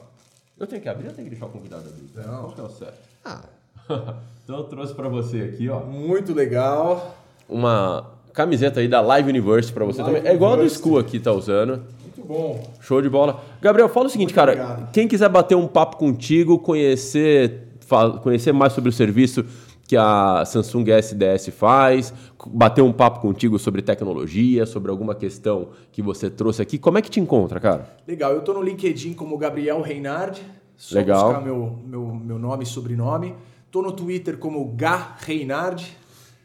Eu 0.59 0.67
tenho 0.67 0.83
que 0.83 0.89
abrir 0.89 1.07
ou 1.07 1.13
tenho 1.15 1.25
que 1.25 1.31
deixar 1.31 1.47
o 1.47 1.49
convidado 1.51 1.85
abrir? 1.89 2.27
Não. 2.27 2.41
Qual 2.43 2.53
que 2.53 2.61
é 2.61 2.65
o 2.65 2.69
certo? 2.69 2.99
Ah. 3.25 3.41
então 4.45 4.57
eu 4.59 4.65
trouxe 4.65 4.95
pra 4.95 5.09
você 5.09 5.41
aqui, 5.43 5.69
ó. 5.69 5.81
Muito 5.81 6.35
legal. 6.35 7.17
Uma 7.49 8.14
camiseta 8.35 8.81
aí 8.81 8.89
da 8.89 9.01
Live 9.01 9.31
Universe 9.31 9.73
pra 9.73 9.85
você 9.85 10.03
Live 10.03 10.17
também. 10.17 10.31
É 10.31 10.35
igual 10.35 10.55
a 10.55 10.57
do. 10.57 10.69
School 10.69 10.99
aqui 10.99 11.19
tá 11.19 11.33
usando. 11.33 11.85
Muito 12.03 12.27
bom. 12.27 12.71
Show 12.81 13.01
de 13.01 13.09
bola. 13.09 13.43
Gabriel, 13.63 13.89
fala 13.89 14.07
o 14.07 14.11
seguinte, 14.11 14.35
cara. 14.35 14.53
obrigado. 14.53 14.93
Quem 14.93 15.09
quiser 15.09 15.29
bater 15.29 15.55
um 15.55 15.69
papo 15.69 15.97
contigo, 15.97 16.59
conhecer, 16.59 17.69
conhecer 18.23 18.53
mais 18.53 18.73
sobre 18.73 18.91
o 18.91 18.93
serviço 18.93 19.45
que 19.87 19.97
a 19.97 20.45
Samsung 20.47 20.91
SDS 20.91 21.51
faz, 21.51 22.13
bater 22.47 22.83
um 22.83 22.93
papo 22.93 23.21
contigo 23.21 23.59
sobre 23.59 23.83
tecnologia, 23.83 24.67
sobre 24.67 24.91
alguma 24.91 25.15
questão 25.15 25.69
que 25.93 26.03
você 26.03 26.31
trouxe 26.31 26.63
aqui, 26.63 26.79
como 26.79 26.97
é 26.97 27.03
que 27.03 27.11
te 27.11 27.21
encontra, 27.21 27.61
cara? 27.61 27.95
Legal, 28.09 28.33
eu 28.33 28.41
tô 28.41 28.55
no 28.55 28.63
LinkedIn 28.63 29.13
como 29.13 29.37
Gabriel 29.37 29.81
Reinhardt. 29.83 30.43
Só 30.77 30.97
Legal. 30.97 31.27
buscar 31.27 31.45
meu, 31.45 31.79
meu, 31.87 32.07
meu 32.07 32.39
nome 32.39 32.65
e 32.65 32.67
sobrenome. 32.67 33.35
Tô 33.71 33.83
no 33.83 33.93
Twitter 33.93 34.39
como 34.39 34.65
Gá 34.75 35.17
Reinhardt. 35.19 35.97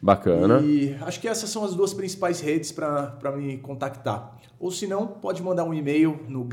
Bacana. 0.02 0.60
E 0.60 0.96
acho 1.02 1.20
que 1.20 1.28
essas 1.28 1.50
são 1.50 1.64
as 1.64 1.74
duas 1.74 1.92
principais 1.92 2.40
redes 2.40 2.72
para 2.72 3.32
me 3.36 3.58
Ou 4.58 4.70
se 4.70 4.86
não, 4.86 5.06
pode 5.06 5.42
mandar 5.42 5.64
um 5.64 5.74
e-mail 5.74 6.20
no 6.28 6.44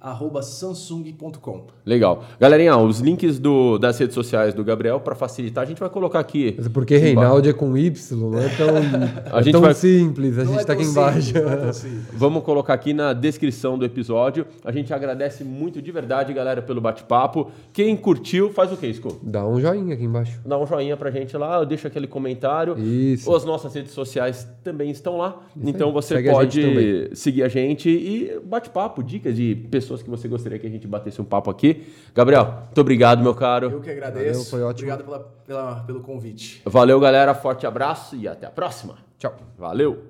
gabriel.re@samsung.com. 0.00 1.66
Legal. 1.84 2.24
Galerinha, 2.40 2.76
os 2.76 3.00
links 3.00 3.38
do- 3.38 3.78
das 3.78 3.98
redes 3.98 4.14
sociais 4.14 4.52
do 4.54 4.64
Gabriel, 4.64 5.00
para 5.00 5.14
facilitar, 5.14 5.64
a 5.64 5.66
gente 5.66 5.78
vai 5.78 5.88
colocar 5.88 6.18
aqui. 6.20 6.54
Mas 6.56 6.66
é 6.66 6.68
porque 6.68 6.96
Reinaldo 6.96 7.48
é 7.48 7.52
com 7.52 7.76
Y, 7.76 8.16
não 8.18 8.38
é 8.38 8.48
tão, 8.48 8.68
A 9.32 9.40
é 9.40 9.42
gente 9.42 9.52
tão 9.52 9.60
vai- 9.60 9.74
simples. 9.74 10.38
A 10.38 10.44
Não 10.44 10.52
gente 10.52 10.62
é 10.62 10.64
tá 10.64 10.72
aqui 10.72 10.84
simples, 10.84 11.30
embaixo. 11.30 11.38
é. 11.38 11.96
Vamos 12.16 12.42
colocar 12.42 12.74
aqui 12.74 12.92
na 12.92 13.12
descrição 13.12 13.78
do 13.78 13.84
episódio. 13.84 14.46
A 14.64 14.72
gente 14.72 14.92
agradece 14.92 15.44
muito 15.44 15.80
de 15.80 15.92
verdade, 15.92 16.32
galera, 16.32 16.60
pelo 16.62 16.80
bate-papo. 16.80 17.50
Quem 17.72 17.96
curtiu, 17.96 18.50
faz 18.52 18.72
o 18.72 18.76
que, 18.76 18.92
Sco? 18.92 19.18
Dá 19.22 19.46
um 19.46 19.60
joinha 19.60 19.94
aqui 19.94 20.04
embaixo. 20.04 20.40
Dá 20.44 20.58
um 20.58 20.66
joinha 20.66 20.96
pra 20.96 21.10
gente 21.10 21.36
lá, 21.36 21.62
deixa 21.64 21.88
aquele 21.88 22.06
comentário. 22.06 22.78
Isso. 22.78 23.32
As 23.34 23.44
nossas 23.44 23.74
redes 23.74 23.92
sociais 23.92 24.46
também 24.64 24.90
estão 24.90 25.16
lá. 25.16 25.40
então 25.62 25.88
aí. 25.88 25.92
você 25.94 26.14
Segue 26.16 26.28
a 26.28 26.32
pode 26.32 26.60
também. 26.60 27.14
seguir 27.14 27.42
a 27.42 27.48
gente 27.48 27.88
e 27.88 28.40
bate-papo, 28.44 29.02
dicas 29.02 29.34
de 29.36 29.54
pessoas 29.86 30.02
que 30.02 30.10
você 30.10 30.28
gostaria 30.28 30.58
que 30.58 30.66
a 30.66 30.70
gente 30.70 30.86
batesse 30.86 31.20
um 31.20 31.24
papo 31.24 31.50
aqui. 31.50 31.92
Gabriel, 32.14 32.44
muito 32.66 32.80
obrigado, 32.80 33.22
meu 33.22 33.34
caro. 33.34 33.70
Eu 33.70 33.80
que 33.80 33.90
agradeço. 33.90 34.32
Valeu, 34.32 34.44
foi 34.50 34.62
ótimo. 34.62 34.92
Obrigado 34.92 35.04
pela, 35.04 35.18
pela- 35.46 35.80
pelo 35.84 36.00
convite. 36.00 36.60
Valeu, 36.64 36.98
galera. 37.00 37.34
Forte 37.34 37.66
abraço 37.66 38.16
e 38.16 38.26
até 38.28 38.46
a 38.46 38.50
próxima. 38.50 38.96
Tchau. 39.18 39.34
Valeu. 39.56 40.02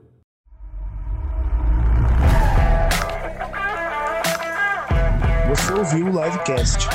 Você 5.49 5.73
ouviu 5.73 6.07
o 6.07 6.25
Livecast. 6.25 6.89